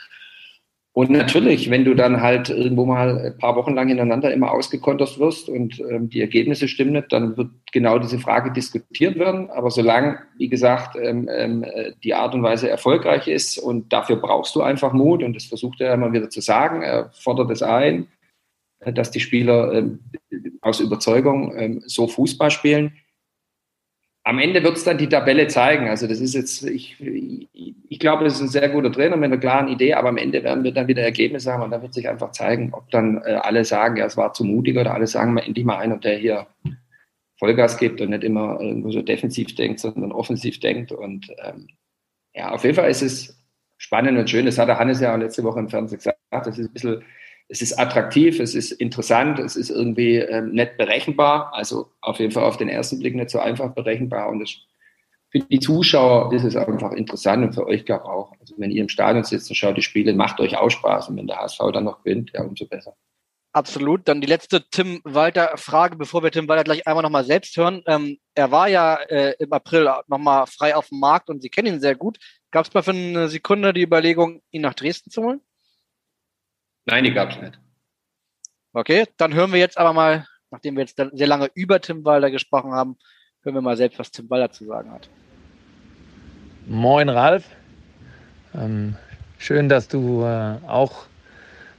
Und 0.91 1.11
natürlich, 1.11 1.69
wenn 1.69 1.85
du 1.85 1.93
dann 1.93 2.19
halt 2.19 2.49
irgendwo 2.49 2.85
mal 2.85 3.19
ein 3.19 3.37
paar 3.37 3.55
Wochen 3.55 3.75
lang 3.75 3.87
hintereinander 3.87 4.33
immer 4.33 4.51
ausgekontert 4.51 5.19
wirst 5.19 5.47
und 5.47 5.79
ähm, 5.79 6.09
die 6.09 6.19
Ergebnisse 6.19 6.67
stimmen 6.67 6.93
nicht, 6.93 7.13
dann 7.13 7.37
wird 7.37 7.51
genau 7.71 7.99
diese 7.99 8.17
Frage 8.17 8.51
diskutiert 8.51 9.17
werden. 9.17 9.49
Aber 9.51 9.69
solange, 9.69 10.19
wie 10.37 10.49
gesagt, 10.49 10.97
ähm, 10.99 11.29
ähm, 11.31 11.63
die 12.03 12.15
Art 12.15 12.33
und 12.33 12.41
Weise 12.41 12.69
erfolgreich 12.69 13.27
ist 13.27 13.59
und 13.59 13.93
dafür 13.93 14.15
brauchst 14.15 14.55
du 14.55 14.61
einfach 14.61 14.91
Mut 14.91 15.21
und 15.21 15.35
das 15.35 15.45
versucht 15.45 15.79
er 15.79 15.93
immer 15.93 16.11
wieder 16.11 16.29
zu 16.29 16.41
sagen, 16.41 16.81
er 16.81 17.11
fordert 17.13 17.51
es 17.51 17.61
ein, 17.61 18.07
äh, 18.79 18.91
dass 18.91 19.11
die 19.11 19.19
Spieler 19.19 19.71
ähm, 19.73 19.99
aus 20.61 20.79
Überzeugung 20.79 21.55
ähm, 21.55 21.83
so 21.85 22.07
Fußball 22.07 22.49
spielen 22.49 22.93
am 24.23 24.39
Ende 24.39 24.63
wird 24.63 24.77
es 24.77 24.83
dann 24.83 24.97
die 24.97 25.09
Tabelle 25.09 25.47
zeigen. 25.47 25.89
Also 25.89 26.07
das 26.07 26.19
ist 26.19 26.35
jetzt, 26.35 26.63
ich, 26.63 26.97
ich 27.89 27.99
glaube, 27.99 28.25
das 28.25 28.35
ist 28.35 28.41
ein 28.41 28.47
sehr 28.49 28.69
guter 28.69 28.91
Trainer 28.91 29.15
mit 29.15 29.31
einer 29.31 29.39
klaren 29.39 29.67
Idee, 29.69 29.93
aber 29.93 30.09
am 30.09 30.17
Ende 30.17 30.43
werden 30.43 30.63
wir 30.63 30.73
dann 30.73 30.87
wieder 30.87 31.01
Ergebnisse 31.01 31.51
haben 31.51 31.63
und 31.63 31.71
dann 31.71 31.81
wird 31.81 31.93
sich 31.93 32.07
einfach 32.07 32.31
zeigen, 32.31 32.73
ob 32.73 32.89
dann 32.91 33.21
äh, 33.25 33.39
alle 33.41 33.65
sagen, 33.65 33.97
ja, 33.97 34.05
es 34.05 34.17
war 34.17 34.33
zu 34.33 34.43
mutig 34.43 34.77
oder 34.77 34.93
alle 34.93 35.07
sagen, 35.07 35.33
mal 35.33 35.41
endlich 35.41 35.65
mal 35.65 35.77
einer, 35.77 35.97
der 35.97 36.17
hier 36.17 36.47
Vollgas 37.37 37.77
gibt 37.77 38.01
und 38.01 38.09
nicht 38.09 38.23
immer 38.23 38.59
irgendwo 38.59 38.91
so 38.91 39.01
defensiv 39.01 39.55
denkt, 39.55 39.79
sondern 39.79 40.11
offensiv 40.11 40.59
denkt. 40.59 40.91
Und 40.91 41.31
ähm, 41.43 41.69
ja, 42.33 42.51
auf 42.51 42.63
jeden 42.63 42.75
Fall 42.75 42.89
ist 42.89 43.01
es 43.01 43.41
spannend 43.77 44.17
und 44.19 44.29
schön. 44.29 44.45
Das 44.45 44.57
hat 44.57 44.67
der 44.67 44.77
Hannes 44.77 44.99
ja 44.99 45.13
auch 45.13 45.17
letzte 45.17 45.43
Woche 45.43 45.59
im 45.59 45.69
Fernsehen 45.69 45.97
gesagt. 45.97 46.19
Das 46.31 46.57
ist 46.57 46.67
ein 46.67 46.73
bisschen 46.73 47.03
es 47.49 47.63
ist 47.63 47.79
attraktiv, 47.79 48.39
es 48.39 48.53
ist 48.53 48.71
interessant, 48.71 49.39
es 49.39 49.55
ist 49.55 49.71
irgendwie 49.71 50.17
ähm, 50.17 50.51
nicht 50.51 50.77
berechenbar, 50.77 51.51
also 51.53 51.91
auf 51.99 52.19
jeden 52.19 52.31
Fall 52.31 52.43
auf 52.43 52.57
den 52.57 52.69
ersten 52.69 52.99
Blick 52.99 53.15
nicht 53.15 53.31
so 53.31 53.39
einfach 53.39 53.73
berechenbar 53.73 54.29
und 54.29 54.39
das, 54.39 54.55
für 55.31 55.39
die 55.39 55.59
Zuschauer 55.59 56.31
ist 56.31 56.43
es 56.43 56.55
einfach 56.55 56.91
interessant 56.91 57.43
und 57.43 57.53
für 57.53 57.65
euch 57.65 57.85
glaube 57.85 58.03
ich 58.05 58.09
auch. 58.09 58.33
Also 58.39 58.55
wenn 58.57 58.71
ihr 58.71 58.81
im 58.81 58.89
Stadion 58.89 59.23
sitzt 59.23 59.49
und 59.49 59.55
schaut 59.55 59.77
die 59.77 59.81
Spiele, 59.81 60.13
macht 60.13 60.39
euch 60.39 60.57
auch 60.57 60.69
Spaß 60.69 61.09
und 61.09 61.17
wenn 61.17 61.27
der 61.27 61.37
HSV 61.37 61.59
dann 61.73 61.83
noch 61.83 62.03
gewinnt, 62.03 62.31
ja, 62.33 62.43
umso 62.43 62.65
besser. 62.65 62.95
Absolut. 63.51 64.07
Dann 64.07 64.21
die 64.21 64.27
letzte 64.27 64.63
Tim 64.69 65.01
Walter 65.03 65.57
Frage, 65.57 65.97
bevor 65.97 66.21
wir 66.21 66.31
Tim 66.31 66.47
Walter 66.47 66.63
gleich 66.63 66.87
einmal 66.87 67.03
nochmal 67.03 67.25
selbst 67.25 67.57
hören. 67.57 67.81
Ähm, 67.87 68.19
er 68.35 68.51
war 68.51 68.69
ja 68.69 68.95
äh, 68.95 69.33
im 69.39 69.51
April 69.51 69.89
nochmal 70.07 70.45
frei 70.45 70.75
auf 70.75 70.89
dem 70.89 70.99
Markt 70.99 71.29
und 71.29 71.41
Sie 71.41 71.49
kennen 71.49 71.75
ihn 71.75 71.79
sehr 71.79 71.95
gut. 71.95 72.19
Gab 72.51 72.67
es 72.67 72.73
mal 72.73 72.83
für 72.83 72.91
eine 72.91 73.27
Sekunde 73.27 73.73
die 73.73 73.81
Überlegung, 73.81 74.41
ihn 74.51 74.61
nach 74.61 74.75
Dresden 74.75 75.09
zu 75.09 75.23
holen? 75.23 75.41
Nein, 76.89 77.03
die 77.03 77.13
gab 77.13 77.29
es 77.29 77.39
nicht. 77.39 77.59
Okay, 78.73 79.05
dann 79.17 79.33
hören 79.33 79.51
wir 79.51 79.59
jetzt 79.59 79.77
aber 79.77 79.93
mal, 79.93 80.25
nachdem 80.49 80.75
wir 80.75 80.81
jetzt 80.81 80.97
sehr 80.97 81.27
lange 81.27 81.49
über 81.53 81.79
Tim 81.79 82.03
Walder 82.03 82.31
gesprochen 82.31 82.71
haben, 82.71 82.97
hören 83.43 83.55
wir 83.55 83.61
mal 83.61 83.77
selbst, 83.77 83.99
was 83.99 84.09
Tim 84.09 84.29
Walder 84.29 84.51
zu 84.51 84.65
sagen 84.65 84.91
hat. 84.91 85.07
Moin 86.65 87.09
Ralf. 87.09 87.45
Ähm, 88.55 88.95
schön, 89.37 89.69
dass 89.69 89.87
du 89.87 90.23
äh, 90.23 90.57
auch 90.67 91.05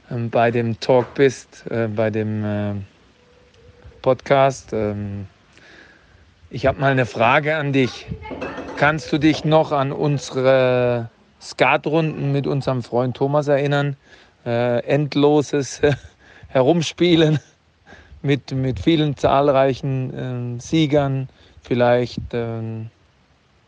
ähm, 0.09 0.29
bei 0.29 0.49
dem 0.49 0.79
Talk 0.79 1.13
bist, 1.13 1.65
äh, 1.69 1.87
bei 1.87 2.09
dem 2.09 2.45
äh, 2.45 2.73
Podcast. 4.01 4.71
Ähm, 4.71 5.27
ich 6.49 6.65
habe 6.65 6.79
mal 6.79 6.91
eine 6.91 7.05
Frage 7.05 7.57
an 7.57 7.73
dich. 7.73 8.07
Kannst 8.77 9.11
du 9.11 9.17
dich 9.17 9.43
noch 9.43 9.73
an 9.73 9.91
unsere 9.91 11.09
Skatrunden 11.41 12.31
mit 12.31 12.47
unserem 12.47 12.81
Freund 12.81 13.17
Thomas 13.17 13.49
erinnern? 13.49 13.97
Äh, 14.45 14.79
endloses 14.85 15.81
Herumspielen 16.47 17.39
mit, 18.21 18.51
mit 18.51 18.79
vielen 18.79 19.17
zahlreichen 19.17 20.57
äh, 20.57 20.61
Siegern. 20.61 21.29
Vielleicht 21.61 22.21
ähm, 22.33 22.89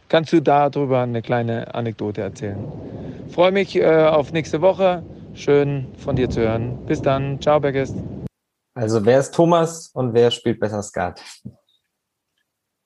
kannst 0.10 0.34
du 0.34 0.42
darüber 0.42 1.02
eine 1.02 1.22
kleine 1.22 1.74
Anekdote 1.74 2.22
erzählen. 2.22 2.64
Freue 3.30 3.52
mich 3.52 3.76
äh, 3.76 4.06
auf 4.06 4.32
nächste 4.32 4.62
Woche. 4.62 5.04
Schön 5.34 5.88
von 5.98 6.16
dir 6.16 6.30
zu 6.30 6.42
hören. 6.42 6.78
Bis 6.86 7.02
dann. 7.02 7.42
Ciao, 7.42 7.60
Bergest. 7.60 7.96
Also 8.76 9.06
wer 9.06 9.20
ist 9.20 9.34
Thomas 9.34 9.90
und 9.94 10.14
wer 10.14 10.32
spielt 10.32 10.60
besser 10.60 10.82
Skat? 10.82 11.22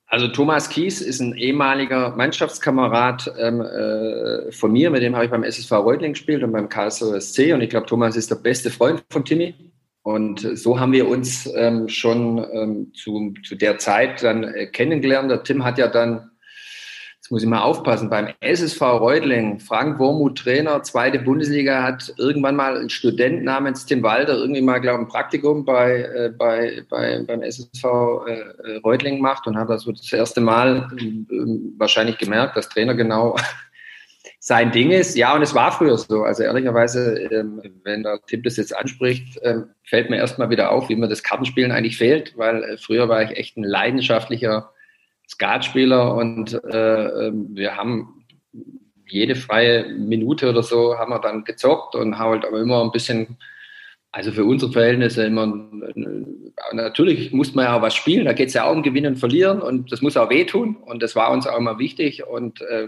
Also 0.10 0.30
Thomas 0.30 0.70
Kies 0.70 1.02
ist 1.02 1.20
ein 1.20 1.36
ehemaliger 1.36 2.16
Mannschaftskamerad 2.16 3.30
ähm, 3.38 3.60
äh, 3.60 4.52
von 4.54 4.72
mir, 4.72 4.90
mit 4.90 5.04
dem 5.04 5.16
habe 5.16 5.26
ich 5.26 5.32
beim 5.32 5.44
SSV 5.44 5.72
Reutling 5.74 6.14
gespielt 6.14 6.44
und 6.44 6.54
beim 6.54 6.70
Karlsruhe 6.70 7.20
SC 7.20 7.54
und 7.54 7.62
ich 7.62 7.70
glaube, 7.70 7.88
Thomas 7.88 8.16
ist 8.16 8.32
der 8.32 8.36
beste 8.36 8.72
Freund 8.72 9.04
von 9.10 9.26
Timmy. 9.26 9.54
Und 10.04 10.40
so 10.58 10.80
haben 10.80 10.94
wir 10.94 11.10
uns 11.10 11.50
ähm, 11.54 11.90
schon 11.90 12.38
ähm, 12.54 12.94
zu, 12.94 13.34
zu 13.46 13.56
der 13.56 13.78
Zeit 13.78 14.24
dann 14.24 14.46
äh, 14.46 14.68
kennengelernt. 14.68 15.30
Der 15.30 15.44
Tim 15.44 15.66
hat 15.66 15.78
ja 15.78 15.90
dann 15.90 16.32
jetzt 17.28 17.32
muss 17.34 17.44
ich 17.44 17.50
mal 17.50 17.62
aufpassen, 17.62 18.10
beim 18.10 18.30
SSV 18.40 18.82
Reutling, 18.82 19.60
Frank 19.60 20.00
Wormuth 20.00 20.38
Trainer, 20.38 20.82
zweite 20.84 21.20
Bundesliga, 21.20 21.84
hat 21.84 22.14
irgendwann 22.18 22.56
mal 22.56 22.78
ein 22.78 22.90
Student 22.90 23.44
namens 23.44 23.86
Tim 23.86 24.02
Walter 24.02 24.38
irgendwie 24.38 24.62
mal, 24.62 24.80
glaube 24.80 25.02
ich, 25.02 25.08
ein 25.08 25.12
Praktikum 25.12 25.66
bei, 25.66 26.04
äh, 26.04 26.30
bei, 26.30 26.84
bei, 26.90 27.22
beim 27.28 27.42
SSV 27.42 27.84
äh, 27.84 28.78
Reutling 28.78 29.18
gemacht 29.18 29.46
und 29.46 29.58
hat 29.58 29.70
das 29.70 29.82
so 29.82 29.92
das 29.92 30.14
erste 30.14 30.40
Mal 30.40 30.90
äh, 30.98 31.36
wahrscheinlich 31.78 32.18
gemerkt, 32.18 32.56
dass 32.56 32.70
Trainer 32.70 32.96
genau 32.96 33.36
sein 34.40 34.72
Ding 34.72 34.92
ist. 34.92 35.18
Ja, 35.18 35.36
und 35.36 35.42
es 35.42 35.54
war 35.54 35.74
früher 35.74 35.98
so. 35.98 36.24
Also 36.24 36.44
ehrlicherweise, 36.44 37.24
ähm, 37.24 37.62
wenn 37.84 38.04
der 38.04 38.22
Tim 38.26 38.42
das 38.44 38.56
jetzt 38.56 38.74
anspricht, 38.74 39.38
ähm, 39.44 39.66
fällt 39.84 40.10
mir 40.10 40.16
erstmal 40.16 40.50
wieder 40.50 40.72
auf, 40.72 40.88
wie 40.88 40.96
mir 40.96 41.10
das 41.10 41.24
Kartenspielen 41.24 41.74
eigentlich 41.74 41.98
fehlt, 41.98 42.38
weil 42.38 42.64
äh, 42.64 42.78
früher 42.78 43.10
war 43.10 43.22
ich 43.22 43.38
echt 43.38 43.58
ein 43.58 43.66
leidenschaftlicher 43.66 44.72
Skatspieler 45.38 46.16
und 46.16 46.54
äh, 46.66 47.28
ähm, 47.28 47.50
wir 47.52 47.78
haben 47.78 48.26
jede 49.08 49.36
freie 49.36 49.88
Minute 49.90 50.50
oder 50.50 50.64
so 50.64 50.98
haben 50.98 51.12
wir 51.12 51.20
dann 51.20 51.44
gezockt 51.44 51.94
und 51.94 52.18
haben 52.18 52.32
halt 52.32 52.46
aber 52.46 52.60
immer 52.60 52.84
ein 52.84 52.92
bisschen 52.92 53.38
Also 54.12 54.32
für 54.32 54.46
unsere 54.46 54.72
Verhältnisse 54.72 55.26
immer, 55.26 55.46
natürlich 56.74 57.32
muss 57.32 57.54
man 57.54 57.66
ja 57.66 57.78
auch 57.78 57.84
was 57.84 57.94
spielen, 57.94 58.26
da 58.26 58.34
geht 58.34 58.48
es 58.48 58.56
ja 58.56 58.66
auch 58.66 58.76
um 58.76 58.82
Gewinnen 58.82 59.14
und 59.14 59.20
Verlieren 59.20 59.62
und 59.62 59.92
das 59.92 60.02
muss 60.02 60.18
auch 60.18 60.32
wehtun 60.32 60.76
und 60.78 61.04
das 61.04 61.16
war 61.16 61.30
uns 61.32 61.46
auch 61.46 61.58
immer 61.60 61.78
wichtig 61.78 62.26
und 62.26 62.62
äh, 62.62 62.88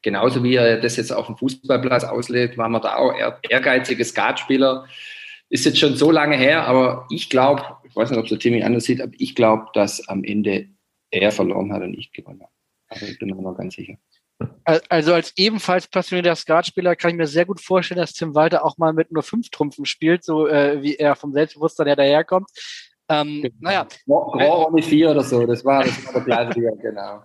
genauso 0.00 0.42
wie 0.42 0.54
er 0.54 0.80
das 0.80 0.96
jetzt 0.96 1.12
auf 1.12 1.26
dem 1.26 1.36
Fußballplatz 1.36 2.04
auslebt, 2.04 2.56
waren 2.56 2.72
wir 2.72 2.80
da 2.80 2.96
auch 2.96 3.12
ehrgeizige 3.48 4.04
Skatspieler. 4.06 4.86
Ist 5.50 5.66
jetzt 5.66 5.78
schon 5.78 5.96
so 5.96 6.10
lange 6.10 6.36
her, 6.36 6.66
aber 6.66 7.06
ich 7.10 7.28
glaube, 7.28 7.62
ich 7.84 7.94
weiß 7.94 8.08
nicht, 8.08 8.18
ob 8.18 8.24
es 8.24 8.30
der 8.30 8.38
Timmy 8.38 8.62
anders 8.62 8.84
sieht, 8.84 9.02
aber 9.02 9.12
ich 9.18 9.34
glaube, 9.34 9.66
dass 9.74 10.08
am 10.08 10.24
Ende 10.24 10.68
er 11.10 11.32
verloren 11.32 11.72
hat 11.72 11.82
und 11.82 11.94
ich 11.94 12.12
gewonnen 12.12 12.42
habe. 12.42 12.52
Also 12.88 13.06
ich 13.06 13.18
bin 13.18 13.28
mir 13.28 13.42
noch 13.42 13.56
ganz 13.56 13.74
sicher. 13.74 13.96
Also 14.88 15.12
als 15.12 15.32
ebenfalls 15.36 15.86
passionierter 15.86 16.34
Skatspieler 16.34 16.96
kann 16.96 17.10
ich 17.10 17.16
mir 17.16 17.26
sehr 17.26 17.44
gut 17.44 17.60
vorstellen, 17.60 18.00
dass 18.00 18.14
Tim 18.14 18.34
Walter 18.34 18.64
auch 18.64 18.78
mal 18.78 18.92
mit 18.92 19.12
nur 19.12 19.22
fünf 19.22 19.50
Trumpfen 19.50 19.84
spielt, 19.84 20.24
so 20.24 20.46
äh, 20.46 20.82
wie 20.82 20.96
er 20.96 21.14
vom 21.14 21.32
Selbstbewusstsein 21.32 21.86
her 21.86 21.96
daherkommt. 21.96 22.48
Ähm, 23.08 23.42
genau. 23.42 23.54
Naja. 23.60 23.88
Rohr 24.08 24.72
mit 24.72 24.84
vier 24.84 25.10
oder 25.10 25.22
so, 25.22 25.44
das 25.44 25.64
war, 25.64 25.84
das 25.84 26.06
war 26.06 26.24
der 26.24 26.24
Klassiker, 26.24 26.76
genau. 26.82 27.22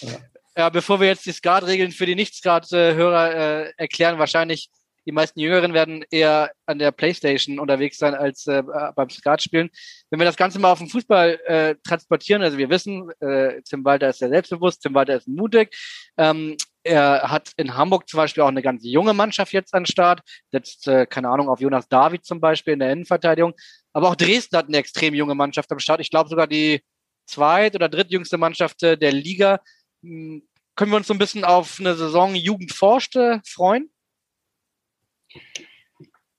Ja. 0.00 0.18
ja. 0.56 0.68
bevor 0.68 1.00
wir 1.00 1.08
jetzt 1.08 1.26
die 1.26 1.32
Skatregeln 1.32 1.90
für 1.90 2.06
die 2.06 2.14
Nicht-Skat-Hörer 2.14 3.34
äh, 3.34 3.72
erklären, 3.76 4.18
wahrscheinlich 4.18 4.70
die 5.06 5.12
meisten 5.12 5.40
Jüngeren 5.40 5.74
werden 5.74 6.04
eher 6.10 6.52
an 6.66 6.78
der 6.78 6.92
Playstation 6.92 7.58
unterwegs 7.58 7.98
sein 7.98 8.14
als 8.14 8.46
äh, 8.46 8.62
beim 8.94 9.10
Skat 9.10 9.42
spielen. 9.42 9.70
Wenn 10.10 10.20
wir 10.20 10.26
das 10.26 10.36
Ganze 10.36 10.58
mal 10.58 10.72
auf 10.72 10.78
den 10.78 10.88
Fußball 10.88 11.40
äh, 11.46 11.74
transportieren, 11.86 12.42
also 12.42 12.58
wir 12.58 12.70
wissen, 12.70 13.10
äh, 13.20 13.60
Tim 13.62 13.84
Walter 13.84 14.10
ist 14.10 14.18
sehr 14.18 14.28
selbstbewusst, 14.28 14.82
Tim 14.82 14.94
Walter 14.94 15.16
ist 15.16 15.28
mutig. 15.28 15.74
Ähm, 16.16 16.56
er 16.84 17.30
hat 17.30 17.52
in 17.56 17.76
Hamburg 17.76 18.08
zum 18.08 18.18
Beispiel 18.18 18.42
auch 18.42 18.48
eine 18.48 18.62
ganz 18.62 18.84
junge 18.84 19.14
Mannschaft 19.14 19.52
jetzt 19.52 19.72
an 19.74 19.86
Start, 19.86 20.20
setzt, 20.50 20.88
äh, 20.88 21.06
keine 21.06 21.28
Ahnung, 21.28 21.48
auf 21.48 21.60
Jonas 21.60 21.88
David 21.88 22.24
zum 22.24 22.40
Beispiel 22.40 22.74
in 22.74 22.80
der 22.80 22.92
Innenverteidigung. 22.92 23.54
Aber 23.92 24.10
auch 24.10 24.16
Dresden 24.16 24.56
hat 24.56 24.68
eine 24.68 24.78
extrem 24.78 25.14
junge 25.14 25.34
Mannschaft 25.34 25.70
am 25.70 25.78
Start. 25.78 26.00
Ich 26.00 26.10
glaube 26.10 26.28
sogar 26.28 26.46
die 26.46 26.82
zweit- 27.26 27.74
oder 27.74 27.88
drittjüngste 27.88 28.38
Mannschaft 28.38 28.82
äh, 28.82 28.96
der 28.96 29.12
Liga. 29.12 29.60
Hm, 30.02 30.42
können 30.74 30.90
wir 30.90 30.96
uns 30.96 31.06
so 31.06 31.14
ein 31.14 31.18
bisschen 31.18 31.44
auf 31.44 31.78
eine 31.78 31.94
Saison 31.94 32.34
Jugend 32.34 32.72
forschte 32.72 33.40
freuen? 33.46 33.90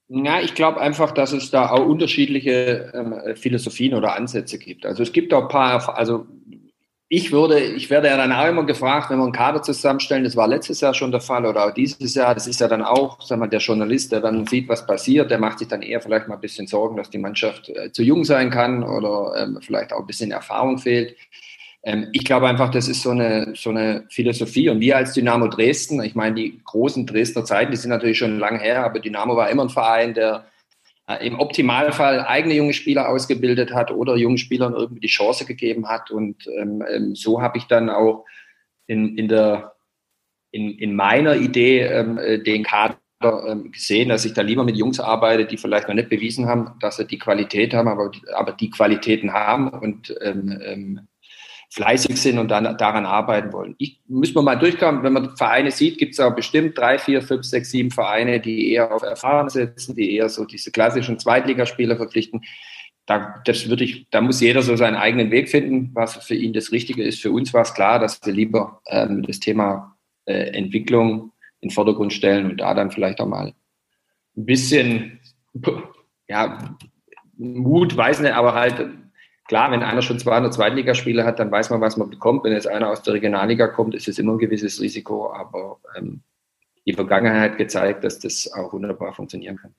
Ja, 0.10 0.42
ich 0.42 0.54
glaube 0.54 0.80
einfach, 0.80 1.12
dass 1.12 1.32
es 1.32 1.50
da 1.50 1.72
auch 1.72 1.86
unterschiedliche 1.86 2.92
ähm, 2.94 3.36
Philosophien 3.36 3.96
oder 3.96 4.16
Ansätze 4.16 4.60
gibt. 4.60 4.86
Also 4.86 5.02
es 5.02 5.12
gibt 5.12 5.34
auch 5.34 5.44
ein 5.44 5.48
paar, 5.48 5.98
also 5.98 6.28
ich 7.16 7.32
würde, 7.32 7.60
ich 7.60 7.90
werde 7.90 8.08
ja 8.08 8.18
dann 8.18 8.32
auch 8.32 8.48
immer 8.48 8.66
gefragt, 8.66 9.10
wenn 9.10 9.20
wir 9.20 9.24
einen 9.24 9.34
Kader 9.34 9.62
zusammenstellen, 9.62 10.24
das 10.24 10.36
war 10.36 10.48
letztes 10.48 10.82
Jahr 10.82 10.94
schon 10.94 11.12
der 11.12 11.22
Fall 11.22 11.46
oder 11.46 11.66
auch 11.68 11.72
dieses 11.72 12.16
Jahr, 12.16 12.34
das 12.34 12.48
ist 12.48 12.60
ja 12.60 12.68
dann 12.68 12.82
auch, 12.82 13.22
sag 13.22 13.38
mal, 13.38 13.48
der 13.48 13.60
Journalist, 13.60 14.12
der 14.12 14.20
dann 14.20 14.48
sieht, 14.48 14.68
was 14.68 14.86
passiert, 14.88 15.30
der 15.30 15.38
macht 15.38 15.60
sich 15.60 15.68
dann 15.68 15.84
eher 15.84 16.02
vielleicht 16.02 16.28
mal 16.28 16.36
ein 16.36 16.42
bisschen 16.42 16.66
Sorgen, 16.66 16.98
dass 16.98 17.12
die 17.12 17.20
Mannschaft 17.20 17.70
äh, 17.70 17.92
zu 17.92 18.02
jung 18.02 18.24
sein 18.24 18.50
kann 18.50 18.84
oder 18.84 19.36
ähm, 19.38 19.60
vielleicht 19.62 19.94
auch 19.94 20.00
ein 20.00 20.08
bisschen 20.08 20.32
Erfahrung 20.32 20.80
fehlt. 20.80 21.16
Ähm, 21.84 22.08
ich 22.14 22.24
glaube 22.24 22.48
einfach, 22.48 22.72
das 22.72 22.88
ist 22.88 23.02
so 23.02 23.12
eine, 23.12 23.54
so 23.56 23.70
eine 23.70 24.06
Philosophie. 24.10 24.70
Und 24.70 24.80
wir 24.80 24.98
als 24.98 25.14
Dynamo 25.14 25.48
Dresden, 25.48 26.02
ich 26.02 26.16
meine, 26.16 26.36
die 26.36 26.62
großen 26.64 27.06
Dresdner 27.06 27.46
Zeiten, 27.46 27.72
die 27.72 27.78
sind 27.78 27.90
natürlich 27.90 28.18
schon 28.18 28.40
lange 28.40 28.60
her, 28.60 28.86
aber 28.86 29.00
Dynamo 29.00 29.36
war 29.36 29.50
immer 29.50 29.64
ein 29.64 29.70
Verein, 29.70 30.14
der 30.14 30.46
äh, 31.08 31.26
im 31.28 31.40
Optimalfall 31.40 32.22
eigene 32.22 32.56
junge 32.56 32.74
Spieler 32.74 33.10
ausgebildet 33.10 33.74
hat 33.74 33.92
oder 33.92 34.16
jungen 34.16 34.38
Spielern 34.38 34.74
irgendwie 34.74 35.02
die 35.02 35.08
Chance 35.08 35.46
gegeben 35.46 35.90
hat. 35.90 36.10
Und 36.10 36.48
ähm, 36.48 36.84
ähm 36.90 37.16
so 37.16 37.42
habe 37.42 37.58
ich 37.58 37.66
dann 37.66 37.90
auch 37.90 38.26
in, 38.88 39.18
in, 39.18 39.28
der, 39.28 39.76
in, 40.52 40.78
in 40.78 40.96
meiner 40.96 41.36
Idee 41.36 41.82
ähm, 41.82 42.18
äh, 42.18 42.40
den 42.40 42.64
Kader 42.64 42.98
ähm, 43.22 43.72
gesehen, 43.72 44.10
dass 44.10 44.26
ich 44.26 44.34
da 44.34 44.42
lieber 44.42 44.64
mit 44.64 44.78
Jungs 44.78 45.02
arbeite, 45.02 45.46
die 45.46 45.58
vielleicht 45.58 45.90
noch 45.90 45.96
nicht 45.96 46.10
bewiesen 46.10 46.48
haben, 46.48 46.72
dass 46.80 46.98
sie 46.98 47.08
die 47.08 47.20
Qualität 47.20 47.74
haben, 47.74 47.90
aber, 47.90 48.12
aber 48.36 48.54
die 48.54 48.70
Qualitäten 48.70 49.34
haben 49.34 49.70
und 49.70 50.16
ähm, 50.22 50.60
ähm, 50.64 51.08
fleißig 51.74 52.22
sind 52.22 52.38
und 52.38 52.50
dann 52.50 52.78
daran 52.78 53.06
arbeiten 53.08 53.52
wollen. 53.52 53.74
Ich 53.80 54.00
müssen 54.08 54.36
wir 54.36 54.44
mal 54.44 54.56
durchkommen, 54.56 55.02
wenn 55.02 55.14
man 55.14 55.36
Vereine 55.36 55.72
sieht, 55.72 55.98
gibt 55.98 56.14
es 56.14 56.20
auch 56.20 56.36
bestimmt 56.36 56.78
drei, 56.78 57.00
vier, 57.00 57.24
fünf, 57.24 57.46
sechs, 57.46 57.72
sieben 57.72 57.90
Vereine, 57.90 58.40
die 58.40 58.72
eher 58.72 58.94
auf 58.94 59.02
Erfahrung 59.02 59.50
setzen, 59.50 59.96
die 59.96 60.16
eher 60.16 60.30
so 60.30 60.46
diese 60.46 60.70
klassischen 60.70 61.18
Zweitligaspieler 61.18 61.98
verpflichten. 61.98 62.42
Da, 63.08 63.42
das 63.46 63.68
würde 63.68 63.86
ich, 63.86 64.08
da 64.12 64.22
muss 64.22 64.40
jeder 64.40 64.62
so 64.62 64.76
seinen 64.76 64.96
eigenen 64.96 65.32
Weg 65.32 65.50
finden, 65.50 65.90
was 65.96 66.16
für 66.16 66.36
ihn 66.36 66.54
das 66.54 66.72
Richtige 66.72 67.04
ist. 67.04 67.20
Für 67.20 67.32
uns 67.32 67.52
war 67.56 67.64
es 67.64 67.74
klar, 67.74 67.98
dass 67.98 68.24
wir 68.24 68.34
lieber 68.34 68.82
ähm, 68.86 69.24
das 69.24 69.40
Thema 69.40 69.98
äh, 70.26 70.56
Entwicklung 70.56 71.32
in 71.60 71.70
den 71.70 71.74
Vordergrund 71.74 72.14
stellen 72.14 72.52
und 72.52 72.62
da 72.62 72.76
dann 72.76 72.92
vielleicht 72.92 73.20
auch 73.20 73.28
mal 73.28 73.52
ein 74.38 74.46
bisschen, 74.46 75.20
ja, 76.28 76.78
Mut, 77.36 77.98
weiß 77.98 78.20
nicht, 78.20 78.34
aber 78.34 78.54
halt 78.54 78.90
Klar, 79.46 79.72
wenn 79.72 79.84
einer 79.84 80.02
schon 80.02 80.20
200 80.20 80.54
Zweitligaspiele 80.54 81.26
hat, 81.26 81.40
dann 81.40 81.52
weiß 81.52 81.70
man, 81.70 81.82
was 81.82 81.98
man 81.98 82.10
bekommt. 82.10 82.44
Wenn 82.44 82.54
jetzt 82.54 82.68
einer 82.68 82.90
aus 82.90 83.04
der 83.04 83.14
Regionalliga 83.16 83.68
kommt, 83.68 83.94
ist 83.94 84.08
es 84.08 84.20
immer 84.20 84.34
ein 84.34 84.40
gewisses 84.40 84.80
Risiko. 84.80 85.34
Aber 85.34 85.80
ähm, 85.98 86.22
die 86.86 86.94
Vergangenheit 86.94 87.52
hat 87.52 87.58
gezeigt, 87.58 88.04
dass 88.04 88.20
das 88.20 88.50
auch 88.54 88.72
wunderbar 88.72 89.14
funktionieren 89.14 89.58
kann. 89.58 89.76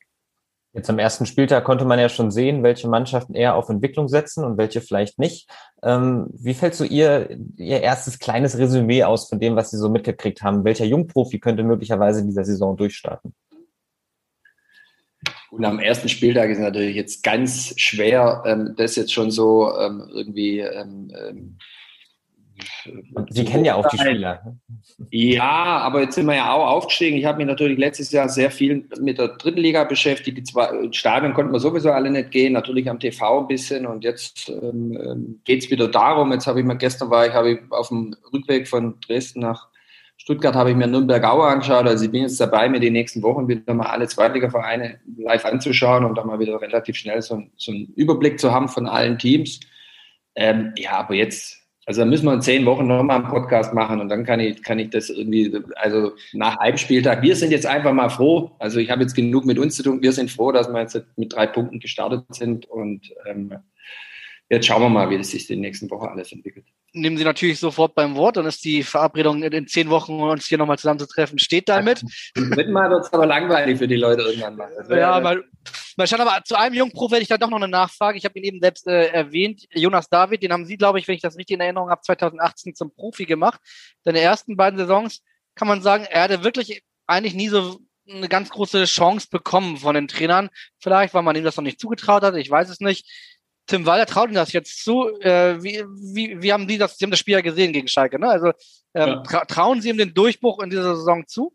Jetzt 0.74 0.90
am 0.90 0.98
ersten 0.98 1.24
Spieltag 1.24 1.62
konnte 1.64 1.84
man 1.84 2.00
ja 2.00 2.08
schon 2.08 2.32
sehen, 2.32 2.64
welche 2.64 2.88
Mannschaften 2.88 3.34
eher 3.34 3.54
auf 3.54 3.68
Entwicklung 3.68 4.08
setzen 4.08 4.44
und 4.44 4.58
welche 4.58 4.80
vielleicht 4.80 5.20
nicht. 5.20 5.48
Ähm, 5.84 6.26
wie 6.32 6.52
fällt 6.52 6.74
so 6.74 6.82
Ihr, 6.82 7.30
Ihr 7.56 7.80
erstes 7.80 8.18
kleines 8.18 8.58
Resümee 8.58 9.04
aus 9.04 9.28
von 9.28 9.38
dem, 9.38 9.54
was 9.54 9.70
Sie 9.70 9.78
so 9.78 9.88
mitgekriegt 9.88 10.42
haben? 10.42 10.64
Welcher 10.64 10.84
Jungprofi 10.84 11.38
könnte 11.38 11.62
möglicherweise 11.62 12.20
in 12.20 12.26
dieser 12.26 12.44
Saison 12.44 12.76
durchstarten? 12.76 13.34
Und 15.54 15.64
am 15.64 15.78
ersten 15.78 16.08
Spieltag 16.08 16.50
ist 16.50 16.58
natürlich 16.58 16.96
jetzt 16.96 17.22
ganz 17.22 17.74
schwer, 17.76 18.42
ähm, 18.44 18.74
das 18.76 18.96
jetzt 18.96 19.12
schon 19.12 19.30
so 19.30 19.72
ähm, 19.78 20.02
irgendwie. 20.12 20.58
Ähm, 20.58 21.12
ähm 21.16 21.58
Sie 23.30 23.44
kennen 23.44 23.64
ja 23.64 23.74
auch 23.74 23.88
die 23.88 23.98
Spieler. 23.98 24.56
Ja, 25.10 25.78
aber 25.78 26.02
jetzt 26.02 26.14
sind 26.14 26.26
wir 26.26 26.36
ja 26.36 26.52
auch 26.52 26.68
aufgestiegen. 26.68 27.16
Ich 27.16 27.24
habe 27.24 27.38
mich 27.38 27.46
natürlich 27.46 27.78
letztes 27.78 28.12
Jahr 28.12 28.28
sehr 28.28 28.50
viel 28.50 28.88
mit 29.00 29.18
der 29.18 29.28
dritten 29.28 29.60
Liga 29.60 29.84
beschäftigt. 29.84 30.38
Die 30.38 30.42
zwei 30.44 30.92
Stadien 30.92 31.34
konnten 31.34 31.52
wir 31.52 31.58
sowieso 31.58 31.90
alle 31.90 32.10
nicht 32.10 32.30
gehen, 32.30 32.52
natürlich 32.52 32.88
am 32.88 33.00
TV 33.00 33.40
ein 33.40 33.48
bisschen. 33.48 33.86
Und 33.86 34.04
jetzt 34.04 34.48
ähm, 34.48 34.98
ähm 35.00 35.40
geht 35.44 35.64
es 35.64 35.70
wieder 35.70 35.88
darum. 35.88 36.32
Jetzt 36.32 36.46
habe 36.46 36.60
ich 36.60 36.66
mir 36.66 36.76
gestern 36.76 37.10
war 37.10 37.26
ich, 37.26 37.32
habe 37.32 37.52
ich 37.52 37.58
auf 37.70 37.88
dem 37.88 38.14
Rückweg 38.32 38.68
von 38.68 39.00
Dresden 39.00 39.40
nach 39.40 39.68
Stuttgart 40.16 40.54
habe 40.54 40.70
ich 40.70 40.76
mir 40.76 40.86
Nürnberg-Auer 40.86 41.48
angeschaut. 41.48 41.86
Also 41.86 42.04
ich 42.04 42.10
bin 42.10 42.22
jetzt 42.22 42.40
dabei, 42.40 42.68
mir 42.68 42.80
die 42.80 42.90
nächsten 42.90 43.22
Wochen 43.22 43.48
wieder 43.48 43.74
mal 43.74 43.86
alle 43.86 44.08
Zweitliga-Vereine 44.08 45.00
live 45.18 45.44
anzuschauen 45.44 46.04
und 46.04 46.16
dann 46.16 46.26
mal 46.26 46.38
wieder 46.38 46.60
relativ 46.60 46.96
schnell 46.96 47.20
so, 47.20 47.42
so 47.56 47.72
einen 47.72 47.92
Überblick 47.96 48.40
zu 48.40 48.52
haben 48.52 48.68
von 48.68 48.86
allen 48.86 49.18
Teams. 49.18 49.60
Ähm, 50.34 50.72
ja, 50.76 50.92
aber 50.92 51.14
jetzt, 51.14 51.58
also 51.84 52.00
da 52.00 52.06
müssen 52.06 52.24
wir 52.24 52.32
in 52.32 52.42
zehn 52.42 52.64
Wochen 52.64 52.86
nochmal 52.86 53.18
einen 53.18 53.28
Podcast 53.28 53.74
machen 53.74 54.00
und 54.00 54.08
dann 54.08 54.24
kann 54.24 54.40
ich, 54.40 54.62
kann 54.62 54.78
ich 54.78 54.90
das 54.90 55.10
irgendwie, 55.10 55.60
also 55.76 56.12
nach 56.32 56.56
einem 56.58 56.78
Spieltag, 56.78 57.22
wir 57.22 57.36
sind 57.36 57.50
jetzt 57.50 57.66
einfach 57.66 57.92
mal 57.92 58.08
froh. 58.08 58.52
Also 58.58 58.78
ich 58.78 58.90
habe 58.90 59.02
jetzt 59.02 59.14
genug 59.14 59.44
mit 59.44 59.58
uns 59.58 59.76
zu 59.76 59.82
tun. 59.82 60.00
Wir 60.00 60.12
sind 60.12 60.30
froh, 60.30 60.52
dass 60.52 60.68
wir 60.68 60.80
jetzt 60.80 60.98
mit 61.16 61.34
drei 61.34 61.46
Punkten 61.46 61.80
gestartet 61.80 62.24
sind 62.30 62.66
und 62.66 63.12
ähm, 63.26 63.54
jetzt 64.48 64.66
schauen 64.66 64.82
wir 64.82 64.88
mal, 64.88 65.10
wie 65.10 65.18
das 65.18 65.30
sich 65.30 65.50
in 65.50 65.56
den 65.56 65.62
nächsten 65.62 65.90
Wochen 65.90 66.06
alles 66.06 66.32
entwickelt 66.32 66.64
nehmen 66.94 67.18
Sie 67.18 67.24
natürlich 67.24 67.58
sofort 67.58 67.94
beim 67.94 68.14
Wort. 68.14 68.36
Dann 68.36 68.46
ist 68.46 68.64
die 68.64 68.82
Verabredung 68.82 69.42
in 69.42 69.66
zehn 69.66 69.90
Wochen, 69.90 70.20
uns 70.20 70.46
hier 70.46 70.58
nochmal 70.58 70.78
zusammenzutreffen, 70.78 71.38
steht 71.38 71.68
damit. 71.68 72.02
Mit 72.36 72.70
mal 72.70 72.88
wird 72.90 73.04
es 73.04 73.12
aber 73.12 73.26
langweilig 73.26 73.78
für 73.78 73.88
die 73.88 73.96
Leute 73.96 74.22
irgendwann 74.22 74.56
mal. 74.56 74.70
Ja, 74.88 75.20
mal, 75.20 75.44
mal 75.96 76.06
schauen, 76.06 76.20
aber 76.20 76.42
zu 76.44 76.56
einem 76.56 76.74
Jungprof 76.74 77.10
werde 77.10 77.22
ich 77.22 77.28
dann 77.28 77.40
doch 77.40 77.50
noch 77.50 77.58
eine 77.58 77.68
Nachfrage. 77.68 78.16
Ich 78.16 78.24
habe 78.24 78.38
ihn 78.38 78.44
eben 78.44 78.60
selbst 78.60 78.86
äh, 78.86 79.08
erwähnt. 79.08 79.66
Jonas 79.72 80.08
David, 80.08 80.42
den 80.42 80.52
haben 80.52 80.66
Sie, 80.66 80.76
glaube 80.76 80.98
ich, 80.98 81.08
wenn 81.08 81.16
ich 81.16 81.22
das 81.22 81.36
richtig 81.36 81.54
in 81.54 81.60
Erinnerung 81.60 81.90
habe, 81.90 82.00
2018 82.00 82.74
zum 82.74 82.94
Profi 82.94 83.26
gemacht. 83.26 83.60
Seine 84.04 84.20
ersten 84.20 84.56
beiden 84.56 84.78
Saisons 84.78 85.22
kann 85.54 85.68
man 85.68 85.82
sagen, 85.82 86.06
er 86.08 86.22
hatte 86.22 86.44
wirklich 86.44 86.82
eigentlich 87.06 87.34
nie 87.34 87.48
so 87.48 87.80
eine 88.08 88.28
ganz 88.28 88.50
große 88.50 88.84
Chance 88.84 89.28
bekommen 89.30 89.78
von 89.78 89.94
den 89.94 90.08
Trainern. 90.08 90.50
Vielleicht, 90.78 91.14
weil 91.14 91.22
man 91.22 91.36
ihm 91.36 91.44
das 91.44 91.56
noch 91.56 91.64
nicht 91.64 91.80
zugetraut 91.80 92.22
hat. 92.22 92.36
Ich 92.36 92.50
weiß 92.50 92.68
es 92.68 92.80
nicht. 92.80 93.08
Tim 93.66 93.86
Walter 93.86 94.06
traut 94.06 94.26
Ihnen 94.26 94.34
das 94.34 94.52
jetzt 94.52 94.84
zu. 94.84 95.08
Äh, 95.20 95.62
wie, 95.62 95.84
wie, 96.14 96.42
wie 96.42 96.52
haben 96.52 96.68
Sie 96.68 96.78
das, 96.78 96.98
Sie 96.98 97.04
haben 97.04 97.10
das 97.10 97.20
Spiel 97.20 97.34
ja 97.34 97.40
gesehen 97.40 97.72
gegen 97.72 97.88
Schalke, 97.88 98.18
ne? 98.18 98.28
Also 98.28 98.52
ähm, 98.94 99.22
tra 99.24 99.44
trauen 99.46 99.80
Sie 99.80 99.88
ihm 99.88 99.98
den 99.98 100.14
Durchbruch 100.14 100.62
in 100.62 100.70
dieser 100.70 100.96
Saison 100.96 101.26
zu? 101.26 101.52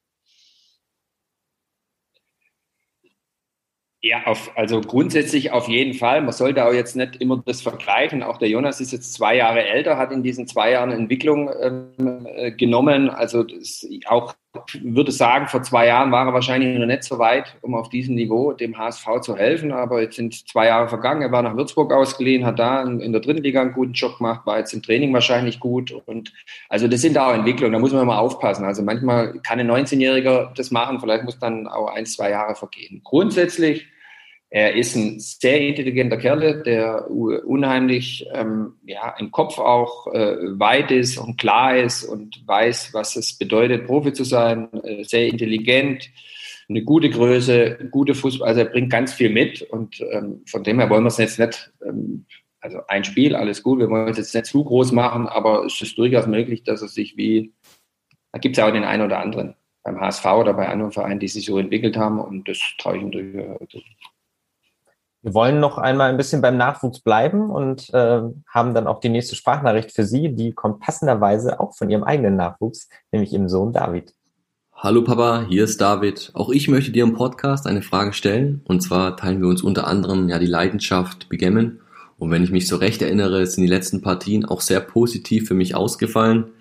Ja, 4.01 4.25
auf, 4.27 4.51
also 4.55 4.79
grundsätzlich 4.79 5.51
auf 5.51 5.67
jeden 5.67 5.93
Fall. 5.93 6.21
Man 6.21 6.31
sollte 6.31 6.65
auch 6.65 6.71
jetzt 6.71 6.95
nicht 6.95 7.17
immer 7.17 7.43
das 7.45 7.61
vergleichen. 7.61 8.23
Auch 8.23 8.37
der 8.37 8.47
Jonas 8.47 8.79
ist 8.79 8.93
jetzt 8.93 9.13
zwei 9.13 9.35
Jahre 9.35 9.65
älter, 9.65 9.97
hat 9.97 10.13
in 10.13 10.23
diesen 10.23 10.47
zwei 10.47 10.71
Jahren 10.71 10.91
Entwicklung 10.91 11.49
ähm, 11.61 12.25
äh, 12.25 12.51
genommen. 12.51 13.09
Also 13.09 13.43
das, 13.43 13.85
auch 14.05 14.35
würde 14.81 15.11
sagen, 15.11 15.47
vor 15.47 15.61
zwei 15.61 15.87
Jahren 15.87 16.11
war 16.11 16.25
er 16.25 16.33
wahrscheinlich 16.33 16.77
noch 16.77 16.87
nicht 16.87 17.03
so 17.03 17.19
weit, 17.19 17.57
um 17.61 17.75
auf 17.75 17.89
diesem 17.89 18.15
Niveau 18.15 18.51
dem 18.51 18.77
HSV 18.77 19.21
zu 19.21 19.37
helfen. 19.37 19.71
Aber 19.71 20.01
jetzt 20.01 20.15
sind 20.15 20.47
zwei 20.47 20.67
Jahre 20.67 20.89
vergangen. 20.89 21.21
Er 21.21 21.31
war 21.31 21.43
nach 21.43 21.55
Würzburg 21.55 21.93
ausgeliehen, 21.93 22.45
hat 22.45 22.57
da 22.57 22.81
in 22.81 23.11
der 23.11 23.21
dritten 23.21 23.43
Liga 23.43 23.61
einen 23.61 23.73
guten 23.73 23.93
Job 23.93 24.17
gemacht, 24.17 24.45
war 24.45 24.57
jetzt 24.57 24.73
im 24.73 24.81
Training 24.81 25.13
wahrscheinlich 25.13 25.59
gut. 25.59 25.91
Und 25.91 26.33
also 26.67 26.87
das 26.87 27.01
sind 27.01 27.17
auch 27.17 27.33
Entwicklungen, 27.33 27.73
da 27.73 27.79
muss 27.79 27.93
man 27.93 28.07
mal 28.07 28.17
aufpassen. 28.17 28.65
Also 28.65 28.81
manchmal 28.81 29.39
kann 29.39 29.59
ein 29.59 29.69
19-Jähriger 29.69 30.53
das 30.55 30.71
machen, 30.71 30.99
vielleicht 30.99 31.25
muss 31.25 31.37
dann 31.37 31.67
auch 31.67 31.87
ein, 31.87 32.07
zwei 32.07 32.31
Jahre 32.31 32.55
vergehen. 32.55 33.01
Grundsätzlich 33.03 33.87
Er 34.51 34.75
ist 34.75 34.95
ein 34.95 35.19
sehr 35.19 35.61
intelligenter 35.61 36.17
Kerl, 36.17 36.63
der 36.63 37.09
unheimlich 37.11 38.25
ähm, 38.33 38.73
ja, 38.83 39.13
im 39.19 39.29
Kopf 39.29 39.59
auch 39.59 40.07
äh, 40.07 40.37
weit 40.59 40.89
ist 40.89 41.19
und 41.19 41.37
klar 41.37 41.77
ist 41.77 42.03
und 42.03 42.47
weiß, 42.47 42.89
was 42.93 43.15
es 43.15 43.37
bedeutet, 43.37 43.85
Profi 43.85 44.11
zu 44.11 44.23
sein, 44.23 44.69
äh, 44.83 45.03
sehr 45.03 45.27
intelligent, 45.27 46.09
eine 46.67 46.83
gute 46.83 47.11
Größe, 47.11 47.89
gute 47.91 48.15
Fußball, 48.15 48.47
also 48.47 48.61
er 48.61 48.67
bringt 48.67 48.91
ganz 48.91 49.13
viel 49.13 49.29
mit 49.29 49.61
und 49.61 50.01
ähm, 50.11 50.41
von 50.47 50.63
dem 50.63 50.79
her 50.79 50.89
wollen 50.89 51.03
wir 51.03 51.09
es 51.09 51.17
jetzt 51.17 51.37
nicht, 51.37 51.71
ähm, 51.85 52.25
also 52.59 52.79
ein 52.87 53.03
Spiel, 53.03 53.35
alles 53.35 53.61
gut, 53.61 53.77
wir 53.77 53.89
wollen 53.89 54.09
es 54.09 54.17
jetzt 54.17 54.33
nicht 54.33 54.47
zu 54.47 54.63
groß 54.63 54.91
machen, 54.93 55.27
aber 55.27 55.63
es 55.65 55.79
ist 55.79 55.97
durchaus 55.97 56.25
möglich, 56.25 56.63
dass 56.63 56.81
er 56.81 56.87
sich 56.87 57.17
wie, 57.17 57.53
da 58.31 58.39
gibt 58.39 58.57
es 58.57 58.57
ja 58.57 58.67
auch 58.67 58.73
den 58.73 58.83
einen 58.83 59.03
oder 59.03 59.19
anderen 59.19 59.53
beim 59.83 59.99
HSV 59.99 60.25
oder 60.25 60.53
bei 60.53 60.67
anderen 60.67 60.91
Vereinen, 60.91 61.19
die 61.19 61.27
sich 61.27 61.45
so 61.45 61.57
entwickelt 61.59 61.97
haben 61.97 62.19
und 62.19 62.47
das 62.47 62.59
traue 62.79 62.97
ich 62.97 63.03
ihm 63.03 63.11
durchaus. 63.11 63.83
Wir 65.21 65.33
wollen 65.33 65.59
noch 65.59 65.77
einmal 65.77 66.09
ein 66.09 66.15
bisschen 66.15 66.41
beim 66.41 66.55
Nachwuchs 66.55 67.01
bleiben 67.01 67.49
und 67.49 67.93
äh, 67.93 68.21
haben 68.47 68.73
dann 68.73 68.87
auch 68.87 69.01
die 69.01 69.09
nächste 69.09 69.35
Sprachnachricht 69.35 69.91
für 69.91 70.05
Sie. 70.05 70.33
Die 70.33 70.53
kommt 70.53 70.79
passenderweise 70.79 71.59
auch 71.59 71.75
von 71.75 71.89
Ihrem 71.89 72.05
eigenen 72.05 72.37
Nachwuchs, 72.37 72.87
nämlich 73.11 73.33
Ihrem 73.33 73.49
Sohn 73.49 73.73
David. 73.73 74.13
Hallo 74.73 75.03
Papa, 75.03 75.45
hier 75.49 75.65
ist 75.65 75.81
David. 75.81 76.31
Auch 76.35 76.49
ich 76.49 76.69
möchte 76.69 76.93
dir 76.93 77.03
im 77.03 77.15
Podcast 77.15 77.67
eine 77.67 77.81
Frage 77.81 78.13
stellen. 78.13 78.61
Und 78.63 78.79
zwar 78.81 79.17
teilen 79.17 79.41
wir 79.41 79.49
uns 79.49 79.61
unter 79.61 79.87
anderem 79.87 80.29
ja 80.29 80.39
die 80.39 80.45
Leidenschaft 80.45 81.27
Begemmen. 81.27 81.81
Und 82.17 82.31
wenn 82.31 82.45
ich 82.45 82.51
mich 82.51 82.69
so 82.69 82.77
recht 82.77 83.01
erinnere, 83.01 83.45
sind 83.45 83.63
die 83.63 83.69
letzten 83.69 84.01
Partien 84.01 84.45
auch 84.45 84.61
sehr 84.61 84.79
positiv 84.79 85.49
für 85.49 85.53
mich 85.53 85.75
ausgefallen. 85.75 86.51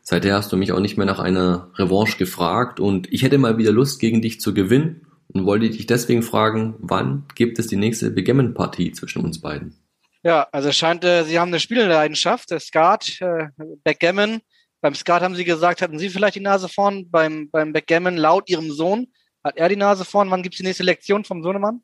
Seither 0.00 0.36
hast 0.36 0.50
du 0.52 0.56
mich 0.56 0.72
auch 0.72 0.80
nicht 0.80 0.96
mehr 0.96 1.06
nach 1.06 1.18
einer 1.18 1.68
Revanche 1.74 2.16
gefragt 2.16 2.80
und 2.80 3.12
ich 3.12 3.24
hätte 3.24 3.36
mal 3.36 3.58
wieder 3.58 3.72
Lust, 3.72 4.00
gegen 4.00 4.22
dich 4.22 4.40
zu 4.40 4.54
gewinnen 4.54 5.02
und 5.32 5.46
wollte 5.46 5.70
dich 5.70 5.86
deswegen 5.86 6.22
fragen, 6.22 6.74
wann 6.78 7.24
gibt 7.34 7.58
es 7.58 7.66
die 7.66 7.76
nächste 7.76 8.10
Begammon-Partie 8.10 8.92
zwischen 8.92 9.24
uns 9.24 9.40
beiden? 9.40 9.74
Ja, 10.22 10.48
also 10.52 10.68
es 10.68 10.76
scheint, 10.76 11.04
äh, 11.04 11.24
Sie 11.24 11.38
haben 11.38 11.48
eine 11.48 11.60
Spielleidenschaft, 11.60 12.50
der 12.50 12.60
Skat, 12.60 13.20
äh, 13.20 13.48
Backgammon. 13.84 14.40
Beim 14.82 14.94
Skat 14.94 15.22
haben 15.22 15.34
Sie 15.34 15.44
gesagt, 15.44 15.82
hatten 15.82 15.98
Sie 15.98 16.10
vielleicht 16.10 16.36
die 16.36 16.40
Nase 16.40 16.68
vorn. 16.68 17.10
Beim, 17.10 17.48
beim 17.50 17.72
Backgammon 17.72 18.16
laut 18.16 18.48
Ihrem 18.48 18.70
Sohn 18.70 19.08
hat 19.42 19.56
er 19.56 19.68
die 19.68 19.76
Nase 19.76 20.04
vorn. 20.04 20.30
Wann 20.30 20.42
gibt 20.42 20.54
es 20.54 20.58
die 20.58 20.66
nächste 20.66 20.84
Lektion 20.84 21.24
vom 21.24 21.42
Sohnemann? 21.42 21.82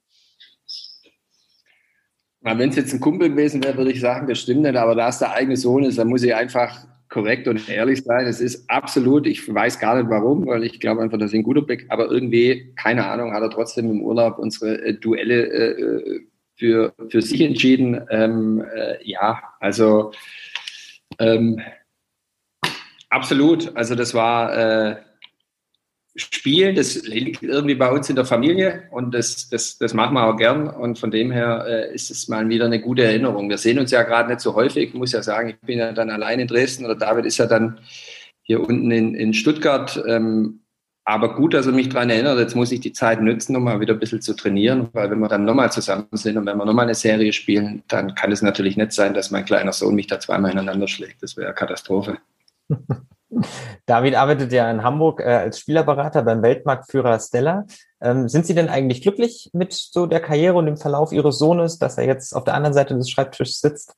Wenn 2.43 2.71
es 2.71 2.77
jetzt 2.77 2.93
ein 2.93 3.01
Kumpel 3.01 3.31
gewesen 3.31 3.65
wäre, 3.65 3.77
würde 3.77 3.91
ich 3.91 4.01
sagen, 4.01 4.29
das 4.29 4.39
stimmt 4.39 4.63
nicht. 4.63 4.77
Aber 4.77 4.95
da 4.95 5.09
es 5.09 5.19
der 5.19 5.33
eigene 5.33 5.57
Sohn 5.57 5.85
ist, 5.85 5.99
dann 5.99 6.09
muss 6.09 6.23
ich 6.23 6.35
einfach 6.35 6.87
korrekt 7.09 7.49
und 7.49 7.69
ehrlich 7.69 8.03
sein. 8.03 8.27
Es 8.27 8.41
ist 8.41 8.69
absolut, 8.69 9.27
ich 9.27 9.53
weiß 9.53 9.79
gar 9.79 9.97
nicht 9.97 10.11
warum, 10.11 10.47
weil 10.47 10.65
ich 10.65 10.81
glaube 10.81 11.03
einfach, 11.03 11.19
dass 11.19 11.33
ein 11.33 11.43
guter 11.43 11.63
Back, 11.63 11.87
aber 11.89 12.11
irgendwie, 12.11 12.73
keine 12.77 13.07
Ahnung, 13.07 13.33
hat 13.33 13.43
er 13.43 13.51
trotzdem 13.51 13.91
im 13.91 14.03
Urlaub 14.03 14.39
unsere 14.39 14.81
äh, 14.83 14.95
Duelle 14.95 15.47
äh, 15.47 16.21
für, 16.57 16.95
für 17.09 17.23
sich 17.23 17.41
entschieden. 17.41 18.01
Ähm, 18.11 18.65
äh, 18.75 18.97
ja, 19.03 19.43
also 19.61 20.13
ähm, 21.19 21.61
absolut. 23.11 23.77
Also 23.77 23.95
das 23.95 24.15
war 24.15 24.57
äh, 24.57 24.97
Spiel, 26.17 26.75
das 26.75 27.07
liegt 27.07 27.43
irgendwie 27.43 27.75
bei 27.75 27.91
uns 27.91 28.09
in 28.09 28.17
der 28.17 28.25
Familie 28.25 28.85
und 28.91 29.15
das, 29.15 29.49
das, 29.51 29.77
das 29.77 29.93
machen 29.93 30.15
wir 30.15 30.27
auch 30.27 30.37
gern. 30.37 30.67
Und 30.67 30.99
von 30.99 31.11
dem 31.11 31.31
her 31.31 31.65
äh, 31.69 31.95
ist 31.95 32.11
es 32.11 32.29
mal 32.29 32.49
wieder 32.49 32.65
eine 32.65 32.81
gute 32.81 33.05
Erinnerung. 33.05 33.51
Wir 33.51 33.59
sehen 33.59 33.79
uns 33.79 33.91
ja 33.91 34.03
gerade 34.03 34.31
nicht 34.31 34.41
so 34.41 34.55
häufig. 34.55 34.89
Ich 34.89 34.95
muss 34.95 35.13
ja 35.13 35.23
sagen, 35.23 35.51
ich 35.51 35.61
bin 35.61 35.79
ja 35.79 35.93
dann 35.93 36.11
allein 36.11 36.41
in 36.41 36.49
Dresden 36.49 36.87
oder 36.87 36.95
David 36.95 37.27
ist 37.27 37.37
ja 37.37 37.47
dann 37.47 37.81
hier 38.43 38.61
unten 38.61 38.91
in, 38.91 39.15
in 39.15 39.35
Stuttgart. 39.35 40.03
Ähm, 40.07 40.61
aber 41.05 41.35
gut, 41.35 41.55
dass 41.55 41.67
er 41.67 41.73
mich 41.73 41.89
daran 41.89 42.11
erinnert, 42.11 42.39
jetzt 42.39 42.57
muss 42.57 42.73
ich 42.73 42.81
die 42.81 42.93
Zeit 42.93 43.21
nutzen, 43.21 43.55
um 43.55 43.63
mal 43.63 43.79
wieder 43.81 43.95
ein 43.95 44.01
bisschen 44.01 44.23
zu 44.23 44.35
trainieren, 44.35 44.89
weil 44.93 45.09
wenn 45.11 45.21
wir 45.21 45.29
dann 45.29 45.45
nochmal 45.45 45.71
zusammen 45.71 46.09
sind 46.13 46.37
und 46.37 46.47
wenn 46.47 46.57
wir 46.57 46.65
nochmal 46.65 46.87
eine 46.87 46.97
Serie 46.97 47.33
spielen, 47.33 47.85
dann 47.89 48.15
kann 48.17 48.33
es 48.33 48.43
natürlich 48.43 48.77
nicht 48.77 48.93
sein, 48.93 49.15
dass 49.15 49.31
mein 49.31 49.45
kleiner 49.45 49.73
Sohn 49.73 49.95
mich 49.95 50.09
da 50.09 50.19
zweimal 50.19 50.51
ineinander 50.51 50.89
schlägt. 50.89 51.23
Das 51.23 51.37
wäre 51.37 51.55
Katastrophe. 51.55 52.19
David 53.87 54.15
arbeitet 54.15 54.53
ja 54.53 54.71
in 54.71 54.83
Hamburg 54.83 55.21
äh, 55.21 55.25
als 55.25 55.61
Spielerberater 55.61 56.23
beim 56.23 56.43
Weltmarktführer 56.43 57.19
Stella. 57.19 57.65
Ähm, 58.01 58.29
sind 58.29 58.47
Sie 58.47 58.55
denn 58.55 58.69
eigentlich 58.69 59.03
glücklich 59.03 59.51
mit 59.53 59.73
so 59.73 60.07
der 60.07 60.21
Karriere 60.21 60.57
und 60.57 60.67
dem 60.67 60.77
Verlauf 60.77 61.13
Ihres 61.13 61.39
Sohnes, 61.39 61.79
dass 61.79 61.99
er 61.99 62.05
jetzt 62.05 62.35
auf 62.35 62.45
der 62.45 62.55
anderen 62.55 62.75
Seite 62.75 62.95
des 62.95 63.11
Schreibtischs 63.11 63.61
sitzt? 63.61 63.95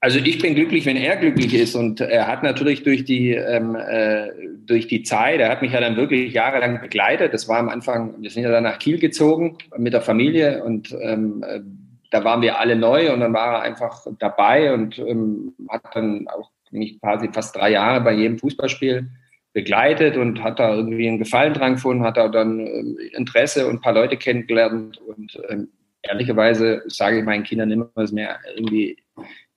Also 0.00 0.18
ich 0.18 0.40
bin 0.40 0.56
glücklich, 0.56 0.84
wenn 0.84 0.96
er 0.96 1.16
glücklich 1.16 1.54
ist 1.54 1.76
und 1.76 2.00
er 2.00 2.26
hat 2.26 2.42
natürlich 2.42 2.82
durch 2.82 3.04
die 3.04 3.34
ähm, 3.34 3.76
äh, 3.76 4.30
durch 4.64 4.88
die 4.88 5.04
Zeit, 5.04 5.38
er 5.38 5.48
hat 5.48 5.62
mich 5.62 5.72
ja 5.72 5.80
dann 5.80 5.96
wirklich 5.96 6.32
jahrelang 6.32 6.80
begleitet. 6.80 7.32
Das 7.32 7.46
war 7.46 7.58
am 7.58 7.68
Anfang, 7.68 8.20
wir 8.20 8.30
sind 8.30 8.42
ja 8.42 8.50
dann 8.50 8.64
nach 8.64 8.80
Kiel 8.80 8.98
gezogen 8.98 9.58
mit 9.76 9.92
der 9.92 10.00
Familie 10.00 10.64
und 10.64 10.92
ähm, 11.00 11.44
äh, 11.46 11.60
da 12.10 12.24
waren 12.24 12.42
wir 12.42 12.58
alle 12.58 12.76
neu 12.76 13.12
und 13.12 13.20
dann 13.20 13.32
war 13.32 13.54
er 13.54 13.62
einfach 13.62 14.06
dabei 14.18 14.74
und 14.74 14.98
ähm, 14.98 15.54
hat 15.68 15.82
dann 15.94 16.26
auch 16.28 16.50
mich 16.72 17.00
quasi 17.00 17.28
fast 17.32 17.54
drei 17.56 17.70
Jahre 17.70 18.00
bei 18.00 18.12
jedem 18.12 18.38
Fußballspiel 18.38 19.08
begleitet 19.52 20.16
und 20.16 20.42
hat 20.42 20.58
da 20.58 20.74
irgendwie 20.74 21.08
einen 21.08 21.18
Gefallen 21.18 21.52
dran 21.52 21.74
gefunden, 21.74 22.04
hat 22.04 22.16
da 22.16 22.28
dann 22.28 22.60
ähm, 22.60 22.98
Interesse 23.12 23.66
und 23.66 23.76
ein 23.76 23.80
paar 23.80 23.92
Leute 23.92 24.16
kennengelernt 24.16 24.98
und 24.98 25.38
ähm, 25.48 25.68
ehrlicherweise 26.02 26.82
sage 26.86 27.18
ich 27.18 27.24
meinen 27.24 27.44
Kindern 27.44 27.70
immer, 27.70 27.90
es 27.96 28.12
mir 28.12 28.36
irgendwie 28.56 28.96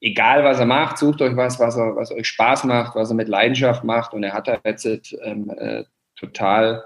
egal, 0.01 0.43
was 0.43 0.59
er 0.59 0.65
macht, 0.65 0.97
sucht 0.97 1.21
euch 1.21 1.35
was, 1.35 1.59
was, 1.59 1.77
er, 1.77 1.95
was 1.95 2.11
euch 2.11 2.27
Spaß 2.27 2.65
macht, 2.65 2.95
was 2.95 3.09
er 3.09 3.15
mit 3.15 3.29
Leidenschaft 3.29 3.83
macht 3.83 4.13
und 4.13 4.23
er 4.23 4.33
hat 4.33 4.47
da 4.47 4.59
jetzt 4.65 4.85
ähm, 5.23 5.49
äh, 5.57 5.85
total 6.15 6.83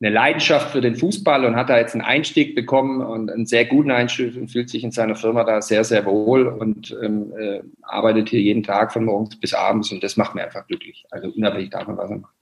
eine 0.00 0.10
Leidenschaft 0.10 0.70
für 0.70 0.80
den 0.80 0.96
Fußball 0.96 1.44
und 1.44 1.56
hat 1.56 1.70
da 1.70 1.78
jetzt 1.78 1.94
einen 1.94 2.02
Einstieg 2.04 2.54
bekommen 2.54 3.00
und 3.00 3.30
einen 3.30 3.46
sehr 3.46 3.64
guten 3.64 3.90
Einstieg 3.90 4.36
und 4.36 4.48
fühlt 4.48 4.68
sich 4.68 4.84
in 4.84 4.90
seiner 4.90 5.14
Firma 5.14 5.44
da 5.44 5.62
sehr, 5.62 5.84
sehr 5.84 6.04
wohl 6.04 6.48
und 6.48 6.96
ähm, 7.02 7.32
äh, 7.38 7.62
arbeitet 7.82 8.28
hier 8.28 8.40
jeden 8.40 8.62
Tag 8.62 8.92
von 8.92 9.04
morgens 9.04 9.38
bis 9.38 9.54
abends 9.54 9.92
und 9.92 10.02
das 10.02 10.16
macht 10.16 10.34
mir 10.34 10.44
einfach 10.44 10.66
glücklich. 10.66 11.04
Also 11.10 11.28
unabhängig 11.28 11.70
davon, 11.70 11.96
was 11.96 12.10
er 12.10 12.18
macht. 12.18 12.34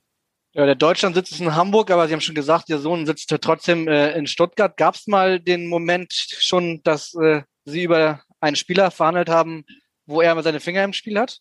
Ja, 0.55 0.65
der 0.65 0.75
Deutschland 0.75 1.15
sitzt 1.15 1.39
in 1.39 1.55
Hamburg, 1.55 1.89
aber 1.89 2.07
Sie 2.07 2.13
haben 2.13 2.21
schon 2.21 2.35
gesagt, 2.35 2.69
Ihr 2.69 2.77
Sohn 2.77 3.07
sitzt 3.07 3.35
trotzdem 3.41 3.87
äh, 3.87 4.11
in 4.11 4.27
Stuttgart. 4.27 4.77
Gab 4.77 4.93
es 4.95 5.07
mal 5.07 5.39
den 5.39 5.67
Moment 5.67 6.13
schon, 6.13 6.81
dass 6.83 7.15
äh, 7.15 7.41
Sie 7.65 7.83
über 7.83 8.21
einen 8.39 8.55
Spieler 8.55 8.91
verhandelt 8.91 9.29
haben, 9.29 9.65
wo 10.05 10.21
er 10.21 10.39
seine 10.43 10.59
Finger 10.59 10.83
im 10.83 10.93
Spiel 10.93 11.17
hat? 11.17 11.39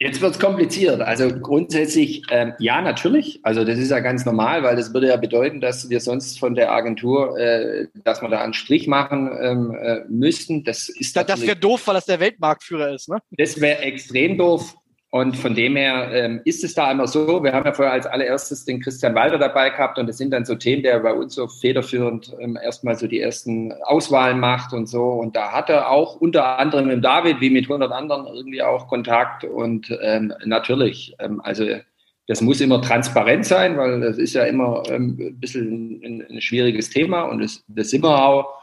Jetzt 0.00 0.20
wird 0.20 0.32
es 0.34 0.38
kompliziert. 0.38 1.00
Also 1.00 1.28
grundsätzlich, 1.28 2.22
ähm, 2.30 2.52
ja, 2.60 2.80
natürlich. 2.80 3.40
Also 3.42 3.64
das 3.64 3.78
ist 3.78 3.90
ja 3.90 3.98
ganz 3.98 4.24
normal, 4.24 4.62
weil 4.62 4.76
das 4.76 4.94
würde 4.94 5.08
ja 5.08 5.16
bedeuten, 5.16 5.60
dass 5.60 5.90
wir 5.90 5.98
sonst 5.98 6.38
von 6.38 6.54
der 6.54 6.70
Agentur, 6.70 7.36
äh, 7.36 7.88
dass 8.04 8.22
wir 8.22 8.28
da 8.28 8.40
einen 8.40 8.54
Strich 8.54 8.86
machen 8.86 9.28
ähm, 9.40 9.74
äh, 9.74 10.00
müssten. 10.08 10.62
Das 10.62 10.88
ist 10.88 11.16
Das 11.16 11.40
wäre 11.40 11.56
doof, 11.56 11.84
weil 11.86 11.94
das 11.94 12.06
der 12.06 12.20
Weltmarktführer 12.20 12.94
ist, 12.94 13.08
ne? 13.08 13.18
Das 13.32 13.60
wäre 13.60 13.80
extrem 13.80 14.38
doof. 14.38 14.76
Und 15.10 15.38
von 15.38 15.54
dem 15.54 15.76
her 15.76 16.10
ähm, 16.12 16.42
ist 16.44 16.62
es 16.64 16.74
da 16.74 16.90
immer 16.92 17.06
so. 17.06 17.42
Wir 17.42 17.54
haben 17.54 17.64
ja 17.64 17.72
vorher 17.72 17.94
als 17.94 18.04
allererstes 18.04 18.66
den 18.66 18.80
Christian 18.80 19.14
Walter 19.14 19.38
dabei 19.38 19.70
gehabt 19.70 19.98
und 19.98 20.06
das 20.06 20.18
sind 20.18 20.32
dann 20.32 20.44
so 20.44 20.54
Themen, 20.54 20.82
der 20.82 21.00
bei 21.00 21.14
uns 21.14 21.34
so 21.34 21.48
federführend 21.48 22.34
ähm, 22.38 22.58
erstmal 22.62 22.94
so 22.94 23.06
die 23.06 23.20
ersten 23.20 23.72
Auswahlen 23.84 24.38
macht 24.38 24.74
und 24.74 24.86
so. 24.86 25.04
Und 25.12 25.34
da 25.34 25.52
hat 25.52 25.70
er 25.70 25.90
auch 25.90 26.16
unter 26.16 26.58
anderem 26.58 26.88
mit 26.88 27.02
David 27.02 27.40
wie 27.40 27.48
mit 27.48 27.64
100 27.64 27.90
anderen 27.90 28.26
irgendwie 28.26 28.62
auch 28.62 28.86
Kontakt. 28.86 29.44
Und 29.44 29.96
ähm, 30.02 30.34
natürlich, 30.44 31.14
ähm, 31.20 31.40
also 31.42 31.64
das 32.26 32.42
muss 32.42 32.60
immer 32.60 32.82
transparent 32.82 33.46
sein, 33.46 33.78
weil 33.78 34.00
das 34.00 34.18
ist 34.18 34.34
ja 34.34 34.44
immer 34.44 34.82
ähm, 34.90 35.16
ein 35.18 35.40
bisschen 35.40 36.02
ein, 36.04 36.26
ein 36.28 36.40
schwieriges 36.42 36.90
Thema 36.90 37.22
und 37.22 37.42
das, 37.42 37.64
das 37.66 37.88
sind 37.88 38.04
wir 38.04 38.22
auch. 38.22 38.57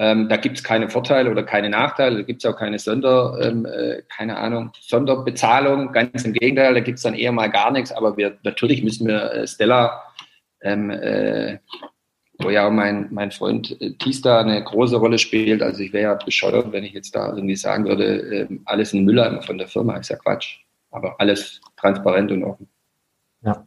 Ähm, 0.00 0.30
da 0.30 0.38
gibt 0.38 0.56
es 0.56 0.64
keine 0.64 0.88
Vorteile 0.88 1.30
oder 1.30 1.42
keine 1.42 1.68
Nachteile, 1.68 2.16
da 2.16 2.22
gibt 2.22 2.42
es 2.42 2.50
auch 2.50 2.56
keine 2.56 2.78
Sonder, 2.78 3.38
ähm, 3.42 3.66
äh, 3.66 4.00
keine 4.08 4.38
Ahnung, 4.38 4.70
Sonderbezahlung. 4.80 5.92
Ganz 5.92 6.24
im 6.24 6.32
Gegenteil, 6.32 6.72
da 6.72 6.80
gibt 6.80 6.96
es 6.96 7.02
dann 7.02 7.12
eher 7.12 7.32
mal 7.32 7.48
gar 7.48 7.70
nichts. 7.70 7.92
Aber 7.92 8.16
wir 8.16 8.38
natürlich 8.42 8.82
müssen 8.82 9.06
wir 9.06 9.30
äh, 9.30 9.46
Stella, 9.46 10.02
ähm, 10.62 10.88
äh, 10.88 11.58
wo 12.38 12.48
ja 12.48 12.66
auch 12.66 12.70
mein, 12.70 13.08
mein 13.10 13.30
Freund 13.30 13.78
äh, 13.82 13.92
Tista 13.98 14.40
eine 14.40 14.64
große 14.64 14.96
Rolle 14.96 15.18
spielt. 15.18 15.60
Also 15.60 15.82
ich 15.82 15.92
wäre 15.92 16.04
ja 16.04 16.14
bescheuert, 16.14 16.72
wenn 16.72 16.84
ich 16.84 16.94
jetzt 16.94 17.14
da 17.14 17.34
irgendwie 17.34 17.56
sagen 17.56 17.84
würde, 17.84 18.04
äh, 18.04 18.48
alles 18.64 18.94
in 18.94 19.04
Mülleimer 19.04 19.42
von 19.42 19.58
der 19.58 19.68
Firma, 19.68 19.98
ist 19.98 20.08
ja 20.08 20.16
Quatsch. 20.16 20.60
Aber 20.92 21.20
alles 21.20 21.60
transparent 21.76 22.32
und 22.32 22.42
offen. 22.44 22.70
Ja. 23.42 23.66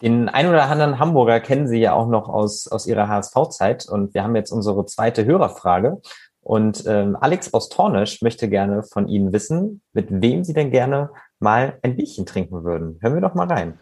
Den 0.00 0.28
ein 0.28 0.48
oder 0.48 0.70
anderen 0.70 0.98
Hamburger 1.00 1.40
kennen 1.40 1.66
Sie 1.66 1.80
ja 1.80 1.92
auch 1.92 2.08
noch 2.08 2.28
aus, 2.28 2.68
aus 2.68 2.86
Ihrer 2.86 3.08
HSV-Zeit 3.08 3.88
und 3.88 4.14
wir 4.14 4.22
haben 4.22 4.36
jetzt 4.36 4.52
unsere 4.52 4.86
zweite 4.86 5.24
Hörerfrage. 5.24 6.00
Und 6.40 6.84
ähm, 6.86 7.16
Alex 7.20 7.52
aus 7.52 7.68
Tornisch 7.68 8.22
möchte 8.22 8.48
gerne 8.48 8.82
von 8.82 9.08
Ihnen 9.08 9.32
wissen, 9.32 9.82
mit 9.92 10.06
wem 10.10 10.44
Sie 10.44 10.54
denn 10.54 10.70
gerne 10.70 11.10
mal 11.40 11.78
ein 11.82 11.96
Bierchen 11.96 12.26
trinken 12.26 12.64
würden. 12.64 12.98
Hören 13.00 13.14
wir 13.14 13.20
doch 13.20 13.34
mal 13.34 13.48
rein. 13.48 13.74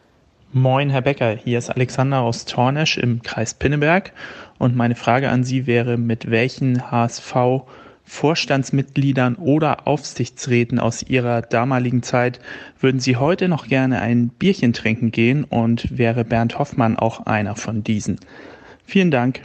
Moin, 0.52 0.88
Herr 0.88 1.02
Becker, 1.02 1.32
hier 1.32 1.58
ist 1.58 1.70
Alexander 1.70 2.22
aus 2.22 2.46
Tornesch 2.46 2.96
im 2.96 3.20
Kreis 3.22 3.52
Pinneberg 3.52 4.12
und 4.58 4.74
meine 4.74 4.94
Frage 4.94 5.28
an 5.28 5.44
Sie 5.44 5.66
wäre, 5.66 5.98
mit 5.98 6.30
welchen 6.30 6.90
HSV 6.90 7.62
Vorstandsmitgliedern 8.06 9.34
oder 9.34 9.86
Aufsichtsräten 9.86 10.78
aus 10.78 11.02
ihrer 11.02 11.42
damaligen 11.42 12.02
Zeit 12.02 12.40
würden 12.80 13.00
Sie 13.00 13.16
heute 13.16 13.48
noch 13.48 13.66
gerne 13.66 14.00
ein 14.00 14.28
Bierchen 14.28 14.72
trinken 14.72 15.10
gehen 15.10 15.44
und 15.44 15.98
wäre 15.98 16.24
Bernd 16.24 16.58
Hoffmann 16.58 16.96
auch 16.96 17.26
einer 17.26 17.56
von 17.56 17.82
diesen? 17.82 18.18
Vielen 18.84 19.10
Dank. 19.10 19.42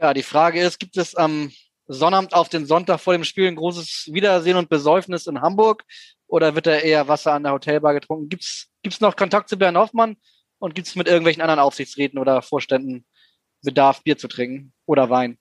Ja, 0.00 0.14
die 0.14 0.22
Frage 0.22 0.60
ist, 0.60 0.80
gibt 0.80 0.96
es 0.96 1.14
am 1.14 1.52
Sonnabend 1.86 2.32
auf 2.32 2.48
den 2.48 2.66
Sonntag 2.66 3.00
vor 3.00 3.12
dem 3.12 3.24
Spiel 3.24 3.48
ein 3.48 3.56
großes 3.56 4.10
Wiedersehen 4.12 4.56
und 4.56 4.68
Besäufnis 4.68 5.26
in 5.26 5.40
Hamburg 5.40 5.84
oder 6.26 6.54
wird 6.54 6.66
da 6.66 6.76
eher 6.76 7.08
Wasser 7.08 7.32
an 7.32 7.42
der 7.42 7.52
Hotelbar 7.52 7.92
getrunken? 7.94 8.28
Gibt 8.28 8.44
es 8.44 9.00
noch 9.00 9.16
Kontakt 9.16 9.48
zu 9.48 9.58
Bernd 9.58 9.76
Hoffmann 9.76 10.16
und 10.58 10.74
gibt 10.74 10.86
es 10.86 10.94
mit 10.94 11.08
irgendwelchen 11.08 11.42
anderen 11.42 11.60
Aufsichtsräten 11.60 12.18
oder 12.18 12.40
Vorständen 12.42 13.04
Bedarf, 13.62 14.02
Bier 14.02 14.16
zu 14.16 14.28
trinken 14.28 14.72
oder 14.86 15.10
Wein? 15.10 15.39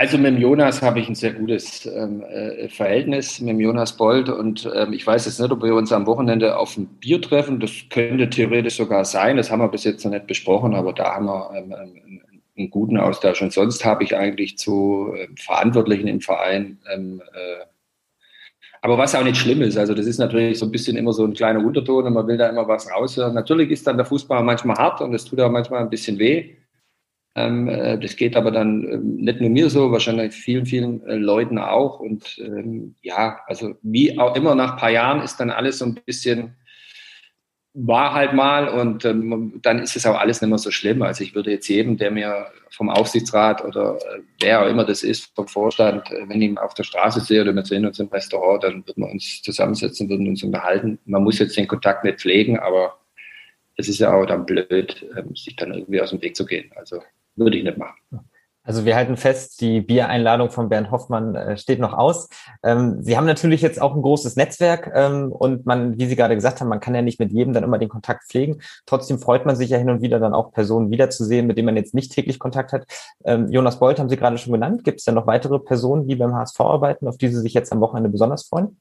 Also 0.00 0.16
mit 0.16 0.38
Jonas 0.38 0.80
habe 0.80 0.98
ich 0.98 1.10
ein 1.10 1.14
sehr 1.14 1.34
gutes 1.34 1.84
ähm, 1.84 2.22
äh, 2.22 2.70
Verhältnis, 2.70 3.38
mit 3.38 3.60
Jonas 3.60 3.98
Bold. 3.98 4.30
Und 4.30 4.66
ähm, 4.74 4.94
ich 4.94 5.06
weiß 5.06 5.26
jetzt 5.26 5.38
nicht, 5.38 5.52
ob 5.52 5.62
wir 5.62 5.74
uns 5.74 5.92
am 5.92 6.06
Wochenende 6.06 6.56
auf 6.56 6.74
ein 6.78 6.86
Bier 6.86 7.20
treffen. 7.20 7.60
Das 7.60 7.70
könnte 7.90 8.30
theoretisch 8.30 8.76
sogar 8.76 9.04
sein. 9.04 9.36
Das 9.36 9.50
haben 9.50 9.60
wir 9.60 9.68
bis 9.68 9.84
jetzt 9.84 10.02
noch 10.02 10.12
nicht 10.12 10.26
besprochen, 10.26 10.74
aber 10.74 10.94
da 10.94 11.16
haben 11.16 11.26
wir 11.26 11.50
ähm 11.54 12.22
einen 12.56 12.70
guten 12.70 12.96
Austausch. 12.96 13.42
Und 13.42 13.52
sonst 13.52 13.84
habe 13.84 14.02
ich 14.04 14.16
eigentlich 14.16 14.56
zu 14.56 15.12
äh, 15.14 15.28
Verantwortlichen 15.38 16.08
im 16.08 16.22
Verein. 16.22 16.78
Ähm, 16.90 17.20
äh, 17.34 17.66
aber 18.80 18.96
was 18.96 19.14
auch 19.14 19.22
nicht 19.22 19.36
schlimm 19.36 19.60
ist, 19.60 19.76
also 19.76 19.92
das 19.92 20.06
ist 20.06 20.16
natürlich 20.16 20.58
so 20.58 20.64
ein 20.64 20.72
bisschen 20.72 20.96
immer 20.96 21.12
so 21.12 21.26
ein 21.26 21.34
kleiner 21.34 21.62
Unterton 21.62 22.06
und 22.06 22.14
man 22.14 22.26
will 22.26 22.38
da 22.38 22.48
immer 22.48 22.66
was 22.66 22.90
raushören. 22.90 23.34
Natürlich 23.34 23.70
ist 23.70 23.86
dann 23.86 23.98
der 23.98 24.06
Fußball 24.06 24.42
manchmal 24.44 24.78
hart 24.78 25.02
und 25.02 25.12
es 25.12 25.26
tut 25.26 25.40
auch 25.40 25.50
manchmal 25.50 25.82
ein 25.82 25.90
bisschen 25.90 26.18
weh. 26.18 26.54
Ähm, 27.46 27.68
äh, 27.68 27.98
das 27.98 28.16
geht 28.16 28.36
aber 28.36 28.50
dann 28.50 28.84
ähm, 28.84 29.16
nicht 29.16 29.40
nur 29.40 29.50
mir 29.50 29.70
so, 29.70 29.90
wahrscheinlich 29.92 30.34
vielen, 30.34 30.66
vielen 30.66 31.06
äh, 31.06 31.16
Leuten 31.16 31.58
auch. 31.58 32.00
Und 32.00 32.38
ähm, 32.38 32.94
ja, 33.02 33.40
also 33.46 33.74
wie 33.82 34.18
auch 34.18 34.36
immer 34.36 34.54
nach 34.54 34.72
ein 34.72 34.78
paar 34.78 34.90
Jahren 34.90 35.22
ist 35.22 35.38
dann 35.38 35.50
alles 35.50 35.78
so 35.78 35.86
ein 35.86 35.94
bisschen, 35.94 36.56
war 37.72 38.14
halt 38.14 38.32
mal 38.32 38.68
und 38.68 39.04
ähm, 39.04 39.60
dann 39.62 39.78
ist 39.78 39.94
es 39.94 40.04
auch 40.04 40.18
alles 40.18 40.40
nicht 40.40 40.48
mehr 40.48 40.58
so 40.58 40.70
schlimm. 40.70 41.02
Also 41.02 41.22
ich 41.22 41.34
würde 41.34 41.52
jetzt 41.52 41.68
jedem, 41.68 41.96
der 41.96 42.10
mir 42.10 42.46
vom 42.70 42.90
Aufsichtsrat 42.90 43.64
oder 43.64 43.96
äh, 43.96 44.20
wer 44.40 44.62
auch 44.62 44.68
immer 44.68 44.84
das 44.84 45.02
ist, 45.02 45.34
vom 45.36 45.46
Vorstand, 45.46 46.10
äh, 46.10 46.28
wenn 46.28 46.42
ich 46.42 46.50
ihn 46.50 46.58
auf 46.58 46.74
der 46.74 46.82
Straße 46.84 47.20
sehe 47.20 47.42
oder 47.42 47.54
wir 47.54 47.64
sehen 47.64 47.86
uns 47.86 48.00
im 48.00 48.08
Restaurant, 48.08 48.64
dann 48.64 48.86
würden 48.86 49.04
wir 49.04 49.10
uns 49.10 49.42
zusammensetzen, 49.42 50.08
würden 50.08 50.28
uns 50.28 50.42
unterhalten. 50.42 50.98
Man 51.04 51.22
muss 51.22 51.38
jetzt 51.38 51.56
den 51.56 51.68
Kontakt 51.68 52.04
nicht 52.04 52.20
pflegen, 52.20 52.58
aber 52.58 52.98
es 53.76 53.88
ist 53.88 54.00
ja 54.00 54.12
auch 54.12 54.26
dann 54.26 54.46
blöd, 54.46 55.06
ähm, 55.16 55.34
sich 55.34 55.56
dann 55.56 55.72
irgendwie 55.72 56.00
aus 56.00 56.10
dem 56.10 56.20
Weg 56.22 56.36
zu 56.36 56.44
gehen. 56.44 56.70
Also 56.74 57.02
würde 57.36 57.56
ich 57.56 57.64
nicht 57.64 57.78
machen. 57.78 57.96
Also 58.62 58.84
wir 58.84 58.94
halten 58.94 59.16
fest, 59.16 59.62
die 59.62 59.80
Biereinladung 59.80 60.50
von 60.50 60.68
Bernd 60.68 60.90
Hoffmann 60.90 61.34
äh, 61.34 61.56
steht 61.56 61.80
noch 61.80 61.94
aus. 61.94 62.28
Ähm, 62.62 63.02
Sie 63.02 63.16
haben 63.16 63.26
natürlich 63.26 63.62
jetzt 63.62 63.80
auch 63.80 63.96
ein 63.96 64.02
großes 64.02 64.36
Netzwerk 64.36 64.92
ähm, 64.94 65.32
und 65.32 65.64
man, 65.64 65.98
wie 65.98 66.06
Sie 66.06 66.14
gerade 66.14 66.34
gesagt 66.34 66.60
haben, 66.60 66.68
man 66.68 66.78
kann 66.78 66.94
ja 66.94 67.00
nicht 67.00 67.18
mit 67.18 67.32
jedem 67.32 67.54
dann 67.54 67.64
immer 67.64 67.78
den 67.78 67.88
Kontakt 67.88 68.28
pflegen. 68.28 68.60
Trotzdem 68.84 69.18
freut 69.18 69.46
man 69.46 69.56
sich 69.56 69.70
ja 69.70 69.78
hin 69.78 69.88
und 69.88 70.02
wieder 70.02 70.20
dann 70.20 70.34
auch 70.34 70.52
Personen 70.52 70.90
wiederzusehen, 70.90 71.46
mit 71.46 71.56
denen 71.56 71.66
man 71.66 71.76
jetzt 71.76 71.94
nicht 71.94 72.12
täglich 72.12 72.38
Kontakt 72.38 72.72
hat. 72.72 72.84
Ähm, 73.24 73.48
Jonas 73.50 73.78
Bolt 73.78 73.98
haben 73.98 74.10
Sie 74.10 74.18
gerade 74.18 74.36
schon 74.36 74.52
genannt. 74.52 74.84
Gibt 74.84 74.98
es 74.98 75.04
denn 75.04 75.14
noch 75.14 75.26
weitere 75.26 75.58
Personen, 75.58 76.06
die 76.06 76.16
beim 76.16 76.34
HSV 76.34 76.60
arbeiten, 76.60 77.08
auf 77.08 77.16
die 77.16 77.28
Sie 77.28 77.40
sich 77.40 77.54
jetzt 77.54 77.72
am 77.72 77.80
Wochenende 77.80 78.10
besonders 78.10 78.46
freuen? 78.46 78.78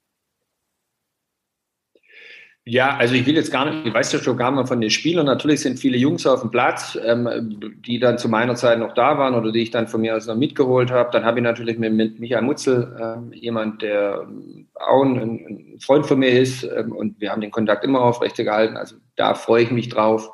Ja, 2.69 2.95
also 2.97 3.15
ich 3.15 3.25
will 3.25 3.35
jetzt 3.35 3.51
gar 3.51 3.65
nicht, 3.65 3.87
ich 3.87 3.93
weiß 3.93 4.11
ja 4.13 4.19
schon 4.19 4.37
gar 4.37 4.51
mal 4.51 4.67
von 4.67 4.79
den 4.79 4.91
Spielern. 4.91 5.25
Natürlich 5.25 5.61
sind 5.61 5.79
viele 5.79 5.97
Jungs 5.97 6.27
auf 6.27 6.41
dem 6.41 6.51
Platz, 6.51 6.97
ähm, 7.03 7.59
die 7.83 7.97
dann 7.97 8.19
zu 8.19 8.29
meiner 8.29 8.53
Zeit 8.53 8.77
noch 8.77 8.93
da 8.93 9.17
waren 9.17 9.33
oder 9.33 9.51
die 9.51 9.63
ich 9.63 9.71
dann 9.71 9.87
von 9.87 10.01
mir 10.01 10.15
aus 10.15 10.27
noch 10.27 10.35
mitgeholt 10.35 10.91
habe. 10.91 11.09
Dann 11.11 11.25
habe 11.25 11.39
ich 11.39 11.43
natürlich 11.43 11.79
mit, 11.79 11.93
mit 11.93 12.19
Michael 12.19 12.43
Mutzel 12.43 12.95
ähm, 13.01 13.33
jemand, 13.33 13.81
der 13.81 14.27
auch 14.75 15.03
ein, 15.03 15.17
ein, 15.17 15.79
Freund 15.79 16.05
von 16.05 16.19
mir 16.19 16.29
ist 16.29 16.63
ähm, 16.63 16.91
und 16.91 17.19
wir 17.19 17.31
haben 17.31 17.41
den 17.41 17.49
Kontakt 17.49 17.83
immer 17.83 18.01
aufrechtergehalten. 18.01 18.77
Also 18.77 18.97
da 19.15 19.33
freue 19.33 19.63
ich 19.63 19.71
mich 19.71 19.89
drauf. 19.89 20.29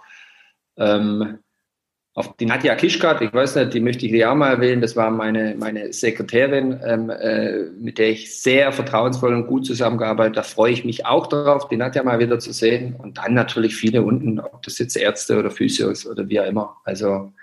Ähm, 0.76 1.38
auf 2.18 2.38
die 2.38 2.46
Nadja 2.46 2.76
Kischkat, 2.76 3.22
ich 3.22 3.34
weiß 3.34 3.56
nicht, 3.56 3.74
die 3.74 3.82
möchte 3.82 4.06
ich 4.06 4.26
auch 4.26 4.36
mal 4.36 4.52
erwähnen, 4.52 4.82
das 4.82 4.96
war 4.96 5.12
meine, 5.12 5.54
meine 5.60 5.92
Sekretärin, 5.92 6.80
ähm, 6.86 7.10
äh, 7.10 7.64
mit 7.78 7.98
der 7.98 8.12
ich 8.12 8.40
sehr 8.42 8.72
vertrauensvoll 8.72 9.34
und 9.34 9.48
gut 9.48 9.66
zusammengearbeitet. 9.66 10.38
Da 10.38 10.44
freue 10.44 10.72
ich 10.72 10.86
mich 10.86 11.06
auch 11.06 11.28
darauf, 11.28 11.68
die 11.68 11.76
Nadja 11.76 12.04
mal 12.04 12.20
wieder 12.20 12.40
zu 12.40 12.54
sehen. 12.54 12.96
Und 12.96 13.18
dann 13.18 13.34
natürlich 13.34 13.76
viele 13.76 14.02
unten, 14.02 14.40
ob 14.40 14.64
das 14.64 14.80
jetzt 14.80 14.96
Ärzte 14.96 15.38
oder 15.38 15.52
Physios 15.52 16.08
oder 16.08 16.30
wie 16.30 16.40
auch 16.40 16.46
immer. 16.46 16.78
Also 16.86 17.34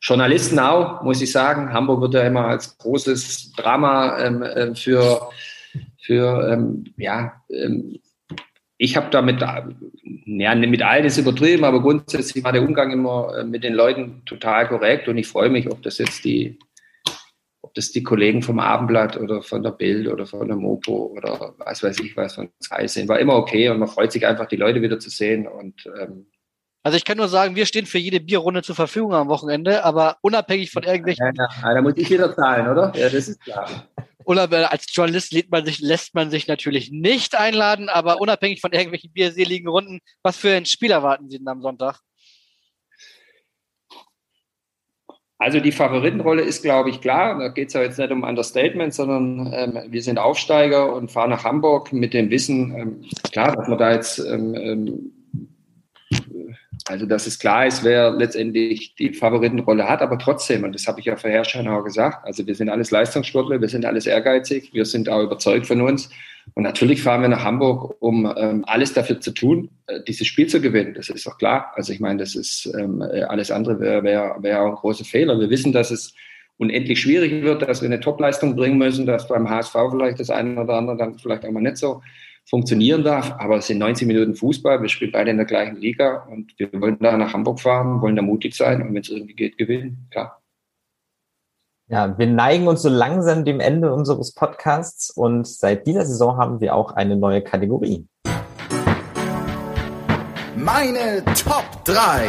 Journalisten 0.00 0.60
auch, 0.60 1.02
muss 1.02 1.20
ich 1.20 1.32
sagen. 1.32 1.72
Hamburg 1.72 2.00
wird 2.00 2.14
ja 2.14 2.22
immer 2.22 2.44
als 2.46 2.78
großes 2.78 3.50
Drama 3.56 4.16
ähm, 4.20 4.42
äh, 4.44 4.76
für, 4.76 5.28
für 6.00 6.52
ähm, 6.52 6.84
ja, 6.96 7.42
ähm, 7.50 7.98
ich 8.76 8.96
habe 8.96 9.10
damit, 9.10 9.40
ja, 9.40 10.54
mit 10.54 10.82
allen 10.82 11.04
ist 11.04 11.18
übertrieben, 11.18 11.64
aber 11.64 11.80
grundsätzlich 11.80 12.42
war 12.42 12.52
der 12.52 12.62
Umgang 12.62 12.90
immer 12.90 13.38
äh, 13.38 13.44
mit 13.44 13.62
den 13.62 13.74
Leuten 13.74 14.22
total 14.26 14.68
korrekt 14.68 15.08
und 15.08 15.16
ich 15.16 15.28
freue 15.28 15.48
mich, 15.48 15.70
ob 15.70 15.82
das 15.82 15.98
jetzt 15.98 16.24
die, 16.24 16.58
ob 17.62 17.72
das 17.74 17.92
die 17.92 18.02
Kollegen 18.02 18.42
vom 18.42 18.58
Abendblatt 18.58 19.16
oder 19.16 19.42
von 19.42 19.62
der 19.62 19.70
Bild 19.70 20.08
oder 20.08 20.26
von 20.26 20.48
der 20.48 20.56
Mopo 20.56 21.14
oder 21.16 21.54
was 21.58 21.82
weiß 21.82 22.00
ich 22.00 22.16
was 22.16 22.34
von 22.34 22.50
Sky 22.62 22.88
sind, 22.88 23.08
war 23.08 23.20
immer 23.20 23.36
okay 23.36 23.68
und 23.68 23.78
man 23.78 23.88
freut 23.88 24.10
sich 24.10 24.26
einfach, 24.26 24.46
die 24.46 24.56
Leute 24.56 24.82
wieder 24.82 24.98
zu 24.98 25.10
sehen 25.10 25.46
und 25.46 25.86
ähm, 26.00 26.26
also 26.82 26.98
ich 26.98 27.06
kann 27.06 27.16
nur 27.16 27.28
sagen, 27.28 27.56
wir 27.56 27.64
stehen 27.64 27.86
für 27.86 27.96
jede 27.96 28.20
Bierrunde 28.20 28.62
zur 28.62 28.74
Verfügung 28.74 29.14
am 29.14 29.28
Wochenende, 29.28 29.84
aber 29.84 30.18
unabhängig 30.20 30.70
von 30.70 30.82
irgendwelchen. 30.82 31.32
Ja, 31.34 31.48
ja, 31.62 31.74
da 31.74 31.80
muss 31.80 31.94
ich 31.96 32.10
wieder 32.10 32.36
zahlen, 32.36 32.68
oder? 32.68 32.92
Ja, 32.94 33.08
das 33.08 33.26
ist 33.26 33.40
klar. 33.40 33.88
Oder 34.24 34.72
als 34.72 34.86
Journalist 34.94 35.32
lädt 35.32 35.50
man 35.50 35.64
sich, 35.64 35.80
lässt 35.80 36.14
man 36.14 36.30
sich 36.30 36.46
natürlich 36.46 36.90
nicht 36.90 37.36
einladen, 37.36 37.88
aber 37.88 38.20
unabhängig 38.20 38.60
von 38.60 38.72
irgendwelchen 38.72 39.12
bierseligen 39.12 39.68
Runden, 39.68 40.00
was 40.22 40.36
für 40.36 40.54
ein 40.54 40.66
Spiel 40.66 40.90
erwarten 40.90 41.28
Sie 41.28 41.38
denn 41.38 41.48
am 41.48 41.62
Sonntag? 41.62 42.00
Also 45.38 45.60
die 45.60 45.72
Favoritenrolle 45.72 46.42
ist, 46.42 46.62
glaube 46.62 46.90
ich, 46.90 47.00
klar. 47.00 47.38
Da 47.38 47.48
geht 47.48 47.68
es 47.68 47.74
ja 47.74 47.82
jetzt 47.82 47.98
nicht 47.98 48.10
um 48.12 48.22
Understatement, 48.22 48.94
sondern 48.94 49.52
ähm, 49.52 49.92
wir 49.92 50.02
sind 50.02 50.18
Aufsteiger 50.18 50.94
und 50.94 51.10
fahren 51.10 51.30
nach 51.30 51.44
Hamburg 51.44 51.92
mit 51.92 52.14
dem 52.14 52.30
Wissen, 52.30 52.74
ähm, 52.74 53.04
klar, 53.30 53.54
dass 53.54 53.68
man 53.68 53.78
da 53.78 53.92
jetzt 53.92 54.18
ähm, 54.20 54.54
ähm 54.54 55.10
also, 56.86 57.06
dass 57.06 57.26
es 57.26 57.38
klar 57.38 57.66
ist, 57.66 57.82
wer 57.82 58.10
letztendlich 58.10 58.94
die 58.96 59.14
Favoritenrolle 59.14 59.88
hat, 59.88 60.02
aber 60.02 60.18
trotzdem, 60.18 60.64
und 60.64 60.74
das 60.74 60.86
habe 60.86 61.00
ich 61.00 61.06
ja 61.06 61.16
vorher 61.16 61.44
schon 61.44 61.66
auch 61.66 61.82
gesagt, 61.82 62.26
also 62.26 62.46
wir 62.46 62.54
sind 62.54 62.68
alles 62.68 62.90
Leistungssportler, 62.90 63.60
wir 63.60 63.68
sind 63.68 63.86
alles 63.86 64.06
ehrgeizig, 64.06 64.70
wir 64.74 64.84
sind 64.84 65.08
auch 65.08 65.22
überzeugt 65.22 65.66
von 65.66 65.80
uns. 65.80 66.10
Und 66.52 66.64
natürlich 66.64 67.02
fahren 67.02 67.22
wir 67.22 67.28
nach 67.28 67.42
Hamburg, 67.42 67.96
um 68.00 68.30
ähm, 68.36 68.64
alles 68.66 68.92
dafür 68.92 69.18
zu 69.18 69.30
tun, 69.30 69.70
äh, 69.86 70.00
dieses 70.06 70.26
Spiel 70.26 70.46
zu 70.46 70.60
gewinnen. 70.60 70.92
Das 70.92 71.08
ist 71.08 71.26
doch 71.26 71.38
klar. 71.38 71.72
Also 71.74 71.90
ich 71.90 72.00
meine, 72.00 72.18
das 72.18 72.34
ist 72.34 72.70
ähm, 72.78 73.00
äh, 73.00 73.22
alles 73.22 73.50
andere 73.50 73.80
wäre 73.80 74.02
wär, 74.02 74.36
wär 74.40 74.62
auch 74.62 74.68
ein 74.68 74.74
großer 74.74 75.06
Fehler. 75.06 75.40
Wir 75.40 75.48
wissen, 75.48 75.72
dass 75.72 75.90
es 75.90 76.12
unendlich 76.58 77.00
schwierig 77.00 77.42
wird, 77.42 77.62
dass 77.62 77.80
wir 77.80 77.88
eine 77.88 78.00
Topleistung 78.00 78.56
bringen 78.56 78.76
müssen, 78.76 79.06
dass 79.06 79.26
beim 79.26 79.48
HSV 79.48 79.74
vielleicht 79.90 80.20
das 80.20 80.28
eine 80.28 80.60
oder 80.60 80.74
andere 80.74 80.98
dann 80.98 81.18
vielleicht 81.18 81.46
auch 81.46 81.50
mal 81.50 81.62
nicht 81.62 81.78
so 81.78 82.02
funktionieren 82.48 83.04
darf. 83.04 83.32
Aber 83.38 83.56
es 83.56 83.66
sind 83.66 83.78
90 83.78 84.06
Minuten 84.06 84.34
Fußball, 84.34 84.80
wir 84.80 84.88
spielen 84.88 85.12
beide 85.12 85.30
in 85.30 85.36
der 85.36 85.46
gleichen 85.46 85.76
Liga 85.76 86.26
und 86.30 86.52
wir 86.58 86.72
wollen 86.80 86.98
da 87.00 87.16
nach 87.16 87.32
Hamburg 87.32 87.60
fahren, 87.60 88.00
wollen 88.00 88.16
da 88.16 88.22
mutig 88.22 88.54
sein 88.54 88.82
und 88.82 88.94
wenn 88.94 89.02
es 89.02 89.10
irgendwie 89.10 89.34
geht, 89.34 89.58
gewinnen, 89.58 90.06
klar. 90.10 90.40
Ja, 91.88 92.16
wir 92.16 92.26
neigen 92.26 92.66
uns 92.66 92.80
so 92.80 92.88
langsam 92.88 93.44
dem 93.44 93.60
Ende 93.60 93.92
unseres 93.92 94.32
Podcasts 94.32 95.10
und 95.10 95.46
seit 95.46 95.86
dieser 95.86 96.06
Saison 96.06 96.38
haben 96.38 96.60
wir 96.60 96.74
auch 96.74 96.92
eine 96.92 97.14
neue 97.14 97.42
Kategorie. 97.42 98.06
Meine 100.56 101.22
Top 101.34 101.84
3. 101.84 102.28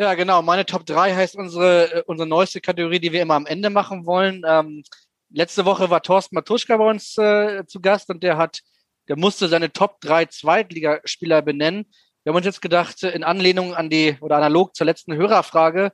Ja, 0.00 0.14
genau. 0.14 0.42
Meine 0.42 0.66
Top 0.66 0.86
3 0.86 1.14
heißt 1.14 1.36
unsere, 1.36 1.92
äh, 1.92 2.02
unsere 2.06 2.28
neueste 2.28 2.60
Kategorie, 2.60 2.98
die 2.98 3.12
wir 3.12 3.22
immer 3.22 3.34
am 3.34 3.46
Ende 3.46 3.70
machen 3.70 4.06
wollen. 4.06 4.42
Ähm, 4.44 4.82
letzte 5.30 5.64
Woche 5.64 5.90
war 5.90 6.02
Thorsten 6.02 6.34
Matuschka 6.34 6.76
bei 6.76 6.88
uns 6.88 7.16
äh, 7.18 7.64
zu 7.66 7.80
Gast 7.80 8.10
und 8.10 8.22
der 8.22 8.36
hat, 8.36 8.60
der 9.08 9.16
musste 9.16 9.48
seine 9.48 9.72
Top 9.72 10.00
3 10.00 10.26
Zweitligaspieler 10.26 11.42
benennen. 11.42 11.86
Wir 12.22 12.30
haben 12.30 12.36
uns 12.36 12.46
jetzt 12.46 12.62
gedacht, 12.62 13.02
in 13.02 13.24
Anlehnung 13.24 13.74
an 13.74 13.90
die 13.90 14.16
oder 14.20 14.36
analog 14.36 14.74
zur 14.76 14.86
letzten 14.86 15.14
Hörerfrage, 15.14 15.92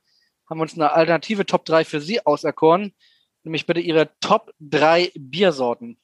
haben 0.49 0.57
wir 0.59 0.63
uns 0.63 0.75
eine 0.75 0.91
alternative 0.91 1.45
Top 1.45 1.65
3 1.65 1.85
für 1.85 2.01
Sie 2.01 2.25
auserkoren. 2.25 2.93
Nämlich 3.43 3.65
bitte 3.65 3.79
Ihre 3.79 4.09
Top 4.19 4.51
3 4.59 5.11
Biersorten. 5.15 5.97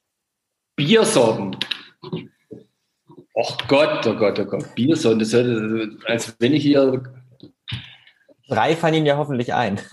Biersorten. 0.76 1.56
Och 3.36 3.58
Gott, 3.68 4.06
oh 4.06 4.14
Gott, 4.14 4.38
oh 4.38 4.44
Gott. 4.44 4.74
Biersorten, 4.74 5.18
das 5.18 5.32
hört, 5.32 6.06
als 6.06 6.36
wenn 6.38 6.54
ich 6.54 6.62
hier. 6.62 7.02
Drei 8.48 8.76
fallen 8.76 8.94
Ihnen 8.94 9.06
ja 9.06 9.16
hoffentlich 9.16 9.54
ein. 9.54 9.80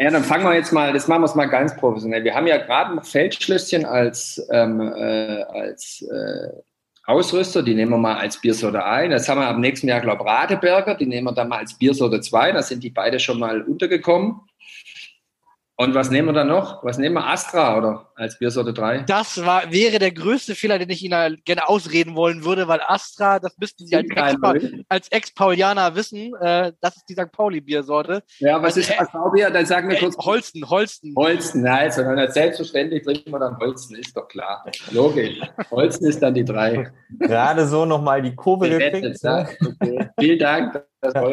Ja, 0.00 0.10
dann 0.10 0.24
fangen 0.24 0.42
wir 0.42 0.54
jetzt 0.54 0.72
mal, 0.72 0.92
das 0.92 1.06
machen 1.06 1.20
wir 1.20 1.26
es 1.26 1.36
mal 1.36 1.46
ganz 1.46 1.76
professionell. 1.76 2.24
Wir 2.24 2.34
haben 2.34 2.48
ja 2.48 2.56
gerade 2.56 2.96
noch 2.96 3.04
Feldschlösschen 3.04 3.84
als, 3.84 4.44
ähm, 4.50 4.80
äh, 4.80 5.42
als 5.42 6.02
äh, 6.10 6.48
Ausrüster, 7.04 7.62
die 7.62 7.74
nehmen 7.74 7.92
wir 7.92 7.98
mal 7.98 8.16
als 8.16 8.40
Biersorte 8.40 8.84
ein. 8.84 9.12
Jetzt 9.12 9.28
haben 9.28 9.40
wir 9.40 9.46
ab 9.46 9.58
nächsten 9.58 9.86
Jahr, 9.86 10.00
glaube 10.00 10.24
ich, 10.24 10.28
Radeberger, 10.28 10.96
die 10.96 11.06
nehmen 11.06 11.28
wir 11.28 11.32
dann 11.32 11.48
mal 11.48 11.58
als 11.58 11.74
Biersorte 11.74 12.20
2. 12.20 12.52
Da 12.52 12.62
sind 12.62 12.82
die 12.82 12.90
beide 12.90 13.20
schon 13.20 13.38
mal 13.38 13.62
untergekommen. 13.62 14.40
Und 15.76 15.94
was 15.94 16.10
nehmen 16.10 16.28
wir 16.28 16.32
dann 16.34 16.48
noch? 16.48 16.84
Was 16.84 16.98
nehmen 16.98 17.14
wir? 17.14 17.26
Astra 17.26 17.78
oder 17.78 18.12
als 18.14 18.38
Biersorte 18.38 18.74
3? 18.74 19.02
Das 19.02 19.44
war, 19.44 19.72
wäre 19.72 19.98
der 19.98 20.12
größte 20.12 20.54
Fehler, 20.54 20.78
den 20.78 20.90
ich 20.90 21.02
Ihnen 21.02 21.40
gerne 21.44 21.68
ausreden 21.68 22.14
wollen 22.14 22.44
würde, 22.44 22.68
weil 22.68 22.80
Astra, 22.86 23.38
das 23.38 23.56
müssten 23.58 23.86
Sie 23.86 23.96
als, 23.96 24.06
Ex 24.10 24.72
als 24.88 25.08
Ex-Paulianer 25.08 25.94
wissen, 25.94 26.34
äh, 26.40 26.72
das 26.80 26.96
ist 26.96 27.08
die 27.08 27.14
St. 27.14 27.32
Pauli-Biersorte. 27.32 28.22
Ja, 28.38 28.62
was 28.62 28.76
ist 28.76 28.90
äh, 28.90 28.98
Astra-Bier? 28.98 29.50
Dann 29.50 29.64
sagen 29.64 29.88
wir 29.88 29.98
kurz. 29.98 30.16
Holsten, 30.18 30.68
Holsten. 30.68 31.14
Holsten, 31.16 31.66
also 31.66 32.02
dann 32.02 32.30
selbstverständlich 32.30 33.02
trinken 33.02 33.32
wir 33.32 33.38
dann 33.38 33.58
Holsten, 33.58 33.96
ist 33.96 34.14
doch 34.14 34.28
klar. 34.28 34.64
Logisch. 34.90 35.40
Holsten 35.70 36.06
ist 36.06 36.22
dann 36.22 36.34
die 36.34 36.44
3. 36.44 36.92
Gerade 37.18 37.66
so 37.66 37.86
nochmal 37.86 38.20
die 38.20 38.36
Kurve 38.36 38.68
gekriegt. 38.68 39.24
Ne? 39.24 39.48
Okay. 39.80 40.10
Vielen 40.20 40.38
Dank, 40.38 40.84
das 41.00 41.14
ja. 41.14 41.32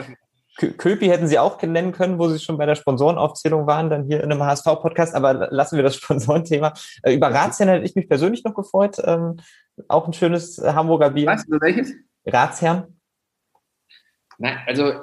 Köpi 0.60 1.08
hätten 1.08 1.28
Sie 1.28 1.40
auch 1.40 1.62
nennen 1.62 1.94
können, 1.94 2.20
wo 2.20 2.28
Sie 2.28 2.40
schon 2.40 2.58
bei 2.58 2.66
der 2.66 2.76
Sponsorenaufzählung 2.76 3.66
waren, 3.66 3.90
dann 3.90 4.04
hier 4.04 4.22
in 4.22 4.32
einem 4.32 4.44
HSV-Podcast, 4.44 5.16
aber 5.16 5.48
lassen 5.52 5.78
wir 5.78 5.84
das 5.84 5.96
Sponsorenthema. 5.98 6.74
Äh, 7.04 7.16
über 7.16 7.34
Ratsherrn 7.34 7.70
hätte 7.70 7.86
ich 7.86 7.96
mich 7.96 8.10
persönlich 8.10 8.44
noch 8.44 8.54
gefreut. 8.54 8.98
Ähm, 9.04 9.38
auch 9.88 10.06
ein 10.06 10.14
schönes 10.14 10.58
Hamburger 10.58 11.12
Bier. 11.12 11.28
Was? 11.28 11.46
Über 11.46 11.62
welches? 11.62 11.94
Ratsherrn. 12.26 13.00
Nein, 14.38 14.58
also 14.68 14.94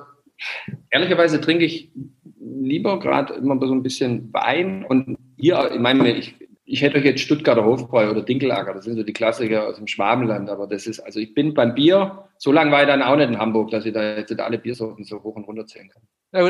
ehrlicherweise 0.91 1.41
trinke 1.41 1.65
ich 1.65 1.93
lieber 2.39 2.99
gerade 2.99 3.35
immer 3.35 3.59
so 3.67 3.75
ein 3.75 3.83
bisschen 3.83 4.33
Wein 4.33 4.85
und 4.85 5.19
hier, 5.39 5.71
ich 5.73 5.81
meine, 5.81 6.11
ich 6.11 6.35
ich 6.69 6.83
hätte 6.83 6.99
euch 6.99 7.05
jetzt 7.05 7.21
Stuttgarter 7.21 7.65
Hofbräu 7.65 8.11
oder 8.11 8.23
Dinkelager, 8.23 8.75
das 8.75 8.85
sind 8.85 8.97
so 8.97 9.05
die 9.05 9.13
Klassiker 9.13 9.69
aus 9.69 9.77
dem 9.77 9.87
Schwabenland, 9.87 10.51
aber 10.51 10.67
das 10.67 10.87
ist, 10.87 10.99
also 10.99 11.21
ich 11.21 11.33
bin 11.33 11.55
beim 11.55 11.75
Bier, 11.75 12.29
so 12.39 12.51
lange 12.51 12.73
war 12.73 12.83
ich 12.83 12.89
dann 12.89 13.03
auch 13.03 13.17
nicht 13.17 13.29
in 13.29 13.39
Hamburg, 13.39 13.71
dass 13.71 13.87
ich 13.87 13.95
da 13.95 14.17
jetzt 14.17 14.39
alle 14.39 14.59
Biersorten 14.59 15.05
so 15.05 15.23
hoch 15.23 15.37
und 15.37 15.45
runter 15.45 15.67
zählen 15.67 15.89
kann. 15.89 16.03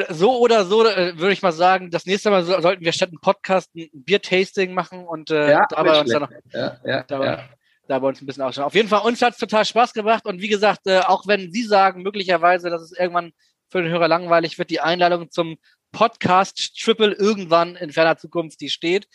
So 0.09 0.39
oder 0.39 0.65
so 0.65 0.87
äh, 0.87 1.19
würde 1.19 1.33
ich 1.33 1.43
mal 1.43 1.53
sagen, 1.53 1.91
das 1.91 2.07
nächste 2.07 2.31
Mal 2.31 2.45
sollten 2.45 2.85
wir 2.85 2.93
statt 2.93 3.11
einem 3.11 3.21
Podcast 3.21 3.71
ein 3.77 3.91
Biertasting 3.93 4.73
machen 4.73 5.07
und 5.07 5.31
äh, 5.31 5.51
ja, 5.51 5.67
dabei 5.69 6.01
uns 6.01 6.11
dann 6.11 6.23
noch, 6.23 6.31
ja, 6.53 6.79
ja, 6.85 7.03
dabei, 7.03 7.27
ja. 7.27 7.49
dabei 7.87 8.09
uns 8.09 8.23
ein 8.23 8.27
bisschen 8.27 8.43
ausschauen. 8.43 8.65
Auf 8.65 8.75
jeden 8.75 8.89
Fall, 8.89 9.03
uns 9.03 9.21
hat 9.21 9.35
es 9.35 9.39
total 9.39 9.67
Spaß 9.67 9.93
gemacht 9.93 10.25
und 10.25 10.41
wie 10.41 10.49
gesagt, 10.49 10.87
äh, 10.87 11.01
auch 11.01 11.27
wenn 11.27 11.53
Sie 11.53 11.63
sagen, 11.63 12.03
möglicherweise, 12.03 12.71
dass 12.71 12.81
es 12.81 12.99
irgendwann 12.99 13.33
für 13.69 13.83
den 13.83 13.93
Hörer 13.93 14.09
langweilig 14.09 14.59
wird, 14.59 14.71
die 14.71 14.81
Einladung 14.81 15.31
zum 15.31 15.59
Podcast 15.93 16.75
Triple 16.81 17.13
irgendwann 17.13 17.77
in 17.77 17.91
ferner 17.91 18.17
Zukunft, 18.17 18.61
die 18.63 18.71
steht. 18.71 19.07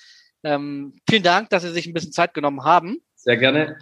Ähm, 0.43 0.93
vielen 1.09 1.23
Dank, 1.23 1.49
dass 1.49 1.63
Sie 1.63 1.71
sich 1.71 1.87
ein 1.87 1.93
bisschen 1.93 2.11
Zeit 2.11 2.33
genommen 2.33 2.63
haben. 2.63 2.97
Sehr 3.15 3.37
gerne. 3.37 3.77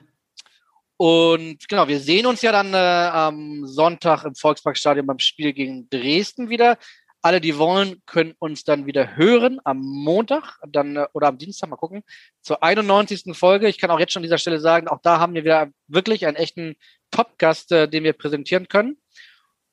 Und 0.97 1.69
genau, 1.69 1.87
wir 1.87 1.99
sehen 1.99 2.25
uns 2.25 2.41
ja 2.41 2.51
dann 2.51 2.73
äh, 2.73 2.77
am 2.77 3.65
Sonntag 3.65 4.25
im 4.25 4.35
Volksparkstadion 4.35 5.07
beim 5.07 5.19
Spiel 5.19 5.53
gegen 5.53 5.89
Dresden 5.89 6.49
wieder. 6.49 6.77
Alle, 7.21 7.39
die 7.39 7.57
wollen, 7.57 8.01
können 8.05 8.33
uns 8.39 8.65
dann 8.65 8.85
wieder 8.85 9.15
hören 9.15 9.59
am 9.63 9.79
Montag 9.79 10.59
dann, 10.67 10.97
äh, 10.97 11.07
oder 11.13 11.27
am 11.27 11.37
Dienstag, 11.37 11.69
mal 11.69 11.77
gucken, 11.77 12.03
zur 12.41 12.63
91. 12.63 13.33
Folge. 13.33 13.69
Ich 13.69 13.77
kann 13.77 13.91
auch 13.91 13.99
jetzt 13.99 14.11
schon 14.11 14.21
an 14.21 14.25
dieser 14.25 14.37
Stelle 14.37 14.59
sagen, 14.59 14.89
auch 14.89 14.99
da 15.01 15.19
haben 15.19 15.35
wir 15.35 15.45
wieder 15.45 15.69
wirklich 15.87 16.25
einen 16.25 16.35
echten 16.35 16.75
Top-Gast, 17.11 17.71
äh, 17.71 17.87
den 17.87 18.03
wir 18.03 18.13
präsentieren 18.13 18.67
können. 18.67 18.97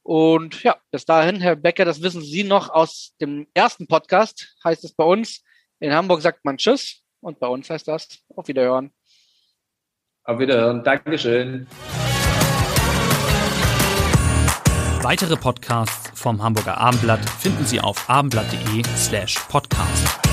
Und 0.03 0.62
ja, 0.62 0.76
bis 0.93 1.05
dahin, 1.07 1.41
Herr 1.41 1.57
Becker, 1.57 1.84
das 1.84 2.03
wissen 2.03 2.22
Sie 2.22 2.45
noch 2.45 2.68
aus 2.70 3.14
dem 3.20 3.49
ersten 3.55 3.89
Podcast, 3.89 4.57
heißt 4.62 4.84
es 4.84 4.93
bei 4.93 5.03
uns. 5.03 5.43
In 5.79 5.93
Hamburg 5.93 6.22
sagt 6.22 6.45
man 6.45 6.57
Tschüss 6.57 7.03
und 7.20 7.39
bei 7.39 7.47
uns 7.49 7.68
heißt 7.68 7.87
das 7.89 8.20
auf 8.35 8.49
Wiederhören. 8.49 8.93
Auf 10.24 10.39
Wiederhören. 10.39 10.83
Dankeschön. 10.83 11.66
Weitere 15.03 15.37
Podcasts 15.37 16.18
vom 16.18 16.43
Hamburger 16.43 16.79
Abendblatt 16.79 17.29
finden 17.31 17.64
Sie 17.64 17.81
auf 17.81 18.09
abendblatt.de 18.09 18.83
slash 18.97 19.39
podcast. 19.49 20.26